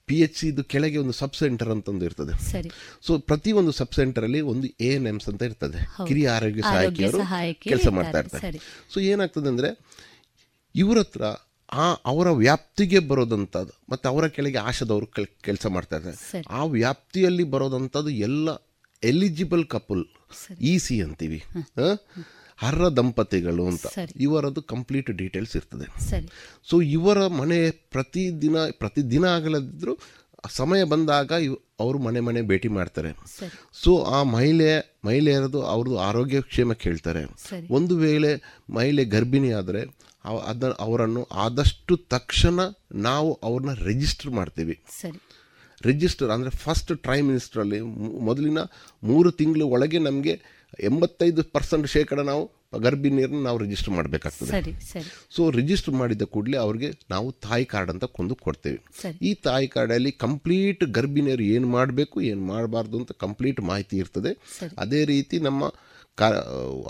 [0.09, 2.33] P H ಸಿದು ಕೆಳಗೆ ಒಂದು ಸಬ್ ಸೆಂಟರ್ ಅಂತಂದು ಇರ್ತದೆ.
[3.07, 5.81] ಸೊ ಪ್ರತಿ ಒಂದು ಸಬ್ ಸೆಂಟರಲ್ಲಿ ಒಂದು ಎ ಎನ್ ಎಮ್ಸ್ ಅಂತ ಇರ್ತದೆ.
[6.09, 7.21] ಕಿರಿಯ ಆರೋಗ್ಯ ಸಹಾಯಕಿಯರು
[7.67, 8.61] ಕೆಲಸ ಮಾಡ್ತಾ ಇರ್ತಾರೆ.
[8.93, 9.71] ಸೊ ಏನಾಗ್ತದೆ ಅಂದರೆ
[10.75, 11.23] ಇವ್ರ ಹತ್ರ
[11.73, 13.73] ಆ ಅವರ ವ್ಯಾಪ್ತಿಗೆ ಬರೋದಂಥದ್ದು.
[13.91, 15.07] ಮತ್ತು ಅವರ ಕೆಳಗೆ ಆಶದವರು
[15.43, 18.49] ಕೆಲಸ ಮಾಡ್ತಾ ಇದ್ದಾರೆ ಆ ವ್ಯಾಪ್ತಿಯಲ್ಲಿ ಬರೋದಂಥದ್ದು ಎಲ್ಲ
[19.05, 20.05] ಎಲಿಜಿಬಲ್ ಕಪಲ್.
[20.61, 21.43] ಇ ಸಿ ಅಂತೀವಿ?
[22.63, 23.87] ಅರ್ಹ ದಂಪತಿಗಳು ಅಂತ.
[24.17, 25.87] ಇವರದ್ದು ಕಂಪ್ಲೀಟ್ ಡೀಟೇಲ್ಸ್ ಇರ್ತದೆ.
[26.71, 29.99] ಸೊ ಇವರ ಮನೆ ಪ್ರತಿದಿನ ಪ್ರತಿದಿನ ಆಗಲದಿದ್ದರೂ
[30.49, 33.13] ಸಮಯ ಬಂದಾಗ ಇವ್ ಅವರು ಮನೆ ಮನೆ ಭೇಟಿ ಮಾಡ್ತಾರೆ.
[33.73, 37.25] ಸೊ ಆ ಮಹಿಳೆ ಮಹಿಳೆಯರದು ಅವ್ರದ್ದು ಆರೋಗ್ಯ ಕ್ಷೇಮ ಕೇಳ್ತಾರೆ.
[37.71, 42.61] ಒಂದು ವೇಳೆ ಮಹಿಳೆ ಗರ್ಭಿಣಿ ಆದರೆ ಅದ ಅವರನ್ನು ಆದಷ್ಟು ತಕ್ಷಣ
[43.09, 44.77] ನಾವು ಅವ್ರನ್ನ ರಿಜಿಸ್ಟರ್ ಮಾಡ್ತೀವಿ.
[45.87, 47.81] ರಿಜಿಸ್ಟರ್ ಅಂದರೆ ಫಸ್ಟ್ ಟ್ರೈ ಮಿನಿಸ್ಟ್ರಲ್ಲಿ
[48.29, 48.63] ಮೊದಲಿನ
[49.11, 50.35] ಮೂರು ತಿಂಗಳು ಒಳಗೆ ನಮಗೆ
[50.89, 52.43] ಎಂಬತ್ತೈದು ಪರ್ಸೆಂಟ್ ಶೇಕಡ ನಾವು
[52.85, 54.51] ಗರ್ಭಿಣಿಯರನ್ನು ನಾವು ರಿಜಿಸ್ಟರ್ ಮಾಡಬೇಕಾಗ್ತದೆ.
[55.37, 58.79] ಸೊ ರಿಜಿಸ್ಟರ್ ಮಾಡಿದ ಕೂಡಲೇ ಅವ್ರಿಗೆ ನಾವು ತಾಯಿ ಕಾರ್ಡ್ ಅಂತ ಕೊಂದು ಕೊಡ್ತೇವೆ.
[59.29, 64.33] ಈ ತಾಯಿ ಕಾರ್ಡಲ್ಲಿ ಕಂಪ್ಲೀಟ್ ಗರ್ಭಿಣಿಯರು ಏನು ಮಾಡಬೇಕು ಏನು ಮಾಡಬಾರ್ದು ಅಂತ ಕಂಪ್ಲೀಟ್ ಮಾಹಿತಿ ಇರ್ತದೆ.
[64.79, 65.73] ಅದೇ ರೀತಿ ನಮ್ಮ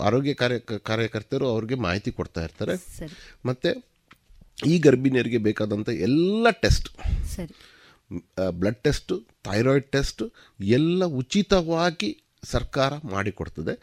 [0.07, 0.59] ಆರೋಗ್ಯ ಕಾರ್ಯ
[0.89, 2.75] ಕಾರ್ಯಕರ್ತರು ಅವ್ರಿಗೆ ಮಾಹಿತಿ ಕೊಡ್ತಾ ಇರ್ತಾರೆ.
[3.45, 3.69] ಮತ್ತು
[4.71, 6.89] ಈ ಗರ್ಭಿಣಿಯರಿಗೆ ಬೇಕಾದಂಥ ಎಲ್ಲ test.
[8.59, 9.15] Blood test
[9.47, 10.23] thyroid test
[10.59, 12.09] ಎಲ್ಲ ಉಚಿತವಾಗಿ
[12.43, 13.73] ಸರ್ಕಾರ ಮಾಡಿಕೊಡ್ತದೆ.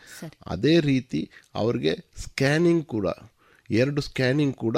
[0.55, 1.21] ಅದೇ ರೀತಿ
[1.55, 1.93] ಅವ್ರಿಗೆ
[2.25, 3.07] ಸ್ಕ್ಯಾನಿಂಗ್ ಕೂಡ
[3.71, 4.77] ಎರಡು ಸ್ಕ್ಯಾನಿಂಗ್ ಕೂಡ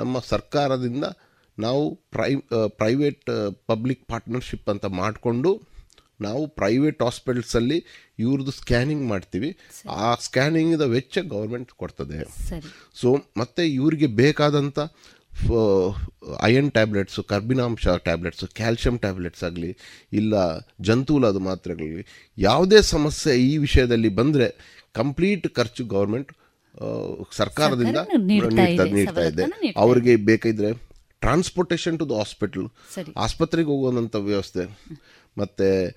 [0.00, 1.06] ನಮ್ಮ ಸರ್ಕಾರದಿಂದ
[1.58, 1.82] ನಾವು
[2.14, 2.30] ಪ್ರೈ
[2.80, 3.30] ಪ್ರೈವೇಟ್
[3.70, 5.50] ಪಬ್ಲಿಕ್ ಪಾರ್ಟ್ನರ್ಶಿಪ್ ಅಂತ ಮಾಡಿಕೊಂಡು
[6.20, 7.78] ನಾವು ಪ್ರೈವೇಟ್ ಹಾಸ್ಪಿಟಲ್ಸಲ್ಲಿ
[8.18, 9.50] ಇವ್ರದ್ದು ಸ್ಕ್ಯಾನಿಂಗ್ ಮಾಡ್ತೀವಿ.
[10.04, 12.18] ಆ ಸ್ಕ್ಯಾನಿಂಗಿದ ವೆಚ್ಚ ಗೌರ್ಮೆಂಟ್ ಕೊಡ್ತದೆ.
[13.00, 14.78] ಸೊ ಮತ್ತು ಇವರಿಗೆ ಬೇಕಾದಂಥ
[16.46, 19.70] ಅಯನ್ ಟ್ಯಾಬ್ಲೆಟ್ಸು ಕರ್ಬಿನಾಂಶ ಟ್ಯಾಬ್ಲೆಟ್ಸು ಕ್ಯಾಲ್ಶಿಯಂ ಟ್ಯಾಬ್ಲೆಟ್ಸ್ ಆಗಲಿ
[20.12, 20.34] ಇಲ್ಲ
[20.88, 22.04] ಜಂತುಲಾದ ಮಾತ್ರೆಗಳಾಗಲಿ
[22.38, 24.48] ಯಾವುದೇ ಸಮಸ್ಯೆ ಈ ವಿಷಯದಲ್ಲಿ ಬಂದರೆ
[25.00, 26.32] ಕಂಪ್ಲೀಟ್ ಖರ್ಚು ಗೌರ್ಮೆಂಟ್
[27.32, 29.44] ಸರ್ಕಾರದಿಂದ ಸರ್ಕಾರ ನೀಡ್ತಾ ಇದೆ,
[29.76, 30.70] ಅವರಿಗೆ ಬೇಕಿದ್ರೆ
[31.22, 32.64] ಟ್ರಾನ್ಸ್ಪೋರ್ಟೇಷನ್ ಟು ದ ಹಾಸ್ಪಿಟಲ್.
[33.16, 34.64] ಆಸ್ಪತ್ರೆಗೆ ಹೋಗುವಂಥ ವ್ಯವಸ್ಥೆ
[35.38, 35.94] ಮತ್ತು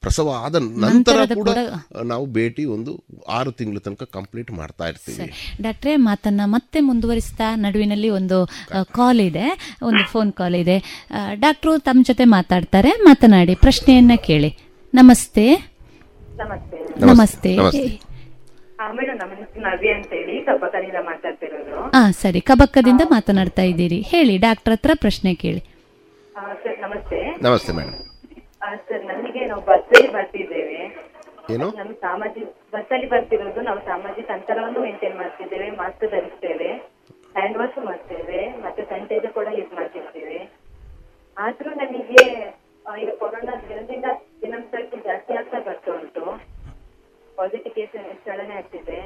[0.00, 1.48] ಪ್ರಸವ ಆದ ನಂತರ ಕೂಡ
[2.04, 5.16] ನಾವು ಭೇಟಿ ಒಂದು ಆರು ತಿಂಗಳ ತನಕ ಕಂಪ್ಲೀಟ್ ಮಾಡ್ತಾ ಇರ್ತೀವಿ.
[5.16, 5.62] ಸರಿ.
[5.62, 8.46] ಡಾಕ್ಟ್ರೇ ಮಾತನ್ನ ಮತ್ತೆ ಮುಂದುವರಿಸ್ತಾ ನಡುವಿನಲ್ಲಿ ಒಂದು
[8.92, 9.74] ಕಾಲ್ ಇದೆ.
[9.82, 11.06] ಒಂದು ಫೋನ್ ಕಾಲ್ ಇದೆ.
[11.10, 12.90] ಆ, ಡಾಕ್ಟ್ರು ತಮ್ಮ ಜೊತೆ ಮಾತಾಡ್ತಾರೆ.
[12.90, 14.56] ಮಾತನಾಡಿ ಪ್ರಶ್ನೆಯನ್ನ ಕೇಳಿ.
[14.94, 15.54] ನಮಸ್ತೆ.
[17.00, 17.56] ನಮಸ್ತೆ.
[21.94, 22.40] ಹಾ ಸರಿ.
[22.40, 24.00] ಕಬಕ್ಕದಿಂದ ಮಾತನಾಡ್ತಾ ಇದ್ದೀರಿ.
[24.00, 25.69] ಹೇಳಿ ಡಾಕ್ಟರ್ ಹತ್ರ ಪ್ರಶ್ನೆ ಕೇಳಿ.
[26.34, 27.18] ಸರ್ ನಮಸ್ತೆ.
[27.46, 27.98] ನಮಸ್ತೆ ಮೇಡಮ್
[28.88, 30.80] ಸರ್ ನನಗೆ ನಾವು ಬಸ್ಸಲ್ಲಿ ಬರ್ತಿದ್ದೇವೆ.
[31.54, 31.66] ಏನು?
[31.78, 36.70] ನಮ್ಮ ಸಾಮಾಜಿಕ ಬಸ್ಸಲ್ಲಿ ಬರ್ತಿರೋದು ನಾವು ಸಾಮಾಜಿಕ ಅಂತರವನ್ನು ಮೇಂಟೈನ್ ಮಾಡ್ತಿದ್ದೇವೆ ಮಾಸ್ಕ್ ಧರಿಸ್ತೇವೆ
[37.36, 40.38] ಹ್ಯಾಂಡ್ ವಾಶ್ ಮಾಡ್ತೇವೆ ಮತ್ತೆ ಸ್ಯಾನಿಟೈಸರ್ ಕೂಡ ಯೂಸ್ ಮಾಡ್ತಿರ್ತೇವೆ.
[41.36, 42.22] ಆದ್ರೂ ನಮಗೆ
[43.02, 44.06] ಈಗ ಕೊರೋನಾ ದಿನದಿಂದ
[44.42, 46.24] ದಿನಂತಕ್ಕೆ ಜಾಸ್ತಿ ಆಗ್ತಾ ಬರ್ತಾ ಉಂಟು.
[47.38, 49.00] ಪಾಸಿಟಿವ್ ಕೇಸ್ ಚಲನೆ ಆಗ್ತಿದೆ.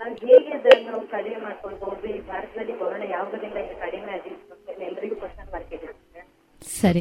[0.00, 4.38] ನಾವು ಹೇಗೆ ಅದನ್ನು ಕಡಿಮೆ ಮಾಡ್ಕೊಳ್ಬಹುದು ಈ ಭಾರತದಲ್ಲಿ ಕೊರೋನಾ ಯಾವುದರಿಂದ ಕಡಿಮೆ ಆಗಿದೆ.
[4.86, 5.88] ಎಲ್ಲರಿಗೂ ಕ್ವಶನ್ ಮಾರ್ಕ್ ಇದೆ.
[6.62, 7.00] ಸರಿ.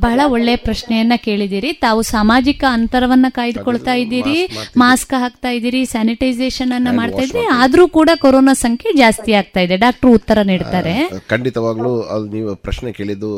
[0.00, 4.38] ಬಹಳ ಒಳ್ಳೆ ಪ್ರಶ್ನೆಯನ್ನ ಕೇಳಿದಿರಿ ತಾವು ಸಾಮಾಜಿಕ ಅಂತರವನ್ನ ಕಾಯ್ದುಕೊಳ್ತಾ ಇದ್ದೀರಿ
[4.76, 9.76] ಮಾಸ್ಕ್ ಹಾಕ್ತಾ ಇದ್ದೀರಿ ಸ್ಯಾನಿಟೈಸೇಷನ್ ಅನ್ನ ಮಾಡ್ತಾ ಇದ್ರಿ ಆದ್ರೂ ಕೂಡ ಕೊರೋನಾ ಸಂಖ್ಯೆ ಜಾಸ್ತಿ ಆಗ್ತಾ ಇದೆ.
[9.76, 10.94] ಡಾಕ್ಟರ್ ಉತ್ತರ ನೀಡ್ತಾರೆ.
[11.28, 13.30] ಖಂಡಿತವಾಗ್ಲೂ ಅದು ನೀವು ಪ್ರಶ್ನೆ ಕೇಳಿದ್ದು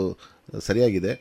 [0.66, 1.14] ಸರಿಯಾಗಿದೆ.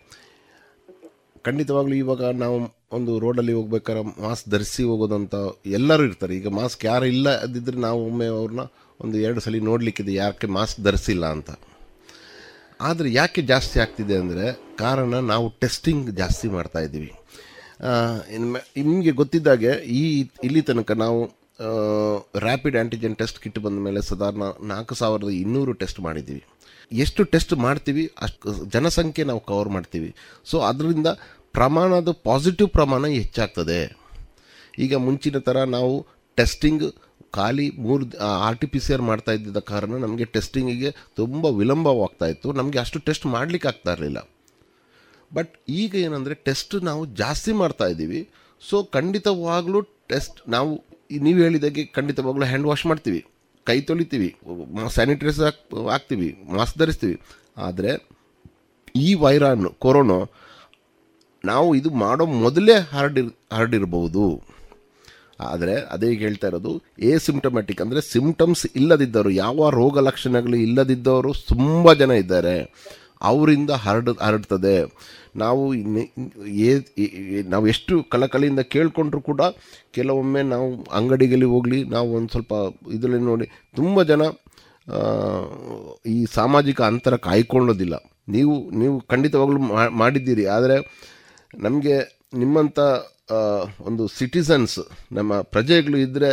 [1.41, 2.57] ಖಂಡಿತವಾಗ್ಲೂ ಇವಾಗ ನಾವು
[2.97, 5.35] ಒಂದು ರೋಡಲ್ಲಿ ಹೋಗ್ಬೇಕಾದ್ರೆ ಮಾಸ್ಕ್ ಧರಿಸಿ ಹೋಗೋದಂತ
[5.79, 6.33] ಎಲ್ಲರೂ ಇರ್ತಾರೆ.
[6.39, 8.65] ಈಗ ಮಾಸ್ಕ್ ಯಾರು ಇಲ್ಲ ಅದಿದ್ರೆ ನಾವು ಒಮ್ಮೆ ಅವ್ರನ್ನ
[8.99, 11.51] ಒಂದು ಎರಡು ಸಲ ನೋಡಲಿಕ್ಕಿದೆ, ಯಾಕೆ ಮಾಸ್ಕ್ ಧರಿಸಿಲ್ಲ ಅಂತ.
[12.89, 14.45] ಆದರೆ ಯಾಕೆ ಜಾಸ್ತಿ ಆಗ್ತಿದೆ ಅಂದರೆ
[14.83, 17.11] ಕಾರಣ ನಾವು ಟೆಸ್ಟಿಂಗ್ ಜಾಸ್ತಿ ಮಾಡ್ತಾ ಇದ್ದೀವಿ.
[18.89, 20.01] ನಿಮಗೆ ಗೊತ್ತಿದ್ದಾಗೆ ಈ
[20.47, 21.19] ಇಲ್ಲಿ ತನಕ ನಾವು
[22.45, 26.43] ರ್ಯಾಪಿಡ್ ಆ್ಯಂಟಿಜೆನ್ ಟೆಸ್ಟ್ ಕಿಟ್ ಬಂದ ಮೇಲೆ ಸಾಧಾರಣ ನಾಲ್ಕು ಸಾವಿರದ ಇನ್ನೂರು ಟೆಸ್ಟ್ ಮಾಡಿದ್ದೀವಿ.
[27.03, 30.09] ಎಷ್ಟು ಟೆಸ್ಟ್ ಮಾಡ್ತೀವಿ ಅಷ್ಟು ಜನಸಂಖ್ಯೆ ನಾವು ಕವರ್ ಮಾಡ್ತೀವಿ.
[30.51, 31.09] ಸೊ ಅದರಿಂದ
[31.57, 33.79] ಪ್ರಮಾಣದ ಪಾಸಿಟಿವ್ ಪ್ರಮಾಣ ಹೆಚ್ಚಾಗ್ತದೆ.
[34.83, 35.93] ಈಗ ಮುಂಚಿನ ಥರ ನಾವು
[36.37, 36.85] ಟೆಸ್ಟಿಂಗ್
[37.37, 38.05] ಖಾಲಿ ಮೂರು
[38.45, 40.89] R T P C R ಮಾಡ್ತಾ ಇದ್ದಿದ್ದ ಕಾರಣ ನಮಗೆ ಟೆಸ್ಟಿಂಗಿಗೆ
[41.19, 42.49] ತುಂಬ ವಿಳಂಬವಾಗ್ತಾ ಇತ್ತು.
[42.59, 44.19] ನಮಗೆ ಅಷ್ಟು ಟೆಸ್ಟ್ ಮಾಡಲಿಕ್ಕೆ ಆಗ್ತಾ ಇರಲಿಲ್ಲ.
[45.37, 48.21] ಬಟ್ ಈಗ ಏನಂದರೆ ಟೆಸ್ಟ್ ನಾವು ಜಾಸ್ತಿ ಮಾಡ್ತಾ ಇದ್ದೀವಿ.
[48.69, 49.81] ಸೊ ಖಂಡಿತವಾಗಲೂ
[50.11, 50.71] ಟೆಸ್ಟ್ ನಾವು
[51.27, 53.21] ನೀವು ಹೇಳಿದಾಗೆ ಖಂಡಿತವಾಗ್ಲೂ ಹ್ಯಾಂಡ್ ವಾಶ್ ಮಾಡ್ತೀವಿ.
[53.67, 54.29] ಕೈ ತೊಳಿತೀವಿ
[54.95, 55.59] ಸ್ಯಾನಿಟೈಸರ್ ಹಾಕ್,
[55.93, 57.17] ಹಾಕ್ತೀವಿ ಮಾಸ್ಕ್ ಧರಿಸ್ತೀವಿ.
[57.67, 57.91] ಆದರೆ
[59.05, 60.17] ಈ ವೈರಾಣು ಕೊರೋನಾ
[61.49, 64.25] ನಾವು ಇದು ಮಾಡೋ ಮೊದಲೇ ಹರಡಿರ್ ಹರಡಿರ್ಬೋದು
[65.47, 66.71] ಆದರೆ ಅದೇ ಹೇಳ್ತಾ ಇರೋದು
[67.07, 72.55] ಎ ಸಿಂಪ್ಟಮ್ಯಾಟಿಕ್ ಅಂದರೆ ಸಿಮ್ಟಮ್ಸ್ ಇಲ್ಲದಿದ್ದವರು, ಯಾವ ರೋಗ ಲಕ್ಷಣಗಳು ಇಲ್ಲದಿದ್ದವರು ತುಂಬ ಜನ ಇದ್ದಾರೆ.
[73.29, 74.75] ಅವರಿಂದ ಹರಡ, ಹರಡ್ತದೆ.
[75.43, 75.63] ನಾವು
[77.53, 79.41] ನಾವು ಎಷ್ಟು ಕಳಕಳಿಯಿಂದ ಕೇಳಿಕೊಂಡ್ರೂ ಕೂಡ
[79.97, 80.67] ಕೆಲವೊಮ್ಮೆ ನಾವು
[80.99, 82.53] ಅಂಗಡಿಗಳಿಗೆ ಹೋಗಲಿ, ನಾವು ಒಂದು ಸ್ವಲ್ಪ
[82.97, 83.47] ಇದರಲ್ಲಿ ನೋಡಿ,
[83.79, 84.21] ತುಂಬ ಜನ
[86.15, 87.95] ಈ ಸಾಮಾಜಿಕ ಅಂತರ ಕಾಯ್ಕೊಳ್ಳೋದಿಲ್ಲ.
[88.35, 89.61] ನೀವು ನೀವು ಖಂಡಿತವಾಗ್ಲೂ
[90.03, 90.45] ಮಾಡಿದ್ದೀರಿ.
[90.57, 90.77] ಆದರೆ
[91.53, 91.95] ನಮಗೆ
[92.41, 92.79] ನಿಮ್ಮಂಥ
[93.89, 94.79] ಒಂದು ಸಿಟಿಸನ್ಸ್
[95.17, 96.31] ನಮ್ಮ ಪ್ರಜೆಗಳು ಇದ್ದರೆ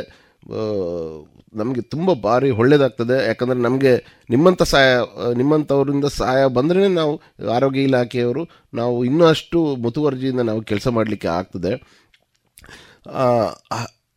[1.60, 3.92] ನಮಗೆ ತುಂಬ ಭಾರಿ ಒಳ್ಳೆಯದಾಗ್ತದೆ ಯಾಕಂದರೆ ನಮಗೆ
[4.30, 4.98] ನಿಮ್ಮಂಥ ಸಹಾಯ
[5.40, 7.12] ನಿಮ್ಮಂಥವರಿಂದ ಸಹಾಯ ಬಂದ್ರೇ ನಾವು
[7.56, 8.42] ಆರೋಗ್ಯ ಇಲಾಖೆಯವರು,
[8.74, 11.72] ನಾವು ಇನ್ನಷ್ಟು ಮುತುವರ್ಜಿಯಿಂದ ನಾವು ಕೆಲಸ ಮಾಡಲಿಕ್ಕೆ ಆಗ್ತದೆ.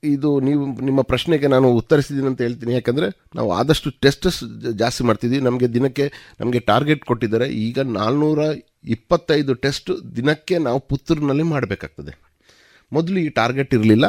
[0.03, 2.73] ಇದು ನೀವು, ನಿಮ್ಮ ಪ್ರಶ್ನೆಗೆ ನಾನು ಉತ್ತರಿಸಿದ್ದೀನಿ ಅಂತ ಹೇಳ್ತೀನಿ.
[2.73, 4.39] ಯಾಕಂದರೆ ನಾವು ಆದಷ್ಟು ಟೆಸ್ಟಸ್
[4.81, 6.05] ಜಾಸ್ತಿ ಮಾಡ್ತಿದ್ದೀವಿ ನಮಗೆ ದಿನಕ್ಕೆ
[6.39, 7.47] ನಮಗೆ ಟಾರ್ಗೆಟ್ ಕೊಟ್ಟಿದ್ದಾರೆ.
[7.67, 8.39] ಈಗ ನಾಲ್ನೂರ
[8.85, 12.19] ಇಪ್ಪತ್ತೈದು ಟೆಸ್ಟ್ ದಿನಕ್ಕೆ ನಾವು ಪುತ್ತೂರಿನಲ್ಲಿ ಮಾಡಬೇಕಾಗ್ತದೆ.
[12.93, 14.05] ಮೊದಲು ಈ ಟಾರ್ಗೆಟ್ ಇರಲಿಲ್ಲ.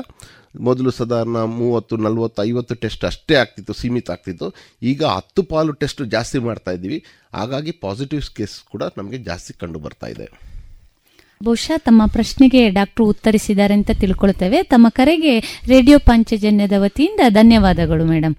[0.61, 4.55] ಮೊದಲು ಸಾಧಾರಣ ಮೂವತ್ತು, ನಲ್ವತ್ತು, ಐವತ್ತು ಟೆಸ್ಟ್ ಅಷ್ಟೇ ಆಗ್ತಿತ್ತು, ಸೀಮಿತ ಆಗ್ತಿತ್ತು.
[4.83, 7.05] ಈಗ ಹತ್ತು ಪಾಲು ಟೆಸ್ಟ್ ಜಾಸ್ತಿ ಮಾಡ್ತಾ ಇದ್ದೀವಿ.
[7.35, 10.55] ಹಾಗಾಗಿ ಪಾಸಿಟಿವ್ ಕೇಸ್ ಕೂಡ ನಮಗೆ ಜಾಸ್ತಿ ಕಂಡು ಬರ್ತಾ ಇದೆ.
[11.45, 14.62] ಬಹುಶಃ ತಮ್ಮ ಪ್ರಶ್ನೆಗೆ ಡಾಕ್ಟರ್ ಉತ್ತರಿಸಿದ್ದಾರೆ ಅಂತ ತಿಳ್ಕೊಳ್ತೇವೆ.
[14.62, 18.35] ತಮ್ಮ ಕರೆಗೆ ರೇಡಿಯೋ ಪಂಚಜನ್ಯದ ವತಿಯಿಂದ ಧನ್ಯವಾದಗಳು ಮೇಡಮ್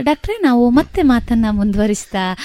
[0.00, 2.36] ಡಾಕ್ಟ್ರೇ ನಾವು ಮತ್ತೆ ಮಾತನ್ನ ಮುಂದುವರಿಸ್ತಾ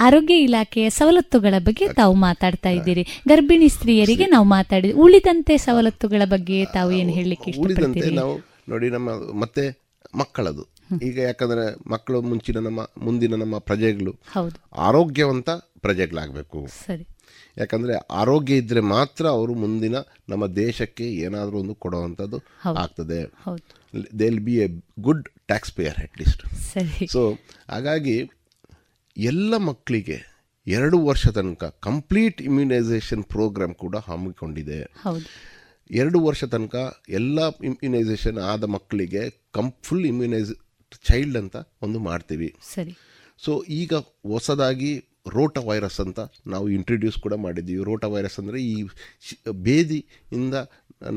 [0.00, 3.06] ಆರೋಗ್ಯ ಇಲಾಖೆಯ ಸವಲತ್ತುಗಳ ಬಗ್ಗೆ ತಾವು ಮಾತಾಡ್ತಾ ಇದ್ದೀರಿ.
[3.28, 8.16] ಗರ್ಭಿಣಿ ಸ್ತ್ರೀಯರಿಗೆ ನಾವು ಮಾತಾಡಿ ಉಳಿದಂತೆ ಸವಲತ್ತುಗಳ ಬಗ್ಗೆ ತಾವು ಏನು ಹೇಳಲಿಕ್ಕೆ ಉಳಿದಂತೆ ಇಷ್ಟಪಡ್ತೀರಿ?
[8.16, 8.38] ನಾವು
[8.68, 9.80] ನೋಡಿ ನಮ್ಮ ಮತ್ತೆ
[10.14, 10.68] ಮಕ್ಕಳದು.
[11.02, 14.80] ಈಗ ಯಾಕಂದ್ರೆ ಮಕ್ಕಳು ಮುಂಚಿನ ನಮ್ಮ ಮುಂದಿನ ನಮ್ಮ ಪ್ರಜೆಗಳು ಹೌದು.
[14.80, 16.66] ಆರೋಗ್ಯವಂತ ಪ್ರಜೆಗಳಾಗಬೇಕು.
[16.86, 17.06] ಸರಿ.
[17.58, 19.94] ಯಾಕಂದ್ರೆ ಆರೋಗ್ಯ ಇದ್ರೆ ಮಾತ್ರ ಅವರು ಮುಂದಿನ
[20.28, 22.42] ನಮ್ಮ ದೇಶಕ್ಕೆ ಏನಾದರೂ ಒಂದು ಕೊಡುವಂಥದ್ದು.
[22.78, 23.24] ಆಗ್ತದೆ.
[23.24, 23.80] ಹೌದು.
[24.18, 24.66] They will be a
[25.00, 26.42] good tax payer at least
[26.72, 27.06] ಸರಿ.
[27.14, 27.22] ಸೊ
[27.74, 28.16] ಹಾಗಾಗಿ
[29.16, 30.18] ಎಲ್ಲ ಮಕ್ಕಳಿಗೆ
[30.66, 34.78] ಎರಡು ವರ್ಷ ತನಕ ಕಂಪ್ಲೀಟ್ ಇಮ್ಯುನೈಸೇಷನ್ ಪ್ರೋಗ್ರಾಮ್ ಕೂಡ ಹಮ್ಮಿಕೊಂಡಿದೆ.
[36.00, 36.76] ಎರಡು ವರ್ಷ ತನಕ
[37.18, 37.38] ಎಲ್ಲ
[37.68, 39.22] ಇಮ್ಯುನೈಸೇಷನ್ ಆದ ಮಕ್ಕಳಿಗೆ
[39.56, 40.52] ಕಂ ಫುಲ್ ಇಮ್ಯುನೈಸ್
[41.08, 42.48] ಚೈಲ್ಡ್ ಅಂತ ಒಂದು ಮಾಡ್ತೀವಿ.
[42.74, 42.92] ಸರಿ.
[43.44, 43.92] ಸೊ ಈಗ
[44.32, 44.92] ಹೊಸದಾಗಿ
[45.36, 46.20] ರೋಟ ವೈರಸ್ ಅಂತ
[46.52, 47.80] ನಾವು ಇಂಟ್ರಡ್ಯೂಸ್ ಕೂಡ ಮಾಡಿದ್ದೀವಿ.
[47.88, 48.76] ರೋಟ ವೈರಸ್ ಅಂದರೆ ಈ
[49.66, 50.54] ಬೇದಿಯಿಂದ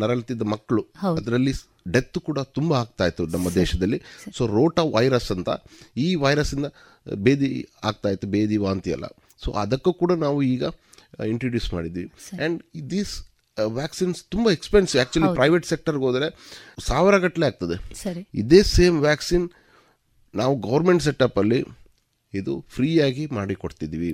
[0.02, 0.84] ನರಳುತ್ತಿದ್ದ ಮಕ್ಕಳು.
[1.20, 1.54] ಅದರಲ್ಲಿ
[1.94, 4.00] ಡೆತ್ ಕೂಡ ತುಂಬ ಆಗ್ತಾ ಇತ್ತು ನಮ್ಮ ದೇಶದಲ್ಲಿ.
[4.38, 5.50] ಸೊ ರೋಟಾ ವೈರಸ್ ಅಂತ
[6.06, 6.70] ಈ ವೈರಸ್ಸಿಂದ
[7.28, 7.50] ಬೇದಿ
[7.90, 9.10] ಆಗ್ತಾ ಇತ್ತು ಬೇದಿ ವಾಂತಿ ಅಲ್ಲ
[9.44, 10.64] ಸೊ ಅದಕ್ಕೂ ಕೂಡ ನಾವು ಈಗ
[11.34, 12.06] ಇಂಟ್ರಡ್ಯೂಸ್ ಮಾಡಿದ್ವಿ.
[12.40, 12.60] ಆ್ಯಂಡ್
[12.94, 13.14] ದೀಸ್
[13.80, 16.28] ವ್ಯಾಕ್ಸಿನ್ಸ್ ತುಂಬ ಎಕ್ಸ್ಪೆನ್ಸಿವ್ ಆ್ಯಕ್ಚುಲಿ ಪ್ರೈವೇಟ್ ಸೆಕ್ಟರ್ಗೆ ಹೋದರೆ
[16.88, 17.76] ಸಾವಿರ ಗಟ್ಟಲೆ ಆಗ್ತದೆ
[18.42, 19.46] ಇದೇ ಸೇಮ್ ವ್ಯಾಕ್ಸಿನ್
[20.34, 21.62] ನಾವು ಗೌರ್ಮೆಂಟ್ ಸೆಟಪ್ಪಲ್ಲಿ
[22.34, 24.10] ಇದು ಫ್ರೀಯಾಗಿ ಮಾಡಿಕೊಡ್ತಿದ್ವಿ.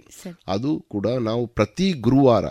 [0.47, 2.45] ಅದು ಕೂಡ ನಾವು ಪ್ರತಿ ಗುರುವಾರ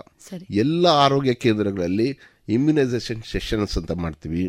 [0.50, 2.08] ಎಲ್ಲ ಆರೋಗ್ಯ ಕೇಂದ್ರಗಳಲ್ಲಿ
[2.48, 4.48] ಇಮ್ಯುನೈಸೇಷನ್ ಸೆಷನ್ಸ್ ಅಂತ ಮಾಡ್ತೀವಿ.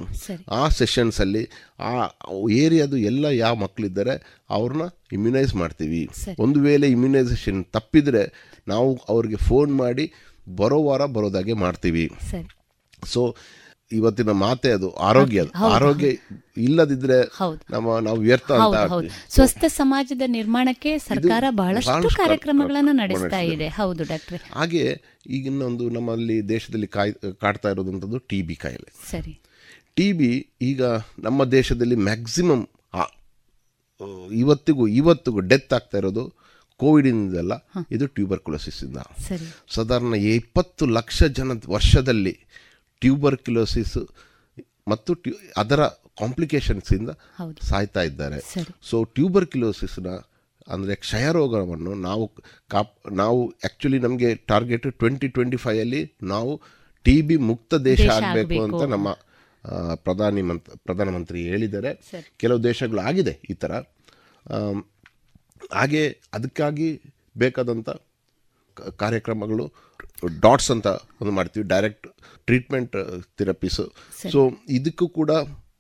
[0.52, 1.44] ಆ ಸೆಷನ್ಸಲ್ಲಿ
[1.80, 1.92] ಆ
[2.52, 4.82] ಏರಿಯಾದು ಎಲ್ಲ ಯಾವ ಮಕ್ಕಳಿದ್ದಾರೆ ಅವ್ರನ್ನ
[5.14, 6.10] ಇಮ್ಯುನೈಸ್ ಮಾಡ್ತೀವಿ.
[6.40, 8.24] ಒಂದು ವೇಳೆ ಇಮ್ಯುನೈಸೇಷನ್ ತಪ್ಪಿದರೆ
[8.68, 10.12] ನಾವು ಅವ್ರಿಗೆ ಫೋನ್ ಮಾಡಿ
[10.56, 12.12] ಬರೋ ವಾರ ಬರೋದಾಗೆ ಮಾಡ್ತೀವಿ.
[13.06, 13.36] ಸೊ
[13.92, 15.52] ಇವತ್ತಿನ ಮಾತೆ ಅದು ಆರೋಗ್ಯ ಅದು.
[15.76, 16.08] ಆರೋಗ್ಯ
[16.58, 17.18] ಇಲ್ಲದಿದ್ರೆ
[17.74, 18.78] ನಮ್ಮ ನಾವು ವ್ಯರ್ಥ ಅಂತ
[19.30, 23.68] ಸ್ವಸ್ಥ ಸಮಾಜದ ನಿರ್ಮಾಣಕ್ಕೆ ಸರ್ಕಾರ ಬಹಳಷ್ಟು ಕಾರ್ಯಕ್ರಮಗಳನ್ನು ಕಾರ್ಯಕ್ರಮ ನಡೆಸ್ತಾ ಇದೆ.
[23.80, 24.44] ಹೌದು ಡಾಕ್ಟರ್.
[24.54, 24.84] ಹಾಗೆ
[25.28, 28.90] ಈಗಿನ್ನೊಂದು ನಮ್ಮಲ್ಲಿ ದೇಶದಲ್ಲಿ ಕಾಯ್ ಕಾಡ್ತಾ ಇರೋದಂಥದ್ದು ಟಿ ಬಿ ಕಾಯಿಲೆ.
[29.12, 29.34] ಸರಿ.
[29.96, 30.32] ಟಿ ಬಿ
[30.62, 30.82] ಈಗ
[31.20, 32.66] ನಮ್ಮ ದೇಶದಲ್ಲಿ ಮ್ಯಾಕ್ಸಿಮಮ್
[34.42, 36.24] ಇವತ್ತಿಗೂ ಇವತ್ತಿಗೂ ಡೆತ್ ಆಗ್ತಾ ಇರೋದು
[36.80, 37.54] ಕೋವಿಡಿಂದಲ್ಲ
[37.92, 39.00] ಇದು ಟ್ಯೂಬರ್ಕುಲೋಸಿಸ್ ಇಂದ
[39.76, 42.34] ಸಾಧಾರಣ ಇಪ್ಪತ್ತು ಲಕ್ಷ ಜನ ವರ್ಷದಲ್ಲಿ
[43.04, 43.98] ಟ್ಯೂಬರ್ಕ್ಯುಲೋಸಿಸ್
[44.92, 45.82] ಮತ್ತು ಟ್ಯೂ ಅದರ
[46.22, 47.12] ಕಾಂಪ್ಲಿಕೇಶನ್ಸಿಂದ.
[47.70, 48.40] ಸಾಯ್ತಾ ಇದ್ದಾರೆ.
[48.90, 50.10] ಸೊ ಟ್ಯೂಬರ್ಕ್ಯುಲೋಸಿಸ್ನ
[50.74, 52.26] ಅಂದರೆ ಕ್ಷಯರೋಗವನ್ನು ನಾವು
[52.74, 56.02] ಕಾಪ್ ನಾವು ಆ್ಯಕ್ಚುಲಿ ನಮಗೆ ಟಾರ್ಗೆಟ್ ಟ್ವೆಂಟಿ ಟ್ವೆಂಟಿ ಫೈಯಲ್ಲಿ
[56.34, 56.52] ನಾವು
[57.06, 59.10] ಟಿ ಬಿ ಮುಕ್ತ ದೇಶ ದೇಶ ಆಗಬೇಕು ಅಂತ ನಮ್ಮ
[60.06, 61.92] ಪ್ರಧಾನಿ ಮಂತ್ ಪ್ರಧಾನಮಂತ್ರಿ ಹೇಳಿದ್ದಾರೆ.
[62.42, 63.72] ಕೆಲವು ದೇಶಗಳು ಆಗಿದೆ ಈ ಥರ
[65.78, 66.04] ಹಾಗೆ
[66.36, 66.90] ಅದಕ್ಕಾಗಿ
[67.44, 67.90] ಬೇಕಾದಂಥ
[69.04, 69.66] ಕಾರ್ಯಕ್ರಮಗಳು
[70.28, 70.88] ಡಾಟ್ಸ್ ಅಂತ
[71.22, 72.08] ಒಂದು ಮಾಡ್ತೀವಿ ಡೈರೆಕ್ಟ್
[72.46, 72.96] ಟ್ರೀಟ್ಮೆಂಟ್
[73.38, 73.82] ಥೆರಪೀಸ್
[74.32, 75.32] ಸೊ ಇದಕ್ಕೂ ಕೂಡ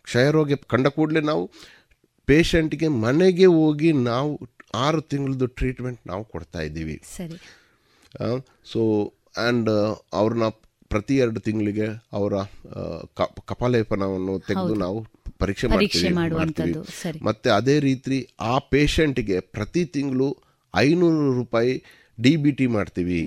[0.01, 1.51] ಕ್ಷಯರೋಗ ಕಂಡ ಕೂಡಲೇ ನಾವು
[2.25, 4.39] ಪೇಷಂಟ್ಗೆ ಮನೆಗೆ ಹೋಗಿ ನಾವು
[4.73, 7.01] ಆರು ತಿಂಗಳದ್ದು ಟ್ರೀಟ್ಮೆಂಟ್ ನಾವು ಕೊಡ್ತಾ ಇದ್ದೀವಿ.
[8.65, 9.69] ಸೊ ಆ್ಯಂಡ್
[10.13, 10.43] ಅವ್ರನ್ನ
[10.89, 12.33] ಪ್ರತಿ ಎರಡು ತಿಂಗಳಿಗೆ ಅವರ
[13.47, 15.05] ಕಪಾಲೇಪನವನ್ನು ತೆಗೆದು ನಾವು
[15.39, 16.73] ಪರೀಕ್ಷೆ ಮಾಡ್ತೀವಿ.
[17.21, 20.37] ಮತ್ತೆ ಅದೇ ರೀತಿ ಆ ಪೇಷಂಟ್ಗೆ ಪ್ರತಿ ತಿಂಗಳು
[20.75, 21.83] ಐನೂರು ರೂಪಾಯಿ
[22.25, 23.19] ಡಿ ಬಿ ಟಿ ಮಾಡ್ತೀವಿ.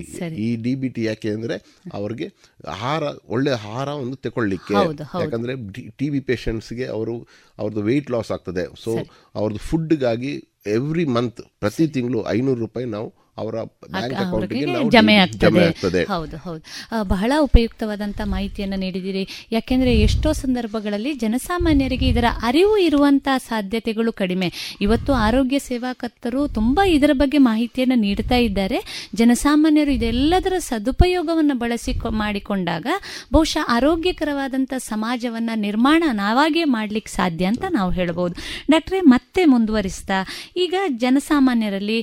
[0.45, 1.55] ಈ ಡಿ ಬಿ ಟಿ ಯಾಕೆ ಅಂದರೆ
[1.99, 2.27] ಅವ್ರಿಗೆ
[2.75, 3.03] ಆಹಾರ
[3.35, 4.75] ಒಳ್ಳೆ ಆಹಾರ ಒಂದು ತಗೊಳ್ಳಿಕ್ಕೆ.
[5.23, 5.55] ಯಾಕಂದರೆ
[5.99, 7.15] ಟಿ ಬಿ ಪೇಷಂಟ್ಸ್ಗೆ ಅವರು
[7.57, 8.65] ಅವ್ರದ್ದು ವೆಯ್ಟ್ ಲಾಸ್ ಆಗ್ತದೆ.
[8.83, 8.93] ಸೊ
[9.39, 10.33] ಅವ್ರದ್ದು ಫುಡ್ಗಾಗಿ
[10.77, 16.03] ಎವ್ರಿ ಮಂತ್ ಪ್ರತಿ ತಿಂಗಳು ಐನೂರು ರೂಪಾಯಿ ನಾವು ಅವರ ಬ್ಯಾಂಕ್ ಅಕೌಂಟ್ಗೆ ಜಮೆ ಆಗ್ತದೆ.
[16.03, 16.61] ಹೌದು ಹೌದು.
[17.07, 24.51] ಬಹಳ ಉಪಯುಕ್ತವಾದಂಥ ಮಾಹಿತಿಯನ್ನು ನೀಡಿದಿರಿ ಯಾಕೆಂದ್ರೆ ಎಷ್ಟೋ ಸಂದರ್ಭಗಳಲ್ಲಿ ಜನಸಾಮಾನ್ಯರಿಗೆ ಇದರ ಅರಿವು ಇರುವಂತಹ ಸಾಧ್ಯತೆಗಳು ಕಡಿಮೆ.
[24.81, 29.09] ಇವತ್ತು ಆರೋಗ್ಯ ಸೇವಾಕರ್ತರು ತುಂಬಾ ಇದರ ಬಗ್ಗೆ ಮಾಹಿತಿಯನ್ನು ನೀಡ್ತಾ ಇದ್ದಾರೆ.
[29.15, 32.87] ಜನಸಾಮಾನ್ಯರು ಇದೆಲ್ಲದರ ಸದುಪಯೋಗವನ್ನು ಬಳಸಿ ಮಾಡಿಕೊಂಡಾಗ
[33.33, 38.35] ಬಹುಶಃ ಆರೋಗ್ಯಕರವಾದಂಥ ಸಮಾಜವನ್ನ ನಿರ್ಮಾಣ ನಾವಾಗೇ ಮಾಡ್ಲಿಕ್ಕೆ ಸಾಧ್ಯ ಅಂತ ನಾವು ಹೇಳ್ಬೋದು.
[38.71, 40.19] ಡಾಕ್ಟ್ರೆ ಮತ್ತೆ ಮುಂದುವರಿಸ್ತಾ.
[40.57, 41.99] ಈಗ ಜನಸಾಮಾನ್ಯರಲ್ಲಿ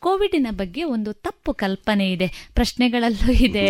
[0.00, 3.68] ಕೋವಿಡಿನ ಬಗ್ಗೆ ಒಂದು ತಪ್ಪು ಕಲ್ಪನೆ ಇದೆ ಪ್ರಶ್ನೆಗಳಲ್ಲೂ ಇದೆ.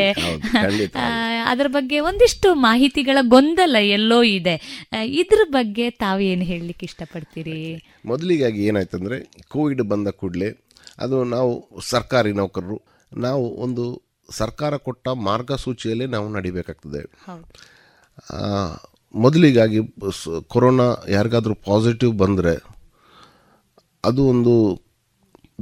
[1.45, 4.55] ಅದರ ಬಗ್ಗೆ ಒಂದಿಷ್ಟು ಮಾಹಿತಿಗಳ ಗೊಂದಲ ಎಲ್ಲೋ ಇದೆ.
[5.21, 7.59] ಇದ್ರ ಬಗ್ಗೆ ತಾವೇನು ಹೇಳಲಿಕ್ಕೆ ಇಷ್ಟಪಡ್ತೀರಿ?
[8.05, 9.19] ಮೊದಲಿಗಾಗಿ ಏನಾಯ್ತಂದ್ರೆ
[9.49, 10.51] ಕೋವಿಡ್ ಬಂದ ಕೂಡಲೇ
[10.99, 11.53] ಅದು ನಾವು
[11.89, 12.79] ಸರ್ಕಾರಿ ನೌಕರರು
[13.17, 13.85] ನಾವು ಒಂದು
[14.31, 17.01] ಸರ್ಕಾರ ಕೊಟ್ಟ ಮಾರ್ಗಸೂಚಿಯಲ್ಲೇ ನಾವು ನಡಿಬೇಕಾಗ್ತದೆ.
[19.15, 19.79] ಮೊದಲಿಗಾಗಿ
[20.49, 22.53] ಕೊರೋನಾ ಯಾರಿಗಾದರೂ ಪಾಸಿಟಿವ್ ಬಂದರೆ
[24.05, 24.53] ಅದು ಒಂದು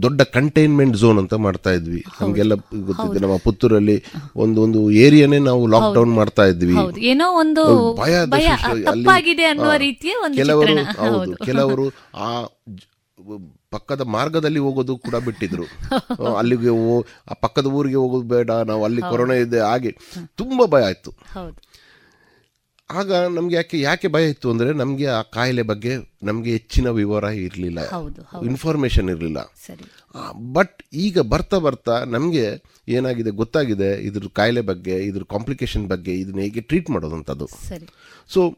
[0.03, 2.05] ದೊಡ್ಡ ಕಂಟೈನ್ಮೆಂಟ್ ಝೋನ್ ಅಂತ ಮಾಡ್ತಾ ಇದ್ವಿ.
[2.21, 3.19] ನಮಗೆಲ್ಲ ಗೊತ್ತಿದೆ.
[3.19, 4.05] ನಮ್ಮ ಪುತ್ತೂರಲ್ಲಿ
[4.37, 6.77] ಒಂದು ಒಂದು ಏರಿಯಾನೇ ನಾವು ಲಾಕ್ ಡೌನ್ ಮಾಡ್ತಾ ಇದ್ವಿ.
[6.99, 8.17] ಏನೋ ಒಂದು ಭಯ
[8.85, 11.37] ತಪ್ಪಾಗಿದೆ ಅನ್ನುವ ರೀತಿಯ ಕೆಲವರು ಹೌದು.
[11.47, 12.31] ಕೆಲವರು ಆ
[13.71, 15.65] ಪಕ್ಕದ ಮಾರ್ಗದಲ್ಲಿ ಹೋಗೋದು ಕೂಡ ಬಿಟ್ಟಿದ್ರು.
[16.39, 16.71] ಅಲ್ಲಿಗೆ
[17.31, 18.51] ಆ ಪಕ್ಕದ ಊರಿಗೆ ಹೋಗೋದು ಬೇಡ.
[18.51, 19.91] ನಾವು ಅಲ್ಲಿ ಕೊರೋನಾ ಇದೆ ಹಾಗೆ.
[20.37, 21.11] ತುಂಬಾ ಭಯ ಆಯ್ತು.
[22.91, 27.81] ಆಗ ನಮ್ಗೆ ಯಾಕೆ ಯಾಕೆ ಭಯ ಇತ್ತು ಅಂದ್ರೆ ನಮ್ಗೆ ಆ ಕಾಯಿಲೆ ಬಗ್ಗೆ ನಮ್ಗೆ ಹೆಚ್ಚಿನ ವಿವರ ಇರಲಿಲ್ಲ.
[28.45, 29.39] ಇನ್ಫಾರ್ಮೇಶನ್ ಇರಲಿಲ್ಲ.
[30.53, 36.61] ಬಟ್ ಈಗ ಬರ್ತಾ ಬರ್ತಾ ನಮಗೆ ಏನಾಗಿದೆ ಗೊತ್ತಾಗಿದೆ ಇದ್ರ ಕಾಯಿಲೆ ಬಗ್ಗೆ ಇದ್ರ ಕಾಂಪ್ಲಿಕೇಶನ್ ಬಗ್ಗೆ ಇದನ್ನ ಹೇಗೆ
[36.61, 37.47] ಟ್ರೀಟ್ ಮಾಡೋದಂಥದ್ದು
[38.29, 38.57] ಸೊ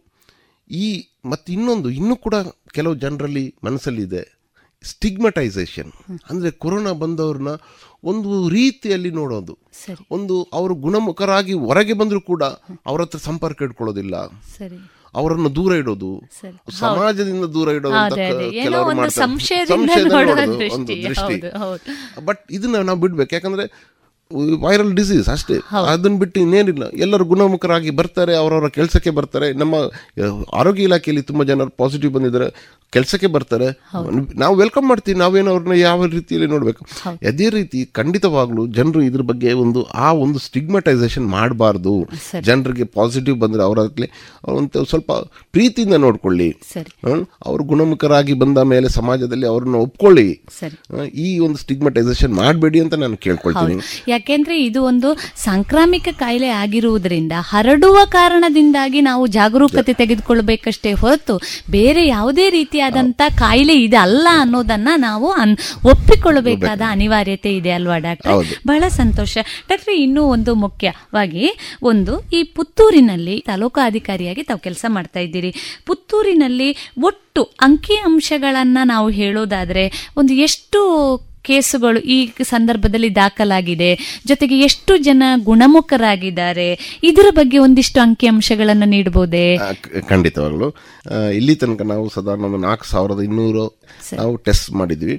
[0.71, 2.35] ಈ ಮತ್ತು ಇನ್ನೊಂದು ಇನ್ನೂ ಕೂಡ
[2.73, 4.40] ಕೆಲವು ಜನರಲ್ಲಿ ಮನಸ್ಸಲ್ಲಿದೆ.
[4.83, 5.91] ಸ್ಟಿಗ್ಮಟೈಸೇಷನ್
[6.31, 7.53] ಅಂದರೆ ಕೊರೋನಾ ಬಂದವ್ರನ್ನ
[8.05, 9.55] ಒಂದು ರೀತಿಯಲ್ಲಿ ನೋಡೋದು.
[10.11, 12.43] ಒಂದು ಅವರು ಗುಣಮುಖರಾಗಿ ಹೊರಗೆ ಬಂದರೂ ಕೂಡ
[12.87, 14.17] ಅವ್ರ ಹತ್ರ ಸಂಪರ್ಕ ಇಟ್ಕೊಳ್ಳೋದಿಲ್ಲ.
[15.15, 16.11] ಅವರನ್ನು ದೂರ ಇಡೋದು.
[16.79, 18.17] ಸಮಾಜದಿಂದ ದೂರ ಇಡೋದು
[18.63, 18.91] ಕೆಲವರು
[20.77, 21.39] ಒಂದು ದೃಷ್ಟಿ.
[22.25, 23.35] ಬಟ್ ಇದನ್ನ ನಾವು ಬಿಡ್ಬೇಕು.
[23.35, 23.67] ಯಾಕಂದ್ರೆ
[24.63, 25.55] ವೈರಲ್ ಡಿಸೀಸ್ ಅಷ್ಟೇ.
[25.87, 26.89] ಅದನ್ನ ಬಿಟ್ಟು ಇನ್ನೇನಿಲ್ಲ.
[26.89, 29.53] ಎಲ್ಲರೂ ಗುಣಮುಖರಾಗಿ ಬರ್ತಾರೆ ಅವರವರ ಕೆಲಸಕ್ಕೆ ಬರ್ತಾರೆ.
[29.53, 29.75] ನಮ್ಮ
[30.55, 32.79] ಆರೋಗ್ಯ ಇಲಾಖೆಯಲ್ಲಿ ತುಂಬ ಜನರು ಪಾಸಿಟಿವ್ ಬಂದಿದ್ದಾರೆ.
[32.93, 33.67] ಕೆಲಸಕ್ಕೆ ಬರ್ತಾರೆ.
[34.39, 35.19] ನಾವು ವೆಲ್ಕಮ್ ಮಾಡ್ತೀವಿ.
[35.19, 36.87] ನಾವೇನು ಅವ್ರನ್ನ ಯಾವ ರೀತಿಯಲ್ಲಿ ನೋಡಬೇಕು?
[37.29, 42.09] ಅದೇ ರೀತಿ ಖಂಡಿತವಾಗ್ಲೂ ಜನರು ಇದ್ರ ಬಗ್ಗೆ ಒಂದು ಆ ಒಂದು ಸ್ಟಿಗ್ಮಟೈಸೇಷನ್ ಮಾಡಬಾರ್ದು.
[42.41, 44.09] ಜನರಿಗೆ ಪಾಸಿಟಿವ್ ಬಂದರೆ ಅವರಾಗಲಿ
[44.49, 45.13] ಅವ್ರಂತ ಸ್ವಲ್ಪ
[45.53, 46.51] ಪ್ರೀತಿಯಿಂದ ನೋಡ್ಕೊಳ್ಳಿ.
[47.47, 50.43] ಅವರು ಗುಣಮುಖರಾಗಿ ಬಂದ ಮೇಲೆ ಸಮಾಜದಲ್ಲಿ ಅವ್ರನ್ನ ಒಪ್ಕೊಳ್ಳಿ.
[51.15, 53.81] ಈ ಒಂದು ಸ್ಟಿಗ್ಮಟೈಸೇಷನ್ ಮಾಡಬೇಡಿ ಅಂತ ನಾನು ಕೇಳ್ಕೊಳ್ತೀನಿ.
[54.21, 61.35] ಯಾಕೆಂದ್ರೆ ಇದು ಒಂದು ಸಾಂಕ್ರಾಮಿಕ ಕಾಯಿಲೆ ಆಗಿರುವುದರಿಂದ ಹರಡುವ ಕಾರಣದಿಂದಾಗಿ ನಾವು ಜಾಗರೂಕತೆ ತೆಗೆದುಕೊಳ್ಬೇಕಷ್ಟೇ ಹೊರತು
[61.71, 65.27] ಬೇರೆ ಯಾವುದೇ ರೀತಿಯಾದಂತ ಕಾಯಿಲೆ ಇದೆ ಅಲ್ಲ ಅನ್ನೋದನ್ನ ನಾವು
[65.85, 68.33] ಒಪ್ಪಿಕೊಳ್ಳಬೇಕಾದ ಅನಿವಾರ್ಯತೆ ಇದೆ ಅಲ್ವಾ ಡಾಕ್ಟರ್?
[68.67, 69.39] ಬಹಳ ಸಂತೋಷ.
[69.69, 71.47] ಡಾಕ್ಟರ್ ಇನ್ನೂ ಒಂದು ಮುಖ್ಯವಾಗಿ
[71.83, 75.55] ಒಂದು ಈ ಪುತ್ತೂರಿನಲ್ಲಿ ತಾಲೂಕು ಅಧಿಕಾರಿಯಾಗಿ ತಾವು ಕೆಲಸ ಮಾಡ್ತಾ ಇದ್ದೀರಿ.
[75.87, 76.71] ಪುತ್ತೂರಿನಲ್ಲಿ
[77.03, 79.85] ಒಟ್ಟು ಅಂಕಿ ಅಂಶಗಳನ್ನ ನಾವು ಹೇಳೋದಾದ್ರೆ
[80.17, 80.81] ಒಂದು ಎಷ್ಟು
[81.49, 82.17] ಕೇಸುಗಳು ಈ
[82.51, 83.91] ಸಂದರ್ಭದಲ್ಲಿ ದಾಖಲಾಗಿದೆ.
[84.27, 86.69] ಜೊತೆಗೆ ಎಷ್ಟು ಜನ ಗುಣಮುಖರಾಗಿದ್ದಾರೆ.
[87.11, 89.45] ಇದರ ಬಗ್ಗೆ ಒಂದಿಷ್ಟು ಅಂಕಿ ಅಂಶಗಳನ್ನು ನೀಡಬಹುದೇ
[90.13, 90.69] ಖಂಡಿತವಾಗಲೂ.
[91.39, 93.65] ಇಲ್ಲಿ ತನಕ ನಾವು ಸಾಧಾರಣ ಒಂದು ನಾಲ್ಕು ಸಾವಿರದ ಇನ್ನೂರು
[94.21, 95.17] ನಾವು ಟೆಸ್ಟ್ ಮಾಡಿದ್ವಿ.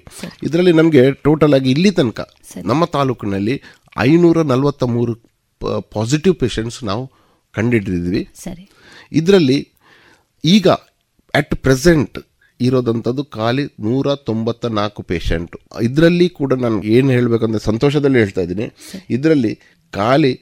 [0.48, 2.22] ಇದರಲ್ಲಿ ನಮಗೆ ಟೋಟಲ್ ಆಗಿ ಇಲ್ಲಿ ತನಕ
[2.72, 3.56] ನಮ್ಮ ತಾಲೂಕಿನಲ್ಲಿ
[4.10, 5.14] ಐನೂರ ನಲವತ್ತ ಮೂರು
[5.96, 7.04] ಪಾಸಿಟಿವ್ ಪೇಷಂಟ್ಸ್ ನಾವು
[7.56, 8.64] ಕಂಡಿಡಿದ್ವಿ ಸರಿ.
[9.20, 9.60] ಇದರಲ್ಲಿ
[10.44, 10.68] ಈಗ
[11.40, 12.18] ಅಟ್ ಪ್ರೆಸೆಂಟ್
[12.62, 18.68] ಇರೋದಂಥದ್ದು ಖಾಲಿ ನೂರ ತೊಂಬತ್ತ ನಾಲ್ಕು ಪೇಷಂಟು ಇದರಲ್ಲಿ ಕೂಡ ನಾನು ಏನು ಹೇಳಬೇಕಂದ್ರೆ ಸಂತೋಷದಲ್ಲಿ ಹೇಳ್ತಾ ಇದ್ದೀನಿ.
[19.10, 19.54] ಇದರಲ್ಲಿ
[19.94, 20.34] ಖಾಲಿ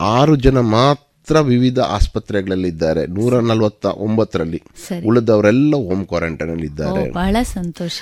[0.00, 3.06] ಆರು ಜನ ಮಾತ್ರ ವಿವಿಧ ಆಸ್ಪತ್ರೆಗಳಲ್ಲಿ ಇದ್ದಾರೆ.
[3.06, 4.60] ನೂರ ನಲವತ್ತ ಒಂಬತ್ತರಲ್ಲಿ
[5.06, 7.04] ಉಳಿದವರೆಲ್ಲ ಹೋಮ್ ಕ್ವಾರಂಟೈನ್ ಅಲ್ಲಿ ಇದ್ದಾರೆ.
[7.12, 7.98] ಬಹಳ ಸಂತೋಷ.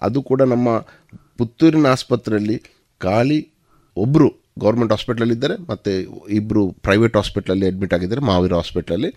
[0.00, 0.68] ಅದು ಕೂಡ ನಮ್ಮ
[1.38, 2.56] ಪುತ್ತೂರಿನ ಆಸ್ಪತ್ರೆಯಲ್ಲಿ
[3.00, 3.40] ಖಾಲಿ
[3.96, 5.92] ಒಬ್ಬರು ಗೌರ್ಮೆಂಟ್ ಹಾಸ್ಪಿಟ್ಲಲ್ಲಿ ಇದ್ದಾರೆ ಮತ್ತೆ
[6.38, 9.10] ಇಬ್ಬರು ಪ್ರೈವೇಟ್ ಹಾಸ್ಪಿಟ್ಲಲ್ಲಿ ಅಡ್ಮಿಟ್ ಆಗಿದ್ದಾರೆ ಮಾವಿರ ಹಾಸ್ಪಿಟ್ಲಲ್ಲಿ.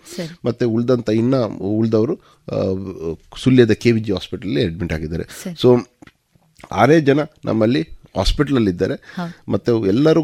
[0.46, 1.36] ಮತ್ತೆ ಮತ್ತು ಉಳಿದಂಥ ಇನ್ನ
[1.78, 2.14] ಉಳಿದವರು
[3.42, 5.26] ಸುಲ್ಯದ ಕೆ ವಿ ಜಿ ಹಾಸ್ಪಿಟಲಲ್ಲಿ ಅಡ್ಮಿಟ್ ಆಗಿದ್ದಾರೆ.
[5.62, 5.68] ಸೊ
[6.82, 7.20] ಆರೇ ಜನ
[7.50, 7.82] ನಮ್ಮಲ್ಲಿ
[8.18, 8.96] ಹಾಸ್ಪಿಟ್ಲಲ್ಲಿದ್ದಾರೆ
[9.54, 10.22] ಮತ್ತು ಎಲ್ಲರೂ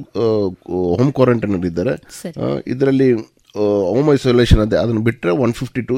[0.98, 1.94] ಹೋಮ್ ಕ್ವಾರಂಟೈನಲ್ಲಿದ್ದಾರೆ
[2.74, 3.08] ಇದರಲ್ಲಿ
[3.94, 5.96] ಹೋಮ್ ಐಸೋಲೇಷನ್ ಅದೇ ಅದನ್ನು ಬಿಟ್ಟರೆ ಒನ್ ಫಿಫ್ಟಿ ಟು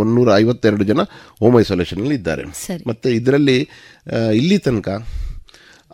[0.00, 1.00] ಒನ್ನೂರ ಐವತ್ತೆರಡು ಜನ
[1.42, 2.44] ಹೋಮ್ ಐಸೋಲೇಷನಲ್ಲಿ ಇದ್ದಾರೆ.
[2.90, 3.56] ಮತ್ತು ಇದರಲ್ಲಿ
[4.40, 4.88] ಇಲ್ಲಿ ತನಕ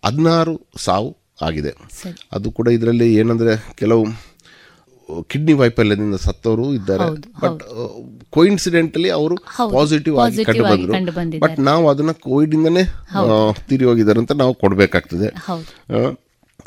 [0.06, 0.54] ಹದಿನಾರು
[0.86, 1.10] ಸಾವು
[1.42, 1.72] ಆಗಿದೆ.
[2.32, 4.04] ಅದು ಕೂಡ ಇದರಲ್ಲಿ ಏನಂದರೆ ಕೆಲವು
[5.28, 7.04] ಕಿಡ್ನಿ ವೈಫಲ್ಯದಿಂದ ಸತ್ತವರು ಇದ್ದಾರೆ.
[7.42, 7.60] ಬಟ್
[8.30, 9.36] ಕೋಇನ್ಸಿಡೆಂಟಲಿ ಅವರು
[9.72, 11.38] ಪಾಸಿಟಿವ್ ಆಗಿ ಕಂಡು ಬಂದರು.
[11.38, 12.84] ಬಟ್ ನಾವು ಅದನ್ನ ಕೋವಿಡ್ ಇಂದನೇ
[13.68, 15.28] ತೀರಿ ಹೋಗಿದ್ದಾರೆ ಅಂತ ನಾವು ಕೊಡಬೇಕಾಗ್ತದೆ.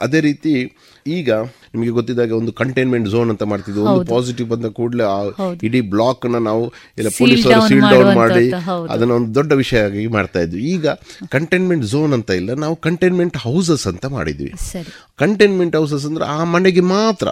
[0.05, 0.51] ಅದೇ ರೀತಿ
[1.07, 1.29] ಈಗ
[1.73, 3.81] ನಿಮಗೆ ಗೊತ್ತಿದ್ದಾಗ ಒಂದು ಕಂಟೈನ್ಮೆಂಟ್ ಝೋನ್ ಅಂತ ಮಾಡ್ತಿದ್ವಿ.
[3.91, 5.05] ಒಂದು ಪಾಸಿಟಿವ್ ಬಂದ ಕೂಡಲೇ
[5.67, 6.63] ಇಡೀ ಬ್ಲಾಕ್ನ ನಾವು
[6.99, 8.45] ಇಲ್ಲ ಪೊಲೀಸರು ಸೀಲ್ ಡೌನ್ ಮಾಡಿ
[8.93, 10.61] ಅದನ್ನ ಒಂದು ದೊಡ್ಡ ವಿಷಯ ಆಗಿ ಮಾಡ್ತಾ ಇದ್ವಿ.
[10.73, 10.87] ಈಗ
[11.35, 14.51] ಕಂಟೈನ್ಮೆಂಟ್ ಝೋನ್ ಅಂತ ಇಲ್ಲ ನಾವು ಕಂಟೈನ್ಮೆಂಟ್ ಹೌಸಸ್ ಅಂತ ಮಾಡಿದ್ವಿ.
[15.23, 17.27] ಕಂಟೈನ್ಮೆಂಟ್ ಹೌಸಸ್ ಅಂದ್ರೆ ಆ ಮನೆಗೆ ಮಾತ್ರ.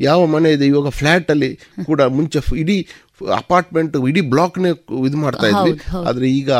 [0.00, 0.66] ಯಾವ ಮನೆ ಇದೆ?
[0.66, 1.50] ಇವಾಗ ಫ್ಲಾಟ್ ಅಲ್ಲಿ
[1.84, 2.78] ಕೂಡ ಮುಂಚೆ ಇಡೀ
[3.42, 4.70] ಅಪಾರ್ಟ್ಮೆಂಟ್ ಇಡೀ ಬ್ಲಾಕ್ನೇ
[5.08, 5.74] ಇದು ಮಾಡ್ತಾ ಇದ್ವಿ.
[6.08, 6.50] ಆದ್ರೆ ಈಗ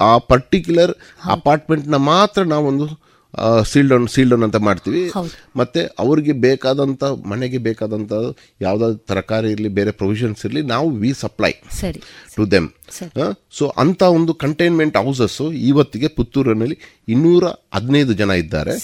[0.00, 0.92] ಆ ಪರ್ಟಿಕ್ಯುಲರ್
[1.24, 2.86] ಅಪಾರ್ಟ್ಮೆಂಟ್ನ ಮಾತ್ರ ನಾವೊಂದು
[3.70, 5.02] ಸೀಲ್ ಡೌನ್ ಸೀಲ್ ಡೌನ್ ಅಂತ ಮಾಡ್ತೀವಿ.
[5.56, 8.12] ಮತ್ತೆ ಅವ್ರಿಗೆ ಬೇಕಾದಂಥ ಮನೆಗೆ ಬೇಕಾದಂಥ
[8.60, 11.52] ಯಾವುದಾದ್ರು ತರಕಾರಿ ಇರಲಿ ಬೇರೆ ಪ್ರೊವಿಷನ್ಸ್ ಇರಲಿ ನಾವು we supply
[12.36, 12.68] to them
[13.58, 16.76] so ಅಂಥ ಒಂದು ಕಂಟೈನ್ಮೆಂಟ್ ಹೌಸಸ್ಸು ಇವತ್ತಿಗೆ ಪುತ್ತೂರಿನಲ್ಲಿ
[17.14, 18.74] ಇನ್ನೂರ ಹದಿನೈದು ಜನ ಇದ್ದಾರೆ.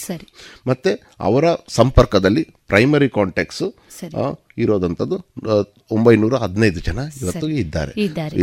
[0.67, 2.43] ಮತ್ತೆ ಅವರ ಸಂಪರ್ಕದಲ್ಲಿ
[2.73, 3.67] ಪ್ರೈಮರಿ ಕಾಂಟ್ಯಾಕ್ಟ್ಸ್.
[4.59, 5.17] ಇರೋದಂಥದ್ದು
[5.91, 7.93] ಒಂಬೈನೂರ ಹದಿನೈದು ಜನ ಇವತ್ತು ಇದ್ದಾರೆ.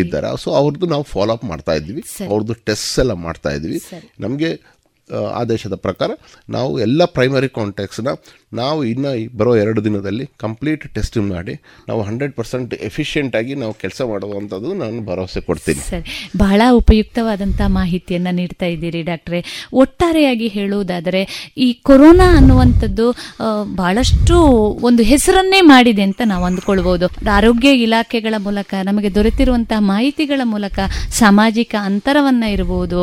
[0.01, 0.29] ಇದ್ದಾರೆ.
[0.43, 2.03] ಸೊ ಅವ್ರದ್ದು ನಾವು ಫಾಲೋ ಅಪ್ ಮಾಡ್ತಾ ಇದ್ವಿ.
[2.29, 3.79] ಅವ್ರದ್ದು ಟೆಸ್ಟ್ ಎಲ್ಲ ಮಾಡ್ತಾ ಇದ್ವಿ
[4.19, 4.49] ನಮಗೆ
[5.13, 6.11] ಆದೇಶದ ಪ್ರಕಾರ
[6.49, 8.07] ನಾವು ಎಲ್ಲ ಪ್ರೈಮರಿ ಕಾಂಟ್ಯಾಕ್ಟ್ಸ್ನ
[8.53, 11.53] ನಾವು ಇನ್ನು ಬರೋ ಎರಡು ದಿನದಲ್ಲಿ ಕಂಪ್ಲೀಟ್ ಟೆಸ್ಟ್ ಮಾಡಿ
[11.87, 15.89] ನಾವು ಹಂಡ್ರೆಡ್ ಪರ್ಸೆಂಟ್ ಎಫಿಷಿಯೆಂಟಾಗಿ ನಾವು ಕೆಲಸ ಮಾಡುವಂಥದ್ದು ನಾನು ಭರವಸೆ ಕೊಡ್ತೀನಿ.
[15.89, 16.03] ಸರ್.
[16.37, 19.69] ಬಹಳ ಉಪಯುಕ್ತವಾದಂಥ ಮಾಹಿತಿಯನ್ನು ನೀಡ್ತಾ ಇದ್ದೀರಿ ಡಾಕ್ಟ್ರೆ.
[19.73, 23.11] ಒಟ್ಟಾರೆಯಾಗಿ ಹೇಳುವುದಾದರೆ ಈ ಕೊರೋನಾ ಅನ್ನುವಂಥದ್ದು
[23.75, 24.37] ಬಹಳಷ್ಟು
[24.89, 27.07] ಒಂದು ಹೆಸರನ್ನೇ ಮಾಡಿದೆ ಅಂತ ನಾವು ಅಂದುಕೊಳ್ಬೋದು.
[27.31, 30.79] ಆರೋಗ್ಯ ಇಲಾಖೆಗಳ ಮೂಲಕ, ನಮಗೆ ದೊರೆತಿರುವಂತಹ ಮಾಹಿತಿಗಳ ಮೂಲಕ
[31.09, 33.01] ಸಾಮಾಜಿಕ ಅಂತರವನ್ನ ಇರಬಹುದು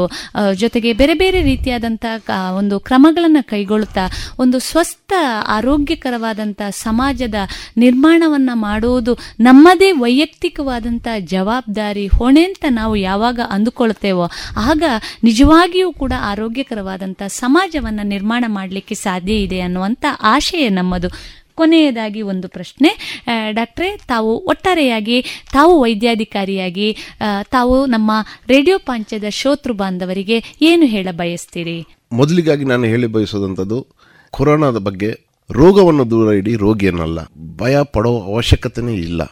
[0.55, 4.01] ಜೊತೆಗೆ ಬೇರೆ ಬೇರೆ ರೀತಿಯಾದಂಥ ಕ- ಒಂದು ಕ್ರಮಗಳನ್ನು ಕೈಗೊಳ್ಳುತ್ತಾ,
[4.39, 5.13] ಒಂದು ಸ್ವಸ್ಥ
[5.47, 7.35] ಆರೋಗ್ಯಕರವಾದಂಥ ಸಮಾಜದ
[7.77, 14.83] ನಿರ್ಮಾಣವನ್ನ ಮಾಡುವುದು ನಮ್ಮದೇ ವೈಯಕ್ತಿಕವಾದಂಥ ಜವಾಬ್ದಾರಿ, ಹೊಣೆ ಅಂತ ನಾವು ಯಾವಾಗ ಅಂದುಕೊಳ್ತೇವೋ, ಆಗ
[15.25, 21.09] ನಿಜವಾಗಿಯೂ ಕೂಡ ಆರೋಗ್ಯಕರವಾದಂಥ ಸಮಾಜವನ್ನ ನಿರ್ಮಾಣ ಮಾಡಲಿಕ್ಕೆ ಸಾಧ್ಯ ಇದೆ ಅನ್ನುವಂಥ ಆಶಯ ನಮ್ಮದು.
[21.55, 23.23] ಕೊನೆಯದಾಗಿ ಒಂದು ಪ್ರಶ್ನೆ.
[23.51, 26.97] ಡಾಕ್ಟ್ರೆ, ತಾವು ಒಟ್ಟಾರೆಯಾಗಿ, ತಾವು ವೈದ್ಯಾಧಿಕಾರಿಯಾಗಿ
[27.43, 28.11] ತಾವು ನಮ್ಮ
[28.49, 31.87] ರೇಡಿಯೋ ಪಾಂಚದ ಶ್ರೋತೃ ಬಾಂಧವರಿಗೆ ಏನು ಹೇಳ ಬಯಸ್ತೀರಿ?
[32.13, 33.87] ಮೊದಲಿಗಾಗಿ ನಾನು ಹೇಳಿ ಬಯಸೋದಂಥದ್ದು
[34.31, 37.19] ಕೊರೋನಾದ ಬಗ್ಗೆ ರೋಗವನ್ನು ದೂರ ಇಡಿ ರೋಗಿಯನ್ನಲ್ಲ.
[37.57, 39.23] ಭಯ ಪಡೋ ಅವಶ್ಯಕತೆಯೇ ಇಲ್ಲ.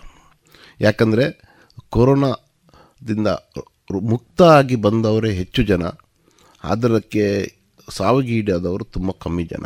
[0.80, 1.42] ಯಾಕಂದರೆ,
[1.90, 3.26] ಕೊರೋನಾದಿಂದ
[4.02, 5.82] ಮುಕ್ತ ಆಗಿ ಬಂದವರೇ ಹೆಚ್ಚು ಜನ.
[6.64, 7.52] ಅದರಕ್ಕೆ
[7.90, 9.64] ಸಾವಿಗೀಡಾದವರು ತುಂಬ ಕಮ್ಮಿ ಜನ.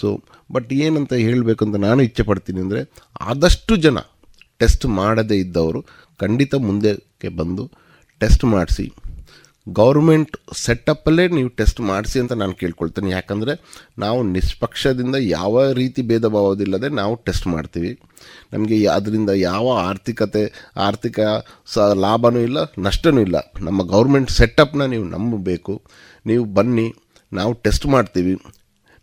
[0.00, 0.20] ಸೊ
[0.52, 2.80] ಬಟ್ ಏನಂತ ಹೇಳಬೇಕಂತ ನಾನು ಇಚ್ಛೆ ಪಡ್ತೀನಿ ಅಂದರೆ
[3.20, 3.98] ಆದಷ್ಟು ಜನ
[4.60, 5.80] ಟೆಸ್ಟ್ ಮಾಡದೇ ಇದ್ದವರು
[6.20, 7.64] ಖಂಡಿತ ಮುಂದಕ್ಕೆ ಬಂದು
[8.20, 8.86] ಟೆಸ್ಟ್ ಮಾಡಿಸಿ.
[9.66, 13.10] ಗೌರ್ಮೆಂಟ್ ಸೆಟಪ್ಪಲ್ಲೇ ನೀವು ಟೆಸ್ಟ್ ಮಾಡಿಸಿ ಅಂತ ನಾನು ಕೇಳ್ಕೊಳ್ತೇನೆ.
[13.10, 13.54] ಯಾಕಂದರೆ
[13.98, 17.90] ನಾವು ನಿಷ್ಪಕ್ಷದಿಂದ ಯಾವ ರೀತಿ ಭೇದ ಭಾವದಿಲ್ಲದೆ ನಾವು ಟೆಸ್ಟ್ ಮಾಡ್ತೀವಿ.
[18.52, 20.44] ನಮಗೆ ಅದರಿಂದ ಯಾವ ಆರ್ಥಿಕತೆ,
[20.76, 21.18] ಆರ್ಥಿಕ
[21.66, 23.36] ಸ ಲಾಭನೂ ಇಲ್ಲ, ನಷ್ಟನೂ ಇಲ್ಲ.
[23.60, 25.74] ನಮ್ಮ ಗೌರ್ಮೆಂಟ್ ಸೆಟಪ್ನ ನೀವು ನಂಬಬೇಕು.
[26.26, 26.88] ನೀವು ಬನ್ನಿ,
[27.32, 28.34] ನಾವು ಟೆಸ್ಟ್ ಮಾಡ್ತೀವಿ.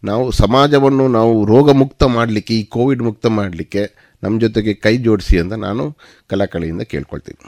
[0.10, 3.84] ನಾವು ಸಮಾಜವನ್ನು ನಾವು ರೋಗ ಮುಕ್ತ ಮಾಡಲಿಕ್ಕೆ, ಈ ಕೋವಿಡ್ ಮುಕ್ತ ಮಾಡಲಿಕ್ಕೆ
[4.24, 5.84] ನಮ್ಮ ಜೊತೆಗೆ ಕೈ ಜೋಡಿಸಿ ಅಂತ ನಾನು
[6.32, 7.46] ಕಲಾಕಳಿಯಿಂದ ಕೇಳ್ಕೊಳ್ತೀನಿ.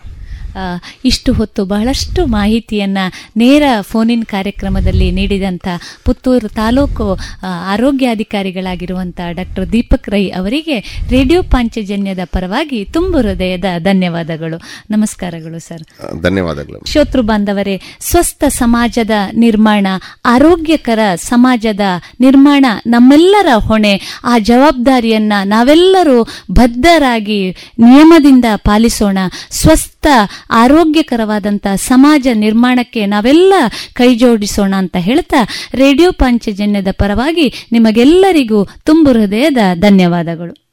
[1.05, 2.97] ಇಷ್ಟು ಹೊತ್ತು ಬಹಳಷ್ಟು ಮಾಹಿತಿಯನ್ನ
[3.37, 5.67] ನೇರ ಫೋನಿನ್ ಕಾರ್ಯಕ್ರಮದಲ್ಲಿ ನೀಡಿದಂಥ
[6.05, 7.19] ಪುತ್ತೂರು ತಾಲೂಕು
[7.67, 10.79] ಆರೋಗ್ಯಾಧಿಕಾರಿಗಳಾಗಿರುವಂಥ ಡಾಕ್ಟರ್ ದೀಪಕ್ ರೈ ಅವರಿಗೆ
[11.09, 14.57] ರೇಡಿಯೋ ಪಾಂಚಜನ್ಯದ ಪರವಾಗಿ ತುಂಬು ಹೃದಯದ ಧನ್ಯವಾದಗಳು.
[14.91, 15.83] ನಮಸ್ಕಾರಗಳು ಸರ್.
[16.21, 16.91] ಧನ್ಯವಾದಗಳು.
[16.91, 19.87] ಶೋತೃ ಬಾಂಧವರೇ ಸ್ವಸ್ಥ ಸಮಾಜದ ನಿರ್ಮಾಣ
[20.25, 21.79] ಆರೋಗ್ಯಕರ ಸಮಾಜದ
[22.19, 27.49] ನಿರ್ಮಾಣ ನಮ್ಮೆಲ್ಲರ ಹೊಣೆ ಆ ಜವಾಬ್ದಾರಿಯನ್ನ ನಾವೆಲ್ಲರೂ ಬದ್ಧರಾಗಿ
[27.79, 29.17] ನಿಯಮದಿಂದ ಪಾಲಿಸೋಣ.
[29.51, 30.07] ಸ್ವಸ್ಥ
[30.51, 33.53] ಆರೋಗ್ಯಕರವಾದಂಥ ಸಮಾಜ ನಿರ್ಮಾಣಕ್ಕೆ ನಾವೆಲ್ಲ
[33.93, 40.67] ಕೈ ಜೋಡಿಸೋಣ ಅಂತ ಹೇಳ್ತಾ ರೇಡಿಯೋ ಪಾಂಚಜನ್ಯದ ಪರವಾಗಿ ನಿಮಗೆಲ್ಲರಿಗೂ ತುಂಬು ಹೃದಯದ ಧನ್ಯವಾದಗಳು.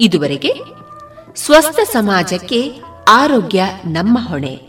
[0.00, 0.54] ಇದುವರೆಗೆ
[1.36, 2.72] ಸ್ವಸ್ಥ ಸಮಾಜಕ್ಕೆ
[3.08, 4.60] ಆರೋಗ್ಯ ನಮ್ಮ ಹೊಣೆ.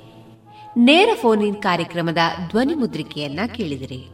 [0.77, 2.17] ನೇರ ಫೋನ್ ಕಾರ್ಯಕ್ರಮದ
[2.49, 4.09] ಧ್ವನಿ ಮುದ್ರಿಕೆಯನ್ನ ಕೇಳಿದಿರಿ.